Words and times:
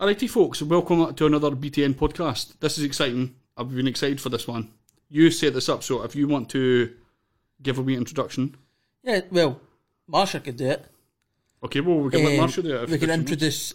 Alrighty, 0.00 0.28
folks, 0.30 0.62
welcome 0.62 1.14
to 1.14 1.26
another 1.26 1.50
BTN 1.50 1.94
podcast. 1.94 2.58
This 2.60 2.78
is 2.78 2.84
exciting. 2.84 3.34
I've 3.56 3.74
been 3.74 3.86
excited 3.86 4.20
for 4.20 4.30
this 4.30 4.46
one. 4.48 4.70
You 5.10 5.30
set 5.30 5.52
this 5.54 5.68
up, 5.68 5.82
so 5.82 6.02
if 6.02 6.16
you 6.16 6.26
want 6.26 6.48
to 6.50 6.90
give 7.62 7.78
a 7.78 7.82
wee 7.82 7.96
introduction. 7.96 8.56
Yeah, 9.02 9.20
well, 9.30 9.60
Marcia 10.06 10.40
could 10.40 10.56
do 10.56 10.68
it. 10.70 10.86
Okay, 11.62 11.80
well, 11.80 11.98
we 11.98 12.10
can 12.10 12.24
let 12.24 12.32
Um, 12.32 12.38
Marcia 12.38 12.62
do 12.62 12.74
it. 12.76 12.82
if- 12.84 12.90
we 12.90 12.98
can 12.98 13.08
she 13.08 13.10
wants. 13.10 13.20
introduce 13.30 13.74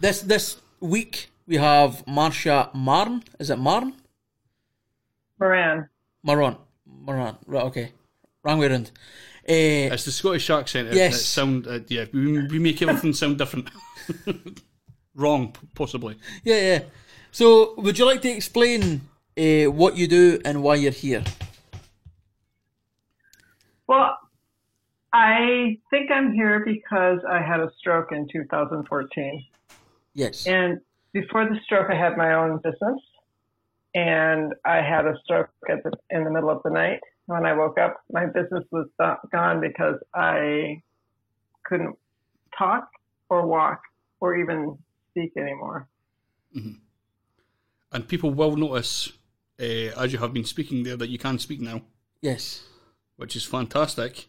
this 0.00 0.20
this 0.22 0.56
week. 0.80 1.30
We 1.46 1.56
have 1.56 2.06
Marcia 2.06 2.70
Marn. 2.74 3.24
Is 3.38 3.48
it 3.50 3.56
Marn? 3.58 3.94
Moran. 5.38 5.88
Maron. 6.22 6.56
Maron. 6.86 7.36
Right. 7.46 7.64
Okay. 7.64 7.92
Wrong 8.42 8.58
way 8.58 8.66
around. 8.66 8.90
Uh, 9.48 9.94
It's 9.94 10.04
the 10.04 10.12
Scottish 10.12 10.50
accent. 10.50 10.88
It, 10.88 10.94
Yes. 10.94 11.14
it 11.14 11.24
sound, 11.24 11.66
uh, 11.66 11.80
yeah, 11.88 12.04
we, 12.12 12.46
we 12.46 12.58
make 12.58 12.80
everything 12.82 13.14
sound 13.14 13.38
different. 13.38 13.70
Wrong, 15.20 15.54
possibly. 15.74 16.16
yeah, 16.44 16.60
yeah. 16.60 16.80
So, 17.30 17.74
would 17.76 17.98
you 17.98 18.06
like 18.06 18.22
to 18.22 18.30
explain 18.30 19.02
uh, 19.36 19.70
what 19.70 19.96
you 19.96 20.08
do 20.08 20.40
and 20.44 20.62
why 20.62 20.76
you're 20.76 20.92
here? 20.92 21.22
Well, 23.86 24.16
I 25.12 25.78
think 25.90 26.10
I'm 26.10 26.32
here 26.32 26.64
because 26.64 27.18
I 27.28 27.42
had 27.42 27.60
a 27.60 27.70
stroke 27.78 28.12
in 28.12 28.28
2014. 28.32 29.44
Yes. 30.14 30.46
And 30.46 30.80
before 31.12 31.44
the 31.44 31.58
stroke, 31.64 31.90
I 31.90 31.96
had 31.96 32.16
my 32.16 32.34
own 32.34 32.58
business. 32.58 33.00
And 33.94 34.54
I 34.64 34.76
had 34.76 35.06
a 35.06 35.18
stroke 35.24 35.50
at 35.68 35.82
the, 35.82 35.92
in 36.10 36.24
the 36.24 36.30
middle 36.30 36.50
of 36.50 36.62
the 36.62 36.70
night. 36.70 37.00
When 37.26 37.44
I 37.44 37.52
woke 37.52 37.78
up, 37.78 38.00
my 38.10 38.26
business 38.26 38.64
was 38.70 38.86
gone 39.32 39.60
because 39.60 39.96
I 40.14 40.80
couldn't 41.64 41.96
talk 42.56 42.88
or 43.28 43.46
walk 43.46 43.82
or 44.20 44.36
even 44.36 44.78
speak 45.10 45.32
anymore. 45.36 45.88
And 47.92 48.06
people 48.08 48.30
will 48.30 48.56
notice, 48.56 49.12
uh, 49.60 49.90
as 50.00 50.12
you 50.12 50.18
have 50.18 50.32
been 50.32 50.44
speaking 50.44 50.84
there, 50.84 50.96
that 50.96 51.08
you 51.08 51.18
can 51.18 51.38
speak 51.38 51.60
now, 51.60 51.82
Yes. 52.22 52.64
which 53.16 53.36
is 53.36 53.44
fantastic. 53.44 54.28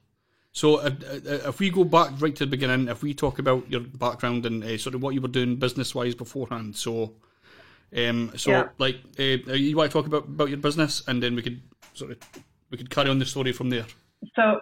So 0.51 0.79
if, 0.85 0.93
uh, 1.03 1.49
if 1.49 1.59
we 1.59 1.69
go 1.69 1.83
back 1.83 2.19
right 2.19 2.35
to 2.35 2.45
the 2.45 2.49
beginning, 2.49 2.87
if 2.89 3.01
we 3.01 3.13
talk 3.13 3.39
about 3.39 3.69
your 3.71 3.81
background 3.81 4.45
and 4.45 4.63
uh, 4.63 4.77
sort 4.77 4.95
of 4.95 5.01
what 5.01 5.13
you 5.13 5.21
were 5.21 5.27
doing 5.27 5.55
business-wise 5.55 6.15
beforehand, 6.15 6.75
so 6.75 7.13
um, 7.95 8.31
so 8.35 8.51
Yeah. 8.51 8.69
like 8.77 8.97
uh, 9.19 9.53
you 9.53 9.75
want 9.77 9.91
to 9.91 9.93
talk 9.93 10.07
about, 10.07 10.25
about 10.25 10.49
your 10.49 10.57
business, 10.57 11.03
and 11.07 11.21
then 11.21 11.35
we 11.35 11.41
could 11.41 11.61
sort 11.93 12.11
of 12.11 12.17
we 12.69 12.77
could 12.77 12.89
carry 12.89 13.09
on 13.09 13.19
the 13.19 13.25
story 13.25 13.51
from 13.51 13.69
there. 13.69 13.85
So, 14.35 14.61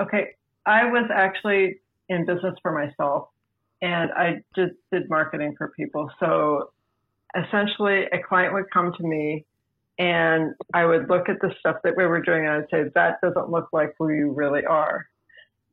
okay, 0.00 0.34
I 0.66 0.84
was 0.84 1.08
actually 1.12 1.80
in 2.08 2.26
business 2.26 2.54
for 2.60 2.72
myself 2.72 3.28
and 3.82 4.12
I 4.12 4.42
just 4.54 4.74
did 4.92 5.10
marketing 5.10 5.54
for 5.58 5.72
people. 5.76 6.08
So 6.20 6.70
essentially, 7.36 8.04
a 8.12 8.22
client 8.26 8.54
would 8.54 8.70
come 8.70 8.92
to 8.96 9.02
me 9.02 9.44
and 9.98 10.54
I 10.72 10.84
would 10.84 11.10
look 11.10 11.28
at 11.28 11.40
the 11.40 11.52
stuff 11.58 11.76
that 11.84 11.96
we 11.96 12.06
were 12.06 12.22
doing 12.22 12.46
and 12.46 12.62
I'd 12.62 12.70
say, 12.70 12.84
that 12.94 13.20
doesn't 13.20 13.50
look 13.50 13.68
like 13.72 13.94
who 13.98 14.10
you 14.10 14.30
really 14.30 14.64
are. 14.64 15.06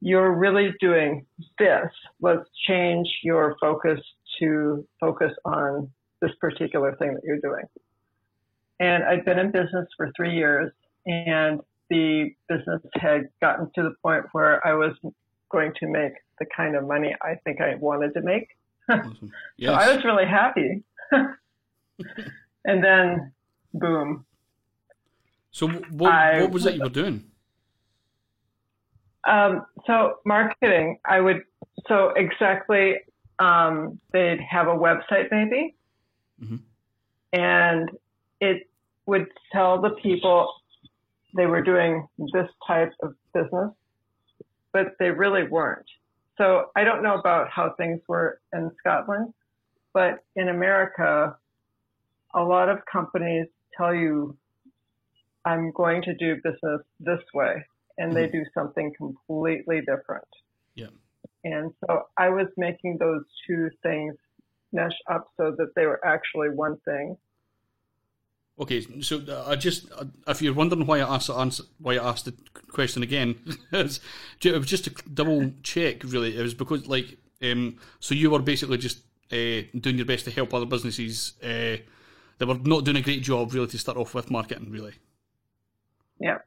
You're 0.02 0.32
really 0.32 0.74
doing 0.80 1.26
this. 1.60 1.90
Let's 2.20 2.50
change 2.68 3.08
your 3.24 3.56
focus 3.62 4.00
to 4.40 4.86
focus 5.00 5.32
on 5.46 5.90
this 6.22 6.32
particular 6.42 6.96
thing 6.96 7.14
that 7.14 7.24
you're 7.24 7.40
doing. 7.40 7.64
And 8.80 9.04
I'd 9.04 9.24
been 9.24 9.40
in 9.40 9.52
business 9.52 9.88
for 9.96 10.12
three 10.16 10.36
years 10.36 10.72
and 11.06 11.62
the 11.90 12.32
business 12.48 12.82
had 12.96 13.30
gotten 13.42 13.70
to 13.76 13.84
the 13.84 13.94
point 14.02 14.26
where 14.32 14.66
I 14.66 14.74
was 14.74 14.94
going 15.52 15.74
to 15.80 15.88
make 15.88 16.14
the 16.40 16.46
kind 16.56 16.76
of 16.76 16.88
money 16.88 17.16
I 17.22 17.36
think 17.44 17.62
I 17.62 17.76
wanted 17.76 18.14
to 18.16 18.22
make. 18.22 18.48
Awesome. 18.90 19.32
So 19.62 19.74
I 19.74 19.94
was 19.96 20.04
really 20.04 20.26
happy. 20.26 20.84
and 22.66 22.84
then, 22.84 23.32
boom. 23.74 24.26
So 25.52 25.68
what, 25.68 26.12
I- 26.12 26.42
what 26.42 26.52
was 26.52 26.66
it 26.66 26.76
you 26.76 26.84
were 26.84 26.90
doing? 26.90 27.26
Um, 29.28 29.66
so 29.86 30.16
marketing, 30.26 30.98
I 31.06 31.20
would, 31.20 31.44
so 31.88 32.10
exactly, 32.16 32.96
um, 33.40 34.00
they'd 34.14 34.40
have 34.40 34.68
a 34.68 34.76
website 34.76 35.28
maybe, 35.30 35.76
Mhm. 36.42 36.62
and 37.34 37.90
it 38.40 38.70
would 39.06 39.28
tell 39.52 39.82
the 39.82 39.90
people 40.02 40.54
they 41.36 41.46
were 41.46 41.62
doing 41.62 42.08
this 42.34 42.50
type 42.66 42.94
of 43.04 43.14
business, 43.34 43.72
but 44.72 44.94
they 45.00 45.12
really 45.12 45.44
weren't. 45.44 45.86
So 46.40 46.72
I 46.76 46.84
don't 46.86 47.04
know 47.04 47.16
about 47.20 47.50
how 47.50 47.74
things 47.78 48.00
were 48.08 48.40
in 48.54 48.72
Scotland, 48.80 49.34
but 49.94 50.24
in 50.36 50.48
America, 50.48 51.36
a 52.34 52.42
lot 52.42 52.70
of 52.70 52.80
companies 52.92 53.48
tell 53.76 53.94
you, 53.94 54.38
I'm 55.44 55.72
going 55.72 56.02
to 56.04 56.14
do 56.16 56.36
business 56.36 56.82
this 57.00 57.20
way, 57.34 57.66
and 57.98 58.16
they 58.16 58.28
mm-hmm. 58.28 58.38
do 58.38 58.46
something 58.54 58.94
completely 58.98 59.80
different. 59.80 60.28
Yeah. 60.76 60.88
And 61.44 61.74
so 61.86 62.04
I 62.18 62.30
was 62.30 62.48
making 62.58 62.98
those 63.00 63.24
two 63.46 63.70
things 63.84 64.16
mesh 64.72 64.98
up 65.12 65.26
so 65.36 65.54
that 65.58 65.74
they 65.76 65.86
were 65.86 66.00
actually 66.06 66.50
one 66.50 66.78
thing. 66.86 67.18
Okay, 68.60 68.86
so 69.02 69.22
uh, 69.28 69.46
I 69.48 69.56
just 69.56 69.90
uh, 69.94 70.04
if 70.28 70.42
you're 70.42 70.54
wondering 70.54 70.86
why 70.86 71.00
I 71.00 71.16
asked 71.16 71.30
answer, 71.30 71.64
why 71.80 71.94
I 71.96 72.10
asked 72.10 72.26
the 72.26 72.34
question 72.72 73.04
again, 73.04 73.36
it 73.72 74.02
was 74.44 74.66
just 74.66 74.84
to 74.86 74.92
double 75.14 75.52
check. 75.64 76.04
Really, 76.04 76.38
it 76.38 76.42
was 76.42 76.54
because 76.54 76.86
like 76.88 77.18
um, 77.42 77.78
so 78.02 78.14
you 78.16 78.30
were 78.32 78.40
basically 78.40 78.78
just 78.78 79.00
uh, 79.32 79.62
doing 79.80 79.96
your 79.98 80.06
best 80.06 80.26
to 80.26 80.32
help 80.32 80.54
other 80.54 80.66
businesses 80.66 81.34
uh, 81.42 81.78
that 82.38 82.48
were 82.48 82.56
not 82.56 82.84
doing 82.84 82.98
a 82.98 83.02
great 83.02 83.22
job 83.24 83.54
really 83.54 83.68
to 83.68 83.78
start 83.78 83.98
off 83.98 84.14
with 84.14 84.30
marketing. 84.30 84.70
Really, 84.72 84.94
Yeah, 86.20 86.40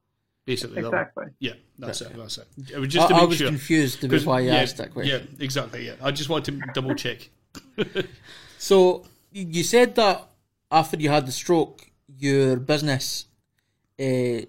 basically, 0.45 0.83
that- 0.83 0.89
exactly. 0.89 1.25
yeah, 1.39 1.55
that's 1.79 2.03
it. 2.03 2.15
That's 2.15 2.37
it. 2.37 2.47
It 2.75 2.79
was 2.79 2.89
just 2.89 3.09
to 3.09 3.15
I, 3.15 3.21
I 3.21 3.25
was 3.25 3.39
sure. 3.39 3.49
confused 3.49 4.03
with 4.03 4.11
'Cause, 4.11 4.27
why 4.27 4.41
you 4.41 4.49
yeah, 4.51 4.57
asked 4.57 4.77
that 4.77 4.93
question. 4.93 5.29
Yeah, 5.39 5.43
exactly. 5.45 5.87
Yeah, 5.87 5.95
I 6.03 6.11
just 6.11 6.29
wanted 6.29 6.61
to 6.61 6.73
double 6.75 6.95
check. 6.95 7.31
So 8.59 9.05
you 9.33 9.65
said 9.65 9.95
that 9.97 10.29
after 10.71 10.97
you 10.97 11.09
had 11.09 11.27
the 11.27 11.33
stroke, 11.33 11.91
your 12.23 12.57
business, 12.57 13.27
uh, 13.99 14.43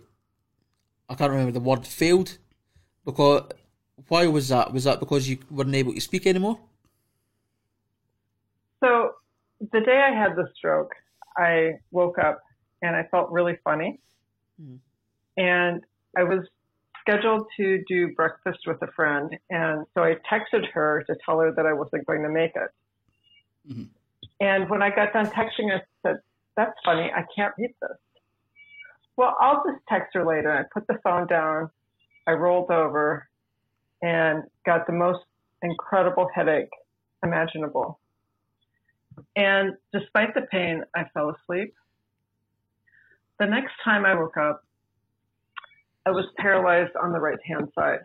I 1.09 1.15
can't 1.17 1.31
remember 1.31 1.51
the 1.51 1.59
word, 1.59 1.85
failed. 1.85 2.37
Because 3.05 3.51
why 4.07 4.27
was 4.27 4.49
that? 4.49 4.71
Was 4.71 4.85
that 4.85 4.99
because 4.99 5.27
you 5.27 5.39
weren't 5.49 5.75
able 5.75 5.93
to 5.93 6.01
speak 6.01 6.25
anymore? 6.27 6.59
So 8.83 9.13
the 9.71 9.81
day 9.81 10.01
I 10.09 10.13
had 10.13 10.35
the 10.35 10.47
stroke, 10.55 10.93
I 11.37 11.79
woke 11.91 12.17
up 12.17 12.41
and 12.81 12.95
I 12.95 13.03
felt 13.11 13.31
really 13.31 13.57
funny. 13.63 13.99
Hmm. 14.59 14.75
And 15.37 15.83
I 16.17 16.23
was 16.23 16.47
scheduled 17.01 17.47
to 17.57 17.83
do 17.87 18.13
breakfast 18.13 18.59
with 18.67 18.81
a 18.81 18.91
friend. 18.91 19.35
And 19.49 19.85
so 19.93 20.03
I 20.03 20.15
texted 20.31 20.69
her 20.73 21.03
to 21.07 21.15
tell 21.25 21.39
her 21.39 21.51
that 21.51 21.65
I 21.65 21.73
wasn't 21.73 22.05
going 22.05 22.23
to 22.23 22.29
make 22.29 22.53
it. 22.55 22.71
Mhm. 23.69 23.87
And 24.39 24.69
when 24.69 24.81
I 24.81 24.89
got 24.89 25.13
done 25.13 25.27
texting 25.27 25.69
her, 25.69 25.77
I 25.77 25.81
said, 26.01 26.17
That's 26.55 26.73
funny. 26.85 27.11
I 27.15 27.25
can't 27.35 27.53
read 27.57 27.73
this. 27.81 27.97
Well, 29.15 29.35
I'll 29.39 29.63
just 29.67 29.83
text 29.87 30.13
her 30.13 30.25
later. 30.25 30.51
I 30.51 30.63
put 30.73 30.87
the 30.87 30.99
phone 31.03 31.27
down. 31.27 31.69
I 32.27 32.31
rolled 32.31 32.71
over 32.71 33.27
and 34.01 34.43
got 34.65 34.87
the 34.87 34.93
most 34.93 35.19
incredible 35.61 36.29
headache 36.33 36.69
imaginable. 37.23 37.99
And 39.35 39.73
despite 39.91 40.33
the 40.33 40.41
pain, 40.41 40.83
I 40.95 41.05
fell 41.13 41.29
asleep. 41.29 41.73
The 43.39 43.45
next 43.45 43.73
time 43.83 44.05
I 44.05 44.15
woke 44.15 44.37
up, 44.37 44.63
I 46.05 46.11
was 46.11 46.25
paralyzed 46.37 46.95
on 47.01 47.11
the 47.13 47.19
right 47.19 47.39
hand 47.45 47.69
side 47.75 48.01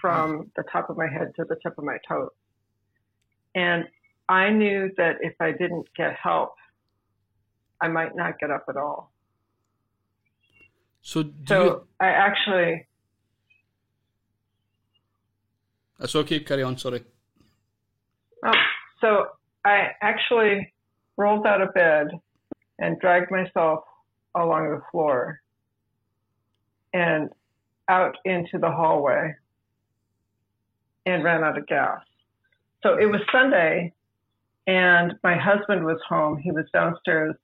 from 0.00 0.50
the 0.56 0.64
top 0.72 0.90
of 0.90 0.96
my 0.96 1.06
head 1.06 1.32
to 1.36 1.44
the 1.44 1.56
tip 1.62 1.76
of 1.78 1.84
my 1.84 1.98
toes. 2.08 2.30
And 3.54 3.84
I 4.28 4.50
knew 4.50 4.90
that 4.96 5.16
if 5.20 5.34
I 5.40 5.52
didn't 5.52 5.86
get 5.96 6.14
help, 6.14 6.54
I 7.80 7.88
might 7.88 8.16
not 8.16 8.38
get 8.38 8.50
up 8.50 8.64
at 8.68 8.76
all. 8.76 9.12
So 11.02 11.22
do 11.22 11.32
So 11.46 11.64
you, 11.64 11.86
I 12.00 12.06
actually, 12.08 12.86
uh, 15.98 16.00
that's 16.00 16.16
okay. 16.16 16.40
Carry 16.40 16.62
on. 16.62 16.76
Sorry. 16.76 17.04
oh, 18.44 18.52
so 19.00 19.26
I 19.64 19.88
actually 20.02 20.72
rolled 21.16 21.46
out 21.46 21.60
of 21.60 21.72
bed 21.74 22.08
and 22.78 22.98
dragged 23.00 23.30
myself 23.30 23.84
along 24.34 24.70
the 24.70 24.82
floor 24.90 25.40
and 26.92 27.30
out 27.88 28.16
into 28.24 28.58
the 28.58 28.70
hallway 28.70 29.34
and 31.06 31.22
ran 31.24 31.44
out 31.44 31.56
of 31.56 31.66
gas. 31.66 32.00
So 32.82 32.98
it 32.98 33.06
was 33.06 33.20
Sunday 33.32 33.92
and 34.66 35.14
my 35.22 35.36
husband 35.36 35.84
was 35.84 35.98
home. 36.08 36.38
He 36.38 36.50
was 36.50 36.64
downstairs 36.72 37.34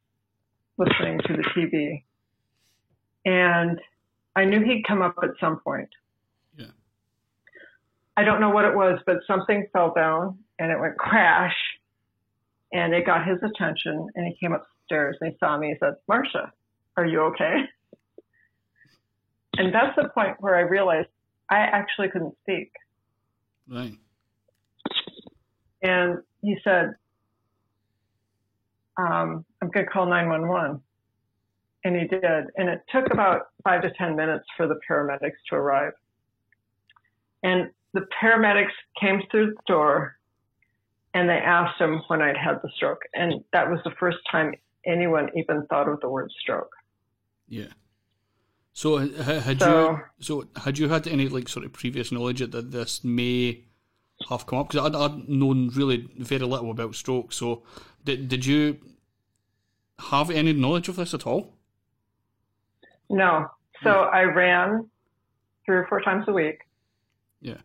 listening 0.78 1.20
to 1.26 1.36
the 1.36 1.44
TV. 1.56 2.04
And 3.24 3.80
I 4.34 4.44
knew 4.44 4.62
he'd 4.64 4.84
come 4.86 5.02
up 5.02 5.16
at 5.22 5.30
some 5.40 5.60
point. 5.60 5.88
Yeah. 6.56 6.66
I 8.16 8.24
don't 8.24 8.40
know 8.40 8.50
what 8.50 8.64
it 8.64 8.74
was, 8.74 9.00
but 9.06 9.18
something 9.26 9.66
fell 9.72 9.92
down 9.94 10.38
and 10.58 10.70
it 10.72 10.80
went 10.80 10.96
crash 10.96 11.56
and 12.72 12.94
it 12.94 13.06
got 13.06 13.26
his 13.26 13.38
attention. 13.42 14.08
And 14.14 14.26
he 14.26 14.36
came 14.40 14.52
upstairs 14.52 15.16
and 15.20 15.32
he 15.32 15.38
saw 15.38 15.56
me. 15.58 15.68
He 15.68 15.74
said, 15.78 15.94
Marcia, 16.08 16.52
are 16.96 17.06
you 17.06 17.20
okay?" 17.22 17.68
And 19.58 19.74
that's 19.74 19.94
the 19.96 20.08
point 20.08 20.36
where 20.40 20.56
I 20.56 20.60
realized 20.60 21.08
I 21.50 21.58
actually 21.58 22.08
couldn't 22.08 22.34
speak. 22.42 22.72
Right. 23.68 23.92
And 25.82 26.22
he 26.40 26.56
said, 26.64 26.94
um, 28.96 29.44
I'm 29.60 29.68
going 29.70 29.86
to 29.86 29.90
call 29.92 30.06
911. 30.06 30.80
And 31.84 31.96
he 31.96 32.06
did. 32.06 32.22
And 32.56 32.68
it 32.68 32.80
took 32.92 33.12
about 33.12 33.48
five 33.64 33.82
to 33.82 33.90
10 33.98 34.14
minutes 34.14 34.44
for 34.56 34.68
the 34.68 34.78
paramedics 34.88 35.38
to 35.50 35.56
arrive. 35.56 35.92
And 37.42 37.70
the 37.92 38.06
paramedics 38.22 38.70
came 39.00 39.22
through 39.30 39.46
the 39.54 39.60
door 39.66 40.16
and 41.14 41.28
they 41.28 41.34
asked 41.38 41.80
him 41.80 42.02
when 42.06 42.22
I'd 42.22 42.36
had 42.36 42.60
the 42.62 42.70
stroke. 42.76 43.00
And 43.14 43.42
that 43.52 43.68
was 43.68 43.80
the 43.84 43.90
first 43.98 44.18
time 44.30 44.54
anyone 44.86 45.28
even 45.36 45.66
thought 45.66 45.88
of 45.88 46.00
the 46.00 46.08
word 46.08 46.30
stroke. 46.40 46.72
Yeah. 47.48 47.66
So 48.72 48.96
had 48.98 49.60
So- 49.60 49.90
you 49.90 50.00
so 50.20 50.48
had 50.56 50.78
you 50.78 50.88
had 50.88 51.06
any 51.06 51.28
like 51.28 51.48
sort 51.48 51.66
of 51.66 51.72
previous 51.72 52.10
knowledge 52.12 52.38
that 52.38 52.70
this 52.70 53.04
may 53.04 53.64
have 54.28 54.46
come 54.46 54.60
up? 54.60 54.70
Because 54.70 54.86
I'd, 54.86 54.94
I'd 54.96 55.28
known 55.28 55.68
really 55.70 56.08
very 56.18 56.44
little 56.44 56.70
about 56.70 56.94
stroke. 56.94 57.32
So 57.32 57.62
did 58.04 58.28
did 58.28 58.44
you 58.46 58.78
have 60.10 60.30
any 60.30 60.52
knowledge 60.52 60.88
of 60.88 60.96
this 60.96 61.14
at 61.14 61.26
all? 61.26 61.54
No. 63.08 63.48
So 63.82 63.90
I 63.90 64.22
ran 64.22 64.88
three 65.66 65.76
or 65.76 65.86
four 65.88 66.00
times 66.00 66.24
a 66.28 66.32
week. 66.32 66.58
Yeah. 67.40 67.58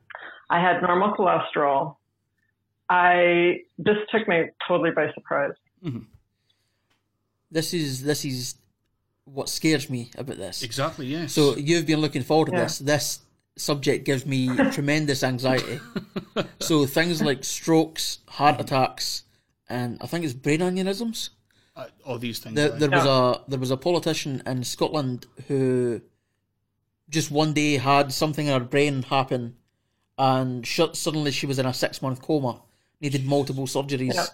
I 0.49 0.59
had 0.59 0.81
normal 0.81 1.13
cholesterol. 1.13 1.95
I 2.89 3.61
this 3.77 3.97
took 4.11 4.27
me 4.27 4.45
totally 4.67 4.91
by 4.91 5.11
surprise. 5.13 5.53
Mm-hmm. 5.83 5.99
This 7.51 7.73
is 7.73 8.03
this 8.03 8.25
is 8.25 8.55
what 9.25 9.49
scares 9.49 9.89
me 9.89 10.11
about 10.17 10.37
this. 10.37 10.63
Exactly. 10.63 11.07
Yes. 11.07 11.33
So 11.33 11.55
you've 11.57 11.85
been 11.85 11.99
looking 11.99 12.23
forward 12.23 12.47
to 12.47 12.51
Yeah. 12.53 12.63
this. 12.63 12.79
This 12.79 13.19
subject 13.57 14.05
gives 14.05 14.25
me 14.25 14.47
tremendous 14.71 15.23
anxiety. 15.23 15.79
so 16.59 16.85
things 16.85 17.21
like 17.21 17.43
strokes, 17.43 18.19
heart 18.27 18.59
attacks, 18.61 19.23
and 19.69 19.97
I 20.01 20.07
think 20.07 20.23
it's 20.25 20.33
brain 20.33 20.59
aneurysms. 20.59 21.29
uh, 21.75 21.87
all 22.05 22.17
these 22.17 22.39
things. 22.39 22.55
There, 22.55 22.73
aye. 22.73 22.77
there 22.77 22.89
was 22.89 23.05
a 23.05 23.41
there 23.47 23.59
was 23.59 23.71
a 23.71 23.77
politician 23.77 24.41
in 24.45 24.63
Scotland 24.63 25.25
who 25.47 26.01
just 27.09 27.31
one 27.31 27.53
day 27.53 27.77
had 27.77 28.11
something 28.11 28.47
in 28.47 28.53
her 28.53 28.65
brain 28.65 29.03
happen, 29.03 29.55
and 30.17 30.65
sh- 30.65 30.81
suddenly 30.93 31.31
she 31.31 31.45
was 31.45 31.59
in 31.59 31.65
a 31.65 31.73
six 31.73 32.01
month 32.01 32.21
coma, 32.21 32.61
needed 33.01 33.25
multiple 33.25 33.65
surgeries, 33.67 34.13
Yeah. 34.15 34.25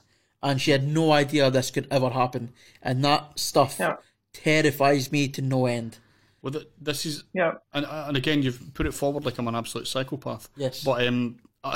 and 0.41 0.59
she 0.61 0.71
had 0.71 0.87
no 0.87 1.11
idea 1.11 1.49
this 1.51 1.71
could 1.71 1.87
ever 1.91 2.09
happen. 2.09 2.51
And 2.81 3.03
that 3.05 3.37
stuff 3.39 3.77
Yeah. 3.79 3.97
terrifies 4.33 5.11
me 5.11 5.27
to 5.29 5.41
no 5.41 5.65
end. 5.67 5.97
Well, 6.43 6.61
this 6.79 7.05
is 7.05 7.23
Yeah. 7.33 7.53
and 7.73 7.85
and 7.89 8.15
again 8.17 8.43
you've 8.43 8.73
put 8.73 8.85
it 8.85 8.93
forward 8.93 9.25
like 9.25 9.39
I'm 9.39 9.47
an 9.47 9.55
absolute 9.55 9.87
psychopath. 9.87 10.49
Yes. 10.57 10.83
But 10.83 11.07
um, 11.07 11.39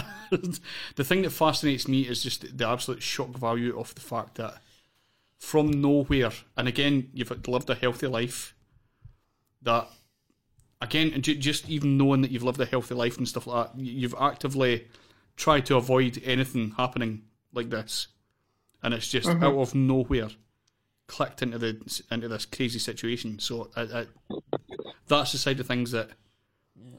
the 0.95 1.03
thing 1.03 1.21
that 1.23 1.31
fascinates 1.31 1.87
me 1.87 2.01
is 2.01 2.21
just 2.21 2.57
the 2.57 2.67
absolute 2.67 3.01
shock 3.01 3.29
value 3.29 3.79
of 3.79 3.95
the 3.95 4.01
fact 4.01 4.35
that 4.35 4.61
from 5.39 5.71
nowhere, 5.81 6.31
and 6.57 6.67
again 6.67 7.09
you've 7.13 7.47
lived 7.47 7.69
a 7.69 7.75
healthy 7.75 8.07
life. 8.07 8.53
That 9.63 9.87
again, 10.81 11.11
and 11.13 11.23
just 11.23 11.69
even 11.69 11.97
knowing 11.97 12.21
that 12.21 12.31
you've 12.31 12.43
lived 12.43 12.59
a 12.59 12.65
healthy 12.65 12.93
life 12.93 13.17
and 13.17 13.27
stuff 13.27 13.47
like 13.47 13.71
that, 13.73 13.79
you've 13.81 14.15
actively 14.19 14.87
tried 15.37 15.65
to 15.67 15.77
avoid 15.77 16.21
anything 16.25 16.71
happening 16.71 17.23
like 17.53 17.69
this, 17.69 18.07
and 18.83 18.93
it's 18.93 19.09
just 19.09 19.29
out 19.29 19.55
of 19.55 19.73
nowhere 19.73 20.29
clicked 21.07 21.41
into 21.41 21.57
the 21.57 22.03
into 22.11 22.27
this 22.27 22.45
crazy 22.45 22.79
situation. 22.79 23.39
So 23.39 23.71
I, 23.75 23.81
I, 23.81 24.05
that's 25.07 25.31
the 25.31 25.37
side 25.37 25.59
of 25.59 25.67
things 25.67 25.91
that 25.91 26.09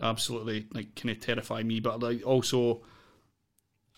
absolutely 0.02 0.66
like 0.72 0.94
kind 0.94 1.10
of 1.10 1.20
terrify 1.20 1.62
me. 1.62 1.80
But 1.80 2.00
like 2.00 2.26
also, 2.26 2.82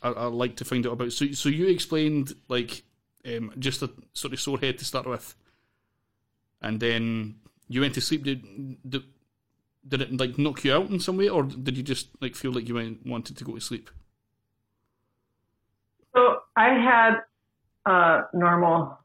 I, 0.02 0.10
I 0.10 0.24
like 0.26 0.56
to 0.56 0.64
find 0.64 0.86
out 0.86 0.92
about. 0.92 1.12
So 1.12 1.32
so 1.32 1.48
you 1.48 1.68
explained 1.68 2.34
like 2.48 2.82
um, 3.24 3.52
just 3.58 3.82
a 3.82 3.90
sort 4.12 4.32
of 4.32 4.40
sore 4.40 4.58
head 4.58 4.78
to 4.78 4.84
start 4.84 5.06
with, 5.06 5.34
and 6.60 6.80
then 6.80 7.36
you 7.68 7.80
went 7.80 7.94
to 7.94 8.00
sleep. 8.00 8.24
Did, 8.24 8.44
did 8.88 9.04
did 9.86 10.02
it 10.02 10.16
like 10.18 10.38
knock 10.38 10.64
you 10.64 10.74
out 10.74 10.90
in 10.90 11.00
some 11.00 11.16
way, 11.16 11.28
or 11.28 11.44
did 11.44 11.76
you 11.76 11.82
just 11.82 12.08
like 12.20 12.34
feel 12.34 12.52
like 12.52 12.68
you 12.68 12.74
went, 12.74 13.06
wanted 13.06 13.36
to 13.38 13.44
go 13.44 13.54
to 13.54 13.60
sleep? 13.60 13.90
So 16.14 16.42
I 16.56 16.68
had 16.74 17.20
uh, 17.86 18.22
normal 18.34 18.98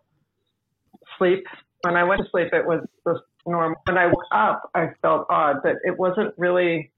sleep. 1.17 1.45
When 1.81 1.95
I 1.95 2.03
went 2.03 2.21
to 2.23 2.29
sleep, 2.29 2.53
it 2.53 2.65
was 2.65 2.85
just 3.07 3.21
normal. 3.45 3.77
When 3.85 3.97
I 3.97 4.07
woke 4.07 4.23
up, 4.31 4.69
I 4.73 4.89
felt 5.01 5.27
odd, 5.29 5.57
but 5.63 5.75
it 5.83 5.97
wasn't 5.97 6.33
really 6.37 6.91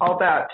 all 0.00 0.18
that 0.18 0.50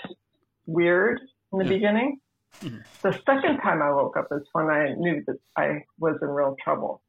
weird 0.65 1.19
in 1.51 1.59
the 1.59 1.65
Yeah. 1.65 1.69
beginning. 1.69 2.21
Mhm. 2.61 2.83
The 3.01 3.13
second 3.25 3.57
time 3.59 3.81
I 3.81 3.91
woke 3.91 4.15
up 4.17 4.31
is 4.31 4.47
when 4.53 4.69
I 4.69 4.93
knew 4.93 5.23
that 5.25 5.37
I 5.57 5.85
was 5.99 6.21
in 6.21 6.29
real 6.29 6.55
trouble. 6.63 7.01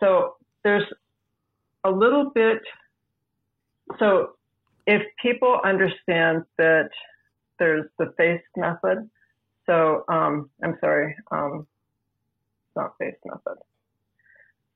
So 0.00 0.36
there's 0.62 0.90
a 1.84 1.90
little 1.90 2.30
bit. 2.30 2.62
So 3.98 4.36
if 4.86 5.02
people 5.16 5.60
understand 5.64 6.44
that 6.56 6.90
there's 7.58 7.90
the 7.98 8.12
FACE 8.16 8.42
method, 8.56 9.10
so 9.66 10.04
um, 10.08 10.50
I'm 10.62 10.78
sorry, 10.80 11.16
um, 11.30 11.66
it's 12.66 12.76
not 12.76 12.96
FACE 12.98 13.18
method. 13.24 13.58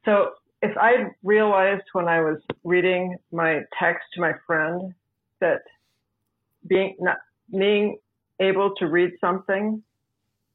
So 0.07 0.35
if 0.63 0.75
I 0.79 1.11
realized 1.23 1.83
when 1.93 2.09
I 2.09 2.21
was 2.21 2.39
reading 2.65 3.19
my 3.33 3.63
text 3.79 4.07
to 4.15 4.21
my 4.21 4.33
friend 4.47 4.95
that 5.41 5.63
being 6.67 6.97
not 6.99 7.19
being 7.51 7.99
able 8.41 8.75
to 8.77 8.87
read 8.87 9.11
something 9.21 9.83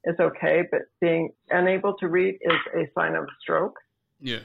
is 0.05 0.15
okay, 0.19 0.63
but 0.71 0.81
being 0.99 1.31
unable 1.51 1.93
to 1.95 2.07
read 2.07 2.39
is 2.41 2.57
a 2.75 2.89
sign 2.95 3.15
of 3.15 3.27
stroke. 3.39 3.77
Yeah. 4.19 4.39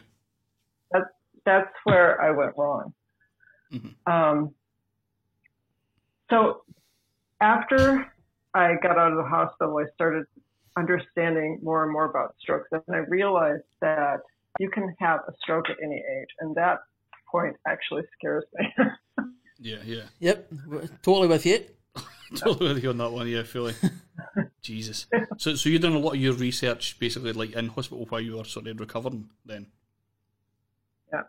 That's 0.92 1.06
that's 1.44 1.72
where 1.84 2.20
I 2.20 2.32
went 2.32 2.54
wrong. 2.58 2.92
Mhm. 3.72 3.94
Um, 4.06 4.54
so 6.28 6.62
after 7.40 8.12
I 8.54 8.74
got 8.82 8.98
out 8.98 9.12
of 9.12 9.18
the 9.18 9.28
hospital, 9.28 9.78
I 9.78 9.86
started 9.94 10.26
understanding 10.76 11.60
more 11.62 11.84
and 11.84 11.92
more 11.92 12.04
about 12.04 12.34
strokes, 12.40 12.68
and 12.72 12.82
I 12.90 12.98
realized 12.98 13.64
that 13.80 14.20
you 14.58 14.70
can 14.70 14.94
have 14.98 15.20
a 15.28 15.32
stroke 15.42 15.70
at 15.70 15.76
any 15.82 15.96
age, 15.96 16.28
and 16.40 16.54
that 16.54 16.80
point 17.30 17.56
actually 17.66 18.02
scares 18.18 18.44
me. 18.58 18.66
Yeah, 19.58 19.78
yeah. 19.84 20.02
Yep, 20.20 20.52
totally 21.02 21.28
with 21.28 21.46
you. 21.46 21.64
totally 22.36 22.75
with 22.75 22.82
you 22.82 22.90
on 22.90 22.98
that 22.98 23.10
one. 23.10 23.26
Yeah, 23.26 23.42
fully. 23.42 23.75
Jesus. 24.62 25.06
So, 25.38 25.54
so 25.54 25.68
you're 25.68 25.78
doing 25.78 25.94
a 25.94 25.98
lot 25.98 26.14
of 26.14 26.20
your 26.20 26.34
research 26.34 26.98
basically 26.98 27.32
like 27.32 27.52
in 27.52 27.68
hospital 27.68 28.06
while 28.08 28.20
you 28.20 28.36
were 28.36 28.44
sort 28.44 28.66
of 28.66 28.78
recovering. 28.78 29.30
Then. 29.44 29.66
Yeah. 31.12 31.22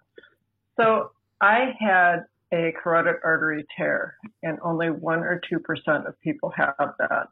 So 0.78 1.12
I 1.40 1.74
had 1.80 2.26
a 2.54 2.74
carotid 2.82 3.16
artery 3.24 3.66
tear, 3.78 4.18
and 4.44 4.58
only 4.62 4.90
one 4.90 5.20
or 5.20 5.42
two 5.50 5.60
percent 5.60 6.08
of 6.08 6.20
people 6.22 6.52
have 6.56 6.76
that. 7.00 7.30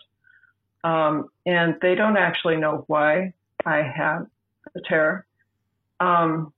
Um, 0.83 1.29
and 1.45 1.75
they 1.81 1.95
don't 1.95 2.17
actually 2.17 2.57
know 2.57 2.83
why 2.87 3.33
I 3.65 3.77
had 3.77 4.27
the 4.73 4.81
tear. 4.87 5.25
Um, 5.99 6.53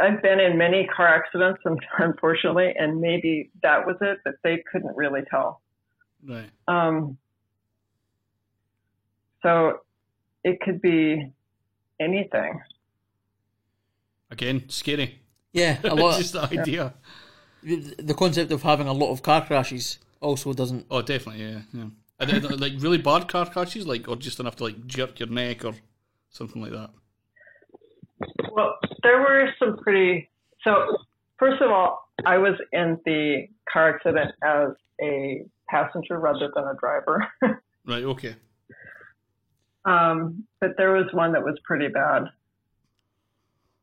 I've 0.00 0.22
been 0.22 0.40
in 0.40 0.58
many 0.58 0.86
car 0.86 1.08
accidents, 1.08 1.60
unfortunately, 1.98 2.74
and 2.78 3.00
maybe 3.00 3.50
that 3.62 3.86
was 3.86 3.96
it, 4.00 4.18
but 4.24 4.34
they 4.42 4.62
couldn't 4.70 4.96
really 4.96 5.22
tell. 5.30 5.60
Right. 6.26 6.50
Um, 6.68 7.18
so 9.42 9.80
it 10.42 10.60
could 10.60 10.80
be 10.80 11.30
anything. 12.00 12.60
Again, 14.30 14.68
scary. 14.68 15.20
Yeah, 15.52 15.78
a 15.84 15.94
lot. 15.94 16.18
Just 16.18 16.32
the 16.32 16.42
idea. 16.42 16.94
the 17.62 18.14
concept 18.16 18.52
of 18.52 18.62
having 18.62 18.88
a 18.88 18.92
lot 18.92 19.10
of 19.12 19.22
car 19.22 19.44
crashes 19.44 19.98
also 20.20 20.52
doesn't. 20.52 20.86
Oh, 20.90 21.02
definitely. 21.02 21.44
Yeah, 21.44 21.60
yeah. 21.72 21.84
And 22.18 22.30
then, 22.30 22.58
like 22.58 22.72
really 22.78 22.98
bad 22.98 23.28
car 23.28 23.46
crashes, 23.46 23.86
like 23.86 24.08
or 24.08 24.16
just 24.16 24.40
enough 24.40 24.56
to 24.56 24.64
like 24.64 24.86
jerk 24.86 25.20
your 25.20 25.28
neck 25.28 25.64
or 25.64 25.74
something 26.34 26.60
like 26.60 26.72
that. 26.72 26.90
Well, 28.52 28.76
there 29.02 29.20
were 29.20 29.50
some 29.58 29.76
pretty. 29.78 30.30
So, 30.62 30.96
first 31.38 31.60
of 31.62 31.70
all, 31.70 32.08
I 32.26 32.38
was 32.38 32.54
in 32.72 32.98
the 33.04 33.46
car 33.72 33.94
accident 33.96 34.32
as 34.42 34.68
a 35.00 35.44
passenger 35.68 36.18
rather 36.18 36.50
than 36.54 36.64
a 36.64 36.74
driver. 36.78 37.26
Right. 37.86 38.02
Okay. 38.02 38.34
um, 39.84 40.44
but 40.58 40.70
there 40.78 40.92
was 40.92 41.04
one 41.12 41.32
that 41.32 41.44
was 41.44 41.58
pretty 41.64 41.88
bad. 41.88 42.22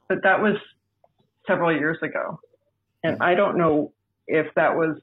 But 0.09 0.23
that 0.23 0.41
was 0.41 0.55
several 1.45 1.71
years 1.71 1.99
ago. 2.01 2.39
And 3.03 3.17
I 3.21 3.35
don't 3.35 3.59
know 3.59 3.93
if 4.27 4.47
that 4.55 4.75
was 4.75 4.97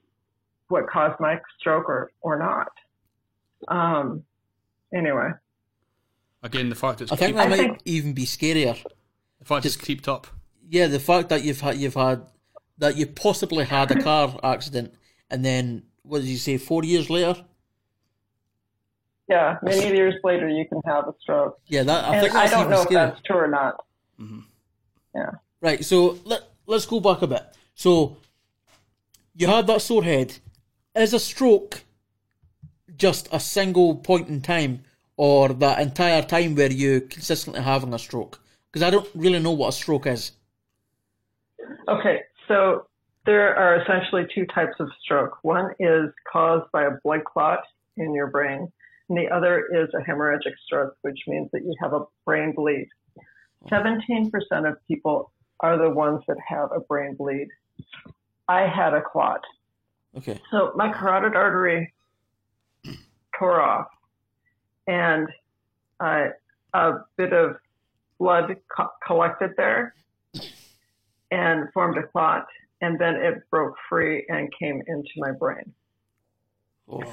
what 0.67 0.89
caused 0.89 1.17
my 1.21 1.39
stroke 1.57 1.87
or, 1.87 2.11
or 2.19 2.37
not. 2.37 2.71
Um, 3.69 4.23
anyway, 4.93 5.29
Again, 6.41 6.69
the 6.69 6.75
fact 6.75 7.01
it's 7.01 7.11
I 7.11 7.15
think 7.15 7.35
creep- 7.35 7.37
that 7.37 7.45
I 7.45 7.49
might 7.49 7.57
think- 7.57 7.81
even 7.85 8.13
be 8.13 8.25
scarier. 8.25 8.81
the 9.39 9.45
fact 9.45 9.65
it's 9.65 9.75
creeped 9.75 10.07
up. 10.07 10.27
Yeah, 10.67 10.87
the 10.87 10.99
fact 10.99 11.29
that 11.29 11.43
you've 11.43 11.61
had 11.61 11.77
you've 11.77 11.95
had 11.95 12.23
that 12.77 12.95
you 12.95 13.07
possibly 13.07 13.65
had 13.65 13.91
a 13.91 14.01
car 14.07 14.39
accident, 14.43 14.93
and 15.29 15.43
then 15.43 15.83
what 16.03 16.19
did 16.19 16.27
you 16.27 16.37
say? 16.37 16.57
Four 16.57 16.83
years 16.83 17.09
later. 17.09 17.43
Yeah, 19.27 19.57
many 19.61 19.95
years 19.95 20.15
later 20.23 20.49
you 20.49 20.65
can 20.67 20.81
have 20.85 21.07
a 21.07 21.13
stroke. 21.21 21.59
Yeah, 21.67 21.83
that 21.83 22.03
I 22.05 22.15
And 22.15 22.21
think 22.23 22.35
I 22.35 22.47
don't 22.47 22.59
even 22.61 22.71
know 22.71 22.81
if 22.81 22.89
that's 22.89 23.21
true 23.21 23.37
or 23.37 23.47
not. 23.47 23.85
Mm-hmm. 24.19 24.39
Yeah. 25.13 25.31
Right, 25.61 25.85
so 25.85 26.17
let, 26.23 26.41
let's 26.65 26.85
go 26.87 26.99
back 26.99 27.21
a 27.21 27.27
bit. 27.27 27.43
So, 27.75 28.17
you 29.35 29.45
had 29.47 29.67
that 29.67 29.81
sore 29.81 30.03
head. 30.03 30.37
Is 30.95 31.13
a 31.13 31.19
stroke 31.19 31.83
just 32.97 33.29
a 33.31 33.39
single 33.39 33.95
point 33.97 34.29
in 34.29 34.41
time, 34.41 34.83
or 35.19 35.49
that 35.49 35.81
entire 35.81 36.21
time 36.21 36.55
where 36.55 36.71
you 36.71 37.01
consistently 37.01 37.61
having 37.61 37.93
a 37.93 37.99
stroke? 37.99 38.39
Because 38.71 38.87
I 38.87 38.89
don't 38.89 39.09
really 39.13 39.39
know 39.39 39.51
what 39.51 39.67
a 39.67 39.71
stroke 39.73 40.07
is. 40.07 40.31
Okay, 41.89 42.21
so 42.47 42.87
there 43.25 43.53
are 43.53 43.81
essentially 43.81 44.25
two 44.33 44.45
types 44.45 44.75
of 44.79 44.87
stroke. 45.03 45.37
One 45.41 45.71
is 45.77 46.05
caused 46.31 46.71
by 46.71 46.85
a 46.85 46.91
blood 47.03 47.25
clot 47.25 47.59
in 47.97 48.13
your 48.13 48.27
brain, 48.27 48.71
and 49.09 49.17
the 49.17 49.27
other 49.27 49.65
is 49.73 49.89
a 49.93 50.09
hemorrhagic 50.09 50.55
stroke, 50.65 50.95
which 51.01 51.19
means 51.27 51.49
that 51.51 51.63
you 51.65 51.75
have 51.81 51.91
a 51.91 52.05
brain 52.23 52.53
bleed. 52.55 52.87
17% 53.69 54.31
of 54.69 54.77
people 54.87 55.33
are 55.59 55.77
the 55.77 55.89
ones 55.89 56.21
that 56.29 56.37
have 56.47 56.71
a 56.71 56.79
brain 56.79 57.15
bleed. 57.15 57.49
I 58.47 58.61
had 58.67 58.93
a 58.93 59.01
clot. 59.01 59.41
Okay. 60.15 60.39
So 60.49 60.71
my 60.77 60.93
carotid 60.93 61.35
artery 61.35 61.93
tore 63.37 63.59
off, 63.59 63.87
and 64.87 65.27
uh, 65.99 66.27
a 66.73 66.91
bit 67.17 67.33
of 67.33 67.55
blood 68.19 68.55
co- 68.75 68.91
collected 69.05 69.51
there 69.57 69.95
and 71.31 71.71
formed 71.73 71.97
a 71.97 72.03
clot, 72.07 72.45
and 72.81 72.99
then 72.99 73.15
it 73.15 73.49
broke 73.49 73.75
free 73.89 74.25
and 74.29 74.49
came 74.57 74.81
into 74.87 75.09
my 75.17 75.31
brain. 75.31 75.73
Oh, 76.91 77.03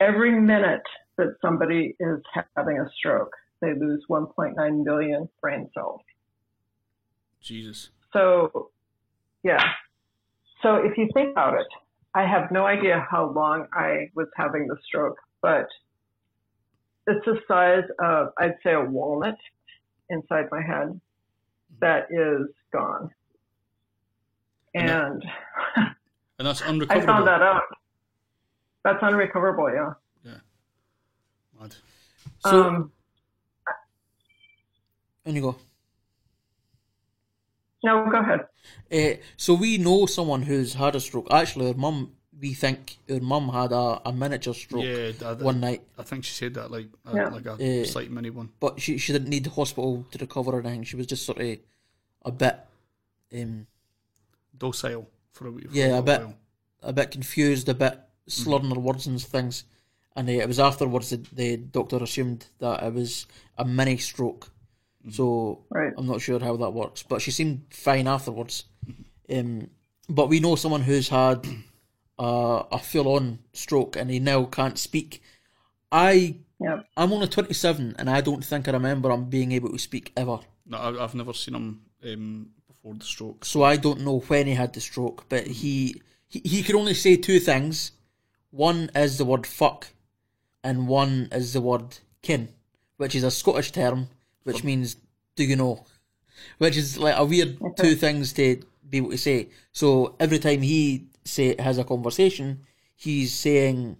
Every 0.00 0.38
minute 0.40 0.82
that 1.18 1.36
somebody 1.42 1.94
is 2.00 2.18
having 2.56 2.78
a 2.78 2.88
stroke, 2.96 3.32
they 3.60 3.74
lose 3.74 4.02
1.9 4.08 4.84
million 4.84 5.28
brain 5.42 5.68
cells. 5.74 6.00
Jesus. 7.42 7.90
So, 8.12 8.70
yeah. 9.42 9.62
So 10.62 10.76
if 10.76 10.96
you 10.96 11.08
think 11.12 11.32
about 11.32 11.54
it, 11.54 11.66
I 12.14 12.26
have 12.26 12.50
no 12.50 12.66
idea 12.66 13.06
how 13.10 13.30
long 13.30 13.66
I 13.72 14.10
was 14.14 14.28
having 14.36 14.66
the 14.66 14.76
stroke, 14.84 15.16
but 15.42 15.66
it's 17.16 17.24
the 17.26 17.40
size 17.46 17.84
of, 18.02 18.28
I'd 18.38 18.54
say, 18.62 18.72
a 18.72 18.80
walnut 18.84 19.36
inside 20.08 20.46
my 20.50 20.62
head 20.62 21.00
that 21.80 22.06
is 22.10 22.46
gone. 22.72 23.10
And 24.74 25.22
And 26.40 26.46
that's 26.46 26.62
unrecoverable. 26.62 27.02
I 27.02 27.06
found 27.06 27.28
that 27.28 27.42
out. 27.42 27.62
That's 28.82 29.02
unrecoverable, 29.02 29.70
yeah. 29.74 29.92
Mad. 31.60 31.76
So, 32.38 32.62
um, 32.62 32.92
and 35.26 35.36
you 35.36 35.42
go. 35.42 35.56
no, 37.84 38.08
go 38.10 38.20
ahead. 38.20 38.40
Uh, 38.90 39.20
so 39.36 39.52
we 39.52 39.76
know 39.76 40.06
someone 40.06 40.40
who's 40.40 40.72
had 40.72 40.96
a 40.96 41.00
stroke. 41.00 41.26
Actually, 41.30 41.66
her 41.72 41.78
mum, 41.78 42.12
we 42.40 42.54
think 42.54 42.96
her 43.08 43.20
mum 43.20 43.48
had 43.50 43.72
a, 43.72 44.00
a 44.06 44.12
miniature 44.12 44.54
stroke 44.54 44.84
Yeah, 44.84 45.12
I, 45.24 45.30
I, 45.30 45.32
one 45.34 45.60
night, 45.60 45.82
I 45.98 46.02
think 46.02 46.24
she 46.24 46.32
said 46.32 46.54
that 46.54 46.70
like 46.70 46.88
a, 47.06 47.14
Yeah. 47.16 47.28
like 47.28 47.46
a 47.46 47.56
Eh. 47.60 47.84
slight 47.84 48.10
mini 48.10 48.30
one. 48.30 48.48
but 48.60 48.80
she 48.80 48.96
she 48.98 49.12
didn't 49.12 49.28
need 49.28 49.44
the 49.44 49.50
hospital 49.50 50.06
to 50.10 50.18
recover 50.18 50.52
or 50.52 50.60
anything. 50.60 50.84
She 50.84 50.96
was 50.96 51.06
just 51.06 51.26
sort 51.26 51.38
of 51.40 51.58
a 52.24 52.32
bit, 52.32 52.56
um, 53.34 53.66
Docile 54.56 55.06
for 55.32 55.46
a 55.48 55.50
wee. 55.52 55.62
for 55.62 55.74
Yeah, 55.74 55.86
a 55.86 56.00
little 56.00 56.02
bit. 56.02 56.20
while. 56.20 56.34
a 56.82 56.92
bit 56.92 57.10
confused, 57.10 57.68
a 57.68 57.74
bit 57.74 57.98
slurring 58.26 58.64
Mm-hmm. 58.64 58.74
her 58.74 58.80
words 58.80 59.06
and 59.06 59.20
things. 59.22 59.64
And 60.16 60.28
uh, 60.28 60.32
it 60.32 60.48
was 60.48 60.58
afterwards 60.58 61.10
that 61.10 61.24
the 61.36 61.56
doctor 61.56 62.02
assumed 62.02 62.46
that 62.58 62.82
it 62.82 62.92
was 62.94 63.26
a 63.58 63.64
mini 63.64 63.96
stroke. 63.98 64.46
Mm-hmm. 65.02 65.10
So 65.12 65.64
Right. 65.70 65.92
I'm 65.96 66.06
not 66.06 66.20
sure 66.20 66.40
how 66.40 66.56
that 66.56 66.70
works, 66.72 67.02
but 67.02 67.22
she 67.22 67.30
seemed 67.30 67.62
fine 67.70 68.06
afterwards. 68.08 68.64
Mm-hmm. 68.86 69.38
Um, 69.38 69.70
but 70.08 70.28
we 70.28 70.40
know 70.40 70.56
someone 70.56 70.82
who's 70.82 71.08
had 71.08 71.46
a, 72.20 72.66
a 72.72 72.78
full 72.78 73.08
on 73.08 73.38
stroke 73.52 73.96
and 73.96 74.10
he 74.10 74.20
now 74.20 74.44
can't 74.44 74.78
speak. 74.78 75.22
I 75.90 76.36
Yeah. 76.60 76.82
I'm 76.96 77.12
only 77.12 77.26
27 77.26 77.96
and 77.98 78.10
I 78.10 78.20
don't 78.20 78.44
think 78.44 78.68
I 78.68 78.72
remember 78.72 79.10
him 79.10 79.24
being 79.24 79.52
able 79.52 79.70
to 79.70 79.78
speak 79.78 80.12
ever. 80.16 80.40
No, 80.66 80.76
I, 80.76 81.02
I've 81.02 81.14
never 81.14 81.32
seen 81.32 81.54
him 81.54 81.80
um, 82.04 82.50
before 82.68 82.94
the 82.94 83.04
stroke. 83.04 83.44
So 83.44 83.62
I 83.62 83.76
don't 83.76 84.02
know 84.02 84.20
when 84.20 84.46
he 84.46 84.54
had 84.54 84.74
the 84.74 84.80
stroke, 84.80 85.24
but 85.28 85.46
he 85.46 86.02
he, 86.28 86.40
he 86.44 86.62
could 86.62 86.76
only 86.76 86.94
say 86.94 87.16
two 87.16 87.40
things. 87.40 87.92
One 88.50 88.90
is 88.94 89.16
the 89.16 89.24
word 89.24 89.46
fuck, 89.46 89.88
and 90.62 90.86
one 90.86 91.28
is 91.32 91.54
the 91.54 91.60
word 91.60 91.98
kin, 92.22 92.50
which 92.98 93.14
is 93.14 93.24
a 93.24 93.30
Scottish 93.30 93.72
term, 93.72 94.08
which 94.44 94.62
means 94.62 94.96
do 95.36 95.44
you 95.44 95.56
know? 95.56 95.84
Which 96.58 96.76
is 96.76 96.96
like 96.96 97.16
a 97.18 97.24
weird 97.24 97.58
two 97.76 97.94
things 97.94 98.32
to 98.34 98.62
be 98.88 98.98
able 98.98 99.10
to 99.10 99.18
say. 99.18 99.50
So 99.72 100.16
every 100.18 100.38
time 100.38 100.62
he 100.62 101.09
say 101.24 101.56
has 101.58 101.78
a 101.78 101.84
conversation, 101.84 102.60
he's 102.96 103.32
saying 103.34 103.96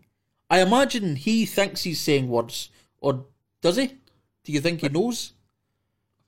I 0.48 0.60
imagine 0.60 1.16
he 1.16 1.46
thinks 1.46 1.82
he's 1.82 2.00
saying 2.00 2.28
words, 2.28 2.70
or 3.00 3.26
does 3.60 3.76
he? 3.76 3.98
Do 4.44 4.52
you 4.52 4.60
think 4.60 4.80
he 4.80 4.88
knows? 4.88 5.32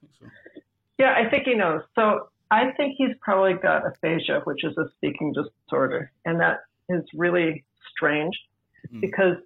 I 0.03 0.07
think 0.07 0.13
so. 0.21 0.61
Yeah, 0.99 1.15
I 1.17 1.29
think 1.29 1.45
he 1.45 1.55
knows. 1.55 1.83
So 1.95 2.29
I 2.51 2.71
think 2.77 2.95
he's 2.97 3.17
probably 3.21 3.55
got 3.55 3.87
aphasia, 3.87 4.43
which 4.45 4.63
is 4.63 4.77
a 4.77 4.85
speaking 4.97 5.33
disorder. 5.33 6.13
And 6.25 6.39
that 6.41 6.61
is 6.89 7.03
really 7.15 7.65
strange 7.91 8.37
Mm. 8.93 9.01
because 9.01 9.37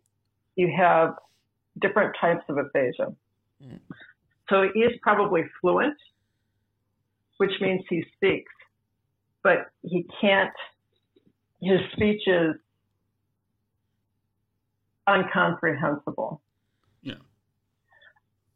you 0.57 0.73
have 0.75 1.15
different 1.81 2.17
types 2.21 2.43
of 2.49 2.57
aphasia. 2.57 3.15
Mm. 3.63 3.81
So 4.49 4.69
he 4.73 4.81
is 4.81 4.93
probably 5.03 5.43
fluent, 5.61 5.97
which 7.37 7.53
means 7.61 7.83
he 7.91 8.05
speaks, 8.17 8.53
but 9.43 9.71
he 9.83 10.07
can't, 10.21 10.55
his 11.61 11.81
speech 11.93 12.23
is 12.27 12.55
incomprehensible. 15.09 16.41
Yeah. 17.03 17.15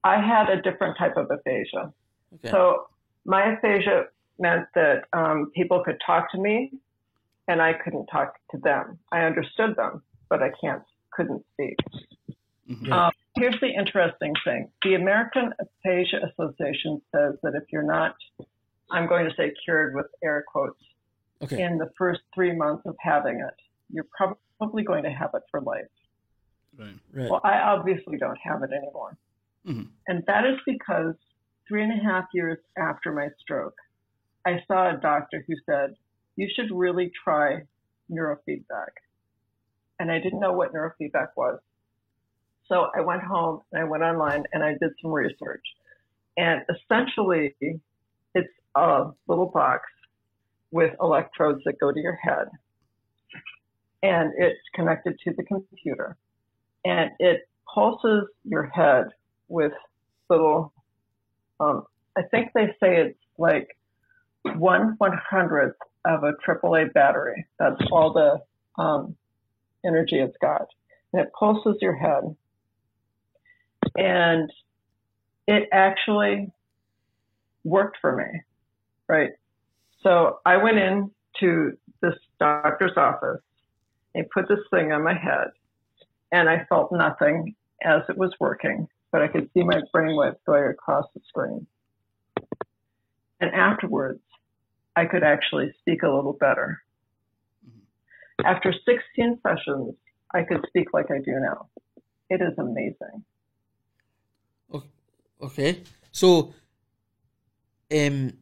I 0.04 0.20
had 0.20 0.48
a 0.48 0.60
different 0.62 0.96
type 0.98 1.16
of 1.16 1.30
aphasia. 1.30 1.92
Okay. 2.34 2.50
So 2.50 2.86
my 3.24 3.54
aphasia 3.54 4.04
meant 4.38 4.66
that 4.74 5.04
um, 5.12 5.50
people 5.54 5.82
could 5.84 6.00
talk 6.04 6.30
to 6.32 6.38
me, 6.38 6.72
and 7.48 7.60
I 7.60 7.74
couldn't 7.74 8.06
talk 8.06 8.34
to 8.52 8.58
them. 8.58 8.98
I 9.12 9.20
understood 9.22 9.76
them, 9.76 10.02
but 10.28 10.42
I 10.42 10.50
can't, 10.60 10.82
couldn't 11.12 11.44
speak. 11.52 11.76
Mhm. 12.68 12.92
Um, 12.92 13.12
here's 13.36 13.58
the 13.60 13.68
interesting 13.68 14.32
thing: 14.44 14.70
the 14.82 14.94
American 14.94 15.52
Aphasia 15.60 16.20
Association 16.30 17.02
says 17.12 17.34
that 17.42 17.54
if 17.54 17.64
you're 17.72 17.82
not, 17.82 18.14
I'm 18.92 19.08
going 19.08 19.28
to 19.28 19.34
say 19.36 19.52
cured 19.64 19.94
with 19.94 20.06
air 20.22 20.44
quotes, 20.46 20.80
okay. 21.42 21.62
in 21.62 21.78
the 21.78 21.90
first 21.96 22.20
three 22.34 22.54
months 22.54 22.82
of 22.86 22.96
having 23.00 23.40
it, 23.40 23.54
you're 23.92 24.06
probably 24.58 24.82
going 24.82 25.02
to 25.04 25.10
have 25.10 25.30
it 25.34 25.42
for 25.50 25.60
life. 25.60 25.84
Right. 26.78 26.94
Right. 27.12 27.30
Well, 27.30 27.40
I 27.44 27.58
obviously 27.60 28.16
don't 28.16 28.38
have 28.42 28.62
it 28.62 28.70
anymore. 28.72 29.16
Mhm. 29.66 29.88
And 30.08 30.24
that 30.26 30.46
is 30.46 30.58
because 30.66 31.14
three 31.68 31.82
and 31.82 31.92
a 31.92 32.02
half 32.02 32.26
years 32.32 32.58
after 32.78 33.12
my 33.12 33.28
stroke, 33.38 33.76
I 34.46 34.62
saw 34.66 34.90
a 34.90 35.00
doctor 35.00 35.44
who 35.46 35.54
said, 35.66 35.94
You 36.36 36.48
should 36.54 36.70
really 36.70 37.10
try 37.22 37.62
neurofeedback. 38.10 38.92
And 39.98 40.10
I 40.10 40.18
didn't 40.18 40.40
know 40.40 40.52
what 40.52 40.72
neurofeedback 40.72 41.28
was. 41.36 41.60
So 42.66 42.88
I 42.96 43.00
went 43.00 43.22
home 43.22 43.60
and 43.72 43.82
I 43.82 43.84
went 43.84 44.02
online 44.02 44.44
and 44.52 44.62
I 44.62 44.74
did 44.80 44.92
some 45.02 45.10
research. 45.10 45.64
And 46.36 46.62
essentially, 46.70 47.54
it's 48.34 48.48
a 48.76 49.10
little 49.26 49.50
box 49.50 49.82
with 50.70 50.94
electrodes 51.00 51.62
that 51.64 51.78
go 51.80 51.92
to 51.92 52.00
your 52.00 52.16
head. 52.16 52.48
And 54.02 54.32
it's 54.38 54.60
connected 54.74 55.18
to 55.24 55.32
the 55.36 55.42
computer 55.44 56.16
and 56.84 57.10
it 57.18 57.48
pulses 57.72 58.24
your 58.44 58.64
head 58.64 59.06
with 59.48 59.72
little, 60.28 60.72
um, 61.58 61.84
I 62.16 62.22
think 62.22 62.50
they 62.54 62.66
say 62.80 62.96
it's 62.96 63.18
like 63.38 63.76
one 64.56 64.94
one 64.98 65.18
hundredth 65.28 65.76
of 66.04 66.24
a 66.24 66.32
AAA 66.46 66.92
battery. 66.92 67.46
That's 67.58 67.80
all 67.92 68.12
the 68.12 68.82
um, 68.82 69.16
energy 69.84 70.18
it's 70.18 70.36
got. 70.40 70.66
And 71.12 71.22
it 71.22 71.32
pulses 71.38 71.76
your 71.80 71.94
head. 71.96 72.36
And 73.96 74.50
it 75.46 75.68
actually 75.72 76.50
worked 77.64 77.98
for 78.00 78.16
me, 78.16 78.40
right? 79.08 79.32
So 80.02 80.38
I 80.46 80.56
went 80.56 80.78
in 80.78 81.10
to 81.40 81.76
this 82.00 82.14
doctor's 82.38 82.96
office 82.96 83.42
and 84.14 84.28
put 84.30 84.48
this 84.48 84.58
thing 84.70 84.92
on 84.92 85.04
my 85.04 85.14
head 85.14 85.48
and 86.32 86.48
I 86.48 86.64
felt 86.68 86.92
nothing 86.92 87.54
as 87.82 88.02
it 88.08 88.16
was 88.16 88.32
working. 88.40 88.88
but 89.12 89.22
I 89.22 89.26
could 89.26 89.50
see 89.52 89.64
my 89.64 89.80
brainwaves 89.92 90.36
going 90.46 90.68
across 90.68 91.04
the 91.14 91.20
screen. 91.26 91.66
And 93.40 93.50
afterwards, 93.52 94.22
I 94.94 95.06
could 95.06 95.24
actually 95.24 95.72
speak 95.80 96.04
a 96.04 96.08
little 96.08 96.34
better. 96.34 96.80
After 98.44 98.72
16 98.72 99.40
sessions, 99.42 99.94
I 100.32 100.44
could 100.44 100.64
speak 100.68 100.92
like 100.92 101.10
I 101.10 101.18
do 101.18 101.32
now. 101.40 101.66
It 102.28 102.40
is 102.40 102.56
amazing. 102.56 103.24
Okay. 105.42 105.82
So, 106.12 106.52
um, 107.90 108.32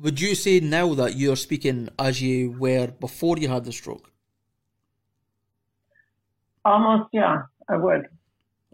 would 0.00 0.20
you 0.20 0.34
say 0.34 0.60
now 0.60 0.94
that 0.94 1.16
you're 1.16 1.36
speaking 1.36 1.88
as 1.98 2.22
you 2.22 2.52
were 2.52 2.88
before 3.00 3.36
you 3.38 3.48
had 3.48 3.64
the 3.64 3.72
stroke? 3.72 4.10
Almost, 6.64 7.08
yeah, 7.12 7.42
I 7.68 7.76
would. 7.76 8.06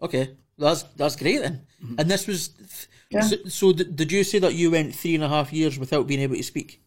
Okay, 0.01 0.35
that's 0.57 0.83
that's 0.95 1.15
great 1.15 1.39
then. 1.41 1.65
Mm-hmm. 1.83 1.95
And 1.99 2.11
this 2.11 2.27
was, 2.27 2.87
Yeah. 3.09 3.21
so, 3.21 3.35
so 3.47 3.71
d- 3.73 3.85
did 3.85 4.11
you 4.11 4.23
say 4.23 4.39
that 4.39 4.53
you 4.53 4.71
went 4.71 4.93
three 4.95 5.15
and 5.15 5.23
a 5.23 5.29
half 5.29 5.53
years 5.53 5.79
without 5.79 6.07
being 6.07 6.19
able 6.19 6.35
to 6.35 6.43
speak? 6.43 6.81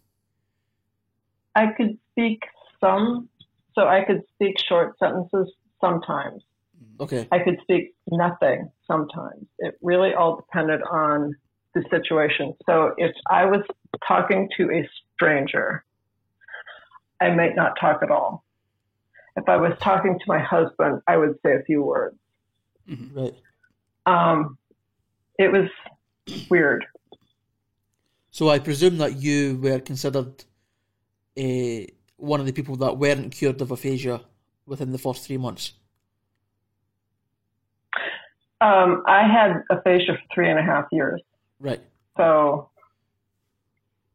I 1.54 1.68
could 1.76 1.98
speak 2.12 2.40
some, 2.80 3.28
so 3.74 3.88
I 3.88 4.04
could 4.04 4.22
speak 4.34 4.56
short 4.68 4.98
sentences 4.98 5.52
sometimes. 5.80 6.42
Okay, 7.00 7.26
I 7.32 7.38
could 7.38 7.58
speak 7.62 7.94
nothing 8.10 8.70
sometimes. 8.86 9.46
It 9.58 9.78
really 9.82 10.14
all 10.14 10.36
depended 10.36 10.82
on 10.82 11.34
the 11.82 11.88
situation. 11.90 12.54
So 12.66 12.94
if 12.98 13.14
I 13.30 13.44
was 13.44 13.62
talking 14.06 14.48
to 14.56 14.70
a 14.70 14.88
stranger, 15.14 15.84
I 17.20 17.30
might 17.30 17.56
not 17.56 17.72
talk 17.80 18.02
at 18.02 18.10
all. 18.10 18.44
If 19.36 19.48
I 19.48 19.56
was 19.56 19.72
talking 19.80 20.18
to 20.18 20.24
my 20.26 20.38
husband, 20.38 21.00
I 21.06 21.16
would 21.16 21.36
say 21.44 21.54
a 21.54 21.62
few 21.62 21.82
words. 21.82 22.16
right. 23.14 23.34
Um, 24.06 24.58
it 25.38 25.52
was 25.52 25.68
weird. 26.50 26.84
So 28.30 28.48
I 28.48 28.58
presume 28.58 28.98
that 28.98 29.16
you 29.16 29.58
were 29.62 29.80
considered 29.80 30.44
uh, 31.38 31.86
one 32.16 32.40
of 32.40 32.46
the 32.46 32.52
people 32.52 32.76
that 32.76 32.96
weren't 32.96 33.32
cured 33.32 33.60
of 33.60 33.70
aphasia 33.70 34.20
within 34.66 34.92
the 34.92 34.98
first 34.98 35.26
three 35.26 35.38
months. 35.38 35.72
Um, 38.60 39.04
I 39.06 39.22
had 39.22 39.62
aphasia 39.70 40.14
for 40.14 40.34
three 40.34 40.50
and 40.50 40.58
a 40.58 40.62
half 40.62 40.86
years. 40.90 41.22
Right. 41.60 41.80
So 42.16 42.70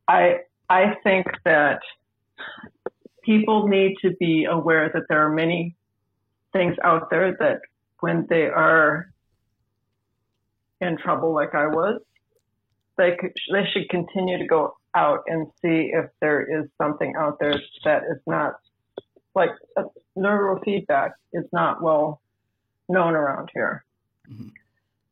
I 0.08 0.40
I 0.70 0.96
think 1.04 1.28
that 1.46 1.80
people 3.24 3.68
need 3.68 3.96
to 4.02 4.12
be 4.20 4.46
aware 4.46 4.90
that 4.94 5.04
there 5.10 5.26
are 5.26 5.34
many 5.34 5.76
things 6.52 6.76
out 6.84 7.10
there 7.10 7.36
that 7.40 7.62
when 8.00 8.26
they 8.30 8.44
are 8.44 9.12
in 10.82 10.98
trouble 10.98 11.34
like 11.34 11.56
I 11.56 11.68
was, 11.68 12.02
they 12.98 13.16
could, 13.20 13.32
they 13.52 13.64
should 13.72 13.90
continue 13.90 14.38
to 14.38 14.46
go 14.46 14.76
out 14.96 15.22
and 15.28 15.48
see 15.62 15.92
if 15.94 16.06
there 16.22 16.42
is 16.44 16.70
something 16.78 17.14
out 17.18 17.38
there 17.40 17.56
that 17.86 18.04
is 18.04 18.20
not 18.28 18.56
like 19.36 19.52
uh, 19.78 19.84
neurofeedback 20.18 21.12
is 21.32 21.46
not 21.52 21.82
well 21.82 22.22
known 22.90 23.16
around 23.16 23.50
here. 23.54 23.84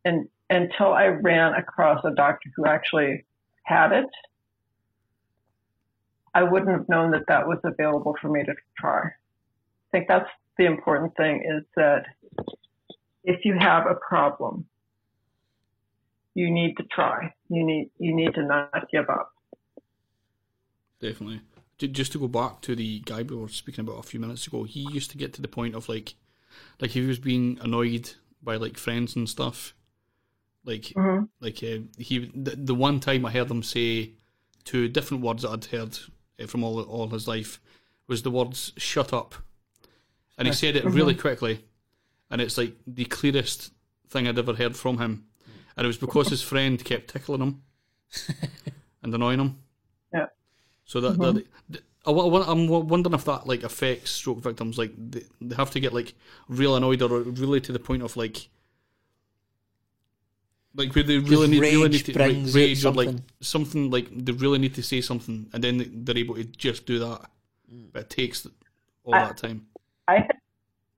And 0.05 0.27
until 0.51 0.93
I 0.93 1.05
ran 1.07 1.53
across 1.53 2.03
a 2.03 2.11
doctor 2.11 2.51
who 2.55 2.65
actually 2.65 3.25
had 3.63 3.93
it, 3.93 4.09
I 6.33 6.43
wouldn't 6.43 6.71
have 6.71 6.87
known 6.89 7.11
that 7.11 7.23
that 7.27 7.47
was 7.47 7.59
available 7.63 8.15
for 8.21 8.29
me 8.29 8.43
to 8.43 8.53
try. 8.77 8.99
I 9.07 9.87
think 9.91 10.07
that's 10.07 10.29
the 10.57 10.65
important 10.65 11.15
thing 11.15 11.43
is 11.43 11.63
that 11.75 12.03
if 13.23 13.45
you 13.45 13.57
have 13.57 13.85
a 13.87 13.95
problem, 13.95 14.65
you 16.33 16.49
need 16.49 16.75
to 16.77 16.83
try. 16.83 17.33
You 17.49 17.65
need 17.65 17.89
you 17.97 18.15
need 18.15 18.33
to 18.35 18.43
not 18.43 18.89
give 18.91 19.09
up. 19.09 19.31
Definitely. 20.99 21.41
Just 21.77 22.11
to 22.11 22.19
go 22.19 22.27
back 22.27 22.61
to 22.61 22.75
the 22.75 22.99
guy 22.99 23.23
we 23.23 23.35
were 23.35 23.47
speaking 23.47 23.83
about 23.83 23.99
a 23.99 24.03
few 24.03 24.19
minutes 24.19 24.45
ago, 24.47 24.63
he 24.63 24.87
used 24.91 25.11
to 25.11 25.17
get 25.17 25.33
to 25.33 25.41
the 25.41 25.47
point 25.47 25.75
of 25.75 25.89
like, 25.89 26.13
like 26.79 26.91
he 26.91 27.01
was 27.01 27.17
being 27.17 27.57
annoyed 27.61 28.11
by 28.43 28.55
like 28.55 28.77
friends 28.77 29.15
and 29.15 29.27
stuff. 29.27 29.73
Like, 30.63 30.83
Mhm. 30.95 31.27
like 31.39 31.63
uh, 31.63 31.79
he 31.97 32.31
the, 32.35 32.55
the 32.55 32.75
one 32.75 32.99
time 32.99 33.25
I 33.25 33.31
heard 33.31 33.49
him 33.49 33.63
say 33.63 34.11
two 34.63 34.87
different 34.87 35.23
words 35.23 35.41
that 35.41 35.49
I'd 35.49 35.65
heard 35.65 35.97
uh, 36.39 36.45
from 36.47 36.63
all 36.63 36.79
all 36.83 37.09
his 37.09 37.27
life 37.27 37.59
was 38.07 38.21
the 38.21 38.31
words 38.31 38.71
"shut 38.77 39.11
up," 39.13 39.35
and 40.37 40.47
he 40.47 40.53
said 40.53 40.75
it 40.75 40.85
really 40.85 41.15
quickly, 41.15 41.65
and 42.29 42.39
it's 42.41 42.57
like 42.57 42.75
the 42.85 43.05
clearest 43.05 43.71
thing 44.09 44.27
I'd 44.27 44.37
ever 44.37 44.53
heard 44.53 44.75
from 44.75 44.99
him, 44.99 45.25
and 45.75 45.85
it 45.85 45.87
was 45.87 45.97
because 45.97 46.27
his 46.29 46.43
friend 46.43 46.83
kept 46.83 47.09
tickling 47.09 47.41
him 47.41 47.63
and 49.01 49.13
annoying 49.15 49.39
him. 49.39 49.57
Yeah. 50.13 50.27
So 50.85 51.01
that, 51.01 51.17
that 51.19 51.45
th- 51.71 51.83
I, 52.05 52.11
I'm 52.11 52.67
wondering 52.67 53.13
if 53.15 53.25
that 53.25 53.47
like 53.47 53.63
affects 53.63 54.11
stroke 54.11 54.39
victims. 54.43 54.77
Like 54.77 54.93
they, 54.97 55.23
they 55.39 55.55
have 55.55 55.71
to 55.71 55.79
get 55.79 55.93
like 55.93 56.13
real 56.49 56.75
annoyed 56.75 57.01
or 57.01 57.21
really 57.21 57.61
to 57.61 57.71
the 57.71 57.79
point 57.79 58.03
of 58.03 58.17
like, 58.17 58.49
like 60.75 60.93
where 60.95 61.03
they 61.03 61.17
really 61.17 61.47
need, 61.47 61.59
really 61.59 61.89
need 61.89 62.05
to 62.05 62.13
brings 62.13 62.55
like, 62.55 62.61
rage 62.61 62.85
or 62.85 62.91
like 62.93 63.07
something. 63.07 63.25
something 63.41 63.91
like 63.91 64.07
they 64.25 64.31
really 64.31 64.57
need 64.59 64.73
to 64.75 64.83
say 64.83 65.01
something, 65.01 65.49
and 65.53 65.63
then 65.63 65.77
they- 65.77 65.91
they're 65.93 66.17
able 66.17 66.35
to 66.35 66.43
just 66.45 66.85
do 66.85 66.99
that. 66.99 67.29
But 67.93 68.03
it 68.03 68.09
takes 68.09 68.47
all 69.03 69.13
I- 69.15 69.25
that 69.27 69.37
time. 69.37 69.67
I 70.07 70.17
th- 70.19 70.39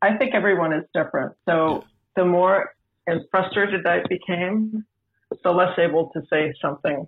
I 0.01 0.17
think 0.17 0.33
everyone 0.35 0.73
is 0.73 0.83
different. 0.93 1.35
So 1.45 1.55
Yeah. 1.75 1.81
the 2.17 2.25
more 2.25 2.75
as 3.07 3.19
frustrated 3.31 3.85
I 3.87 4.03
became, 4.09 4.85
the 5.43 5.51
less 5.51 5.77
able 5.79 6.09
to 6.11 6.21
say 6.29 6.53
something. 6.61 7.07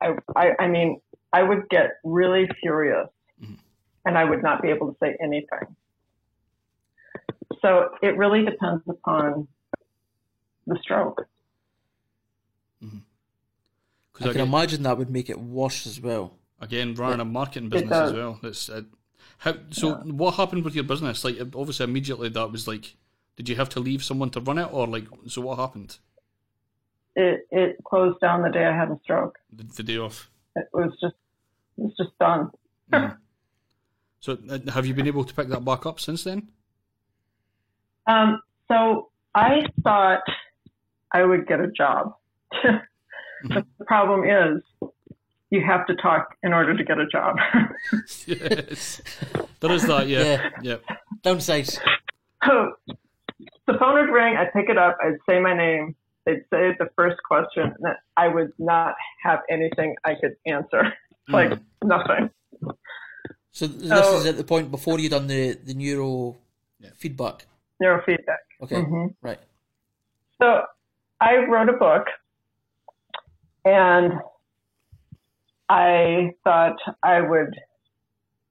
I 0.00 0.16
I, 0.36 0.54
I 0.60 0.68
mean, 0.68 1.00
I 1.32 1.42
would 1.42 1.68
get 1.68 1.98
really 2.04 2.48
furious, 2.60 3.08
Mhm. 3.42 3.58
and 4.06 4.16
I 4.18 4.24
would 4.24 4.42
not 4.42 4.62
be 4.62 4.68
able 4.68 4.92
to 4.92 4.96
say 5.02 5.16
anything. 5.20 5.74
So 7.62 7.90
it 8.02 8.16
really 8.16 8.44
depends 8.44 8.82
upon 8.88 9.48
the 10.66 10.78
stroke. 10.82 11.26
Because 12.80 13.00
I 14.20 14.20
can 14.22 14.30
again, 14.30 14.48
imagine 14.48 14.82
that 14.84 14.96
would 14.98 15.10
make 15.10 15.28
it 15.30 15.40
worse 15.40 15.86
as 15.86 16.00
well. 16.00 16.34
again, 16.60 16.94
running 16.94 17.20
a 17.20 17.24
marketing 17.24 17.68
business 17.68 17.92
as 17.92 18.12
well. 18.12 18.38
It's 18.42 18.68
uh, 18.68 18.82
how. 19.38 19.54
So 19.70 19.94
what 19.94 20.34
happened 20.34 20.64
with 20.64 20.74
your 20.74 20.84
business? 20.84 21.24
Like 21.24 21.40
obviously, 21.40 21.84
immediately 21.84 22.28
that 22.30 22.50
was 22.52 22.66
like, 22.68 22.96
did 23.36 23.48
you 23.48 23.56
have 23.56 23.68
to 23.70 23.80
leave 23.80 24.02
someone 24.04 24.30
to 24.30 24.40
run 24.40 24.58
it, 24.58 24.72
or 24.72 24.86
like, 24.86 25.06
so 25.26 25.42
what 25.42 25.58
happened 25.58 25.98
It 27.16 27.46
it 27.50 27.76
closed 27.84 28.20
down 28.20 28.42
the 28.42 28.50
day 28.50 28.64
I 28.64 28.76
had 28.76 28.90
a 28.90 28.98
stroke. 29.02 29.38
the, 29.52 29.64
the 29.64 29.82
day 29.82 29.98
off? 29.98 30.30
It 30.56 30.68
was 30.72 30.92
just 31.00 31.16
it 31.78 31.82
was 31.82 31.94
just 31.96 32.16
done. 32.18 32.50
So 34.20 34.38
uh, 34.48 34.58
have 34.72 34.86
you 34.86 34.94
been 34.94 35.06
able 35.06 35.24
to 35.24 35.34
pick 35.34 35.48
that 35.48 35.64
back 35.64 35.84
up 35.86 36.00
since 36.00 36.24
then? 36.24 36.48
Um, 38.06 38.40
so 38.68 39.08
I 39.34 39.66
thought 39.82 40.22
I 41.14 41.22
would 41.22 41.46
get 41.46 41.60
a 41.60 41.68
job. 41.70 42.14
the 43.44 43.64
problem 43.86 44.24
is 44.24 44.62
you 45.50 45.62
have 45.64 45.86
to 45.86 45.94
talk 45.96 46.34
in 46.42 46.52
order 46.52 46.76
to 46.76 46.84
get 46.84 46.98
a 46.98 47.06
job. 47.06 47.36
yes, 48.26 49.00
there 49.60 49.72
is 49.72 49.86
that. 49.86 50.08
Yeah, 50.08 50.22
Yeah. 50.22 50.50
yeah. 50.62 50.76
Downsides. 51.24 51.78
so 52.44 52.72
the 53.66 53.74
phone 53.78 53.94
would 53.94 54.12
ring, 54.12 54.36
I'd 54.36 54.52
pick 54.52 54.68
it 54.68 54.76
up, 54.76 54.98
I'd 55.02 55.18
say 55.28 55.40
my 55.40 55.54
name, 55.56 55.94
they'd 56.26 56.44
say 56.52 56.74
the 56.78 56.88
first 56.96 57.16
question, 57.26 57.62
and 57.64 57.76
then 57.82 57.94
I 58.16 58.28
would 58.28 58.52
not 58.58 58.94
have 59.22 59.40
anything 59.48 59.94
I 60.04 60.14
could 60.20 60.34
answer. 60.46 60.92
like 61.28 61.52
nothing. 61.82 62.28
So 63.52 63.66
this 63.66 63.90
Oh. 63.92 64.18
is 64.18 64.26
at 64.26 64.36
the 64.36 64.44
point 64.44 64.70
before 64.70 64.98
you 64.98 65.08
done 65.08 65.26
the 65.26 65.54
the 65.68 65.72
neuro 65.74 66.36
Yeah. 66.80 66.90
feedback. 66.98 67.46
Neurofeedback. 67.82 68.42
Okay, 68.62 68.76
Mhm. 68.82 69.14
right. 69.22 69.38
So 70.42 70.66
I 71.24 71.36
wrote 71.48 71.70
a 71.70 71.72
book 71.72 72.06
and 73.64 74.12
I 75.70 76.32
thought 76.44 76.76
I 77.02 77.22
would 77.22 77.54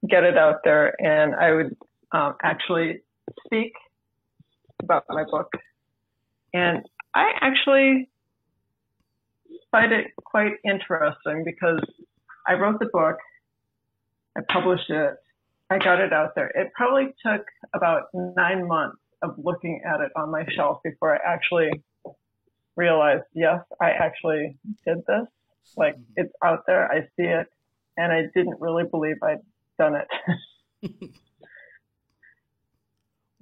get 0.09 0.23
it 0.23 0.39
out 0.39 0.61
there 0.63 0.99
and 0.99 1.35
I 1.35 1.51
would 1.51 1.77
um, 2.13 2.33
actually 2.41 3.01
speak 3.45 3.73
about 4.81 5.05
my 5.07 5.23
book. 5.29 5.51
And 6.55 6.83
I 7.13 7.33
actually 7.41 8.09
find 9.69 9.91
it 9.91 10.07
quite 10.23 10.53
interesting 10.65 11.43
because 11.45 11.79
I 12.47 12.53
wrote 12.53 12.79
the 12.79 12.89
book, 12.91 13.17
I 14.35 14.41
published 14.51 14.89
it, 14.89 15.13
I 15.69 15.77
got 15.77 15.99
it 15.99 16.11
out 16.11 16.33
there. 16.33 16.47
It 16.55 16.71
probably 16.75 17.13
took 17.23 17.45
about 17.75 18.05
nine 18.15 18.67
months 18.67 18.97
of 19.21 19.35
looking 19.37 19.79
at 19.85 20.01
it 20.01 20.11
on 20.15 20.31
my 20.31 20.43
shelf 20.55 20.79
before 20.83 21.13
I 21.13 21.19
actually 21.23 21.69
realized, 22.75 23.23
yes, 23.33 23.59
I 23.81 23.91
actually 23.91 24.57
did 24.85 24.99
this. 25.07 25.27
Like 25.77 25.95
it's 26.15 26.33
out 26.43 26.63
there, 26.67 26.91
I 26.91 27.01
see 27.15 27.23
it, 27.27 27.47
and 27.97 28.11
I 28.11 28.23
didn't 28.35 28.59
really 28.59 28.83
believe 28.83 29.15
I'd 29.23 29.39
done 29.79 29.95
it 29.95 30.07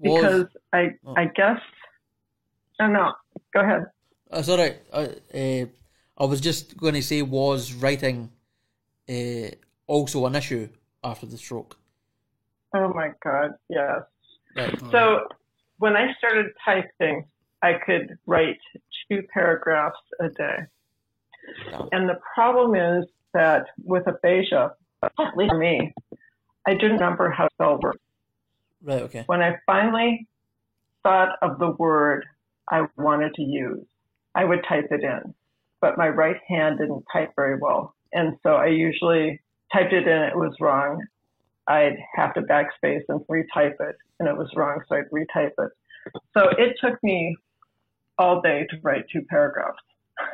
because 0.01 0.45
I, 0.73 0.91
Oh. 1.05 1.13
I 1.15 1.25
guess, 1.25 1.59
I 2.79 2.83
don't 2.85 2.93
know. 2.93 3.13
Go 3.53 3.61
ahead. 3.61 3.85
That's 4.29 4.49
all 4.49 4.57
right. 4.57 4.77
I, 4.93 5.03
uh, 5.37 5.65
I 6.17 6.25
was 6.25 6.41
just 6.41 6.77
going 6.77 6.93
to 6.93 7.01
say, 7.01 7.21
was 7.21 7.73
writing 7.73 8.31
uh, 9.09 9.49
also 9.87 10.25
an 10.25 10.35
issue 10.35 10.69
after 11.03 11.25
the 11.25 11.37
stroke? 11.37 11.77
Oh 12.73 12.89
my 12.93 13.11
God, 13.23 13.51
yes. 13.69 14.01
Right. 14.55 14.79
So 14.91 15.27
when 15.79 15.95
I 15.97 16.13
started 16.17 16.47
typing, 16.63 17.25
I 17.63 17.73
could 17.85 18.17
write 18.25 18.57
two 19.09 19.23
paragraphs 19.33 19.99
a 20.19 20.29
day. 20.29 20.57
And 21.91 22.07
the 22.09 22.19
problem 22.33 22.75
is 22.75 23.05
that 23.33 23.65
with 23.83 24.07
aphasia, 24.07 24.73
at 25.03 25.37
least 25.37 25.51
for 25.51 25.57
me, 25.57 25.93
I 26.67 26.73
didn't 26.73 26.93
remember 26.93 27.29
how 27.29 27.45
to 27.45 27.53
spell 27.53 27.79
words. 27.81 27.99
Right. 28.83 29.01
Okay. 29.03 29.23
When 29.25 29.41
I 29.41 29.57
finally 29.65 30.27
thought 31.03 31.37
of 31.41 31.59
the 31.59 31.71
word 31.71 32.25
I 32.71 32.87
wanted 32.97 33.33
to 33.35 33.41
use, 33.41 33.85
I 34.35 34.45
would 34.45 34.63
type 34.67 34.87
it 34.91 35.03
in. 35.03 35.33
But 35.81 35.97
my 35.97 36.09
right 36.09 36.37
hand 36.47 36.79
didn't 36.79 37.05
type 37.11 37.31
very 37.35 37.57
well. 37.59 37.95
And 38.13 38.37
so 38.43 38.55
I 38.55 38.67
usually 38.67 39.41
typed 39.73 39.93
it 39.93 40.07
in, 40.07 40.21
it 40.23 40.35
was 40.35 40.55
wrong. 40.59 41.03
I'd 41.67 41.97
have 42.15 42.33
to 42.35 42.41
backspace 42.41 43.03
and 43.07 43.21
retype 43.27 43.79
it, 43.79 43.95
and 44.19 44.27
it 44.27 44.35
was 44.35 44.51
wrong, 44.55 44.81
so 44.87 44.95
I'd 44.95 45.09
retype 45.11 45.53
it. 45.57 45.71
So 46.35 46.49
it 46.57 46.75
took 46.81 47.01
me 47.03 47.35
all 48.17 48.41
day 48.41 48.65
to 48.69 48.77
write 48.83 49.05
two 49.11 49.21
paragraphs. 49.29 49.77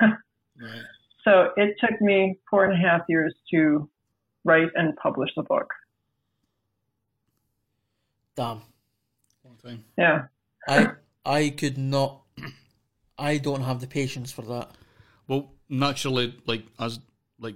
Right. 0.59 0.81
So 1.23 1.51
it 1.55 1.75
took 1.79 2.01
me 2.01 2.39
four 2.49 2.65
and 2.65 2.73
a 2.73 2.77
half 2.77 3.01
years 3.07 3.31
to 3.53 3.87
write 4.43 4.69
and 4.73 4.95
publish 4.95 5.29
the 5.35 5.43
book. 5.43 5.69
Damn. 8.35 8.61
Long 9.43 9.57
time. 9.63 9.83
Yeah. 9.97 10.23
I 10.67 10.91
I 11.25 11.49
could 11.49 11.77
not. 11.77 12.21
I 13.19 13.37
don't 13.37 13.61
have 13.61 13.81
the 13.81 13.87
patience 13.87 14.31
for 14.31 14.43
that. 14.43 14.71
Well, 15.27 15.51
naturally, 15.69 16.35
like 16.45 16.63
as 16.79 16.99
like 17.39 17.55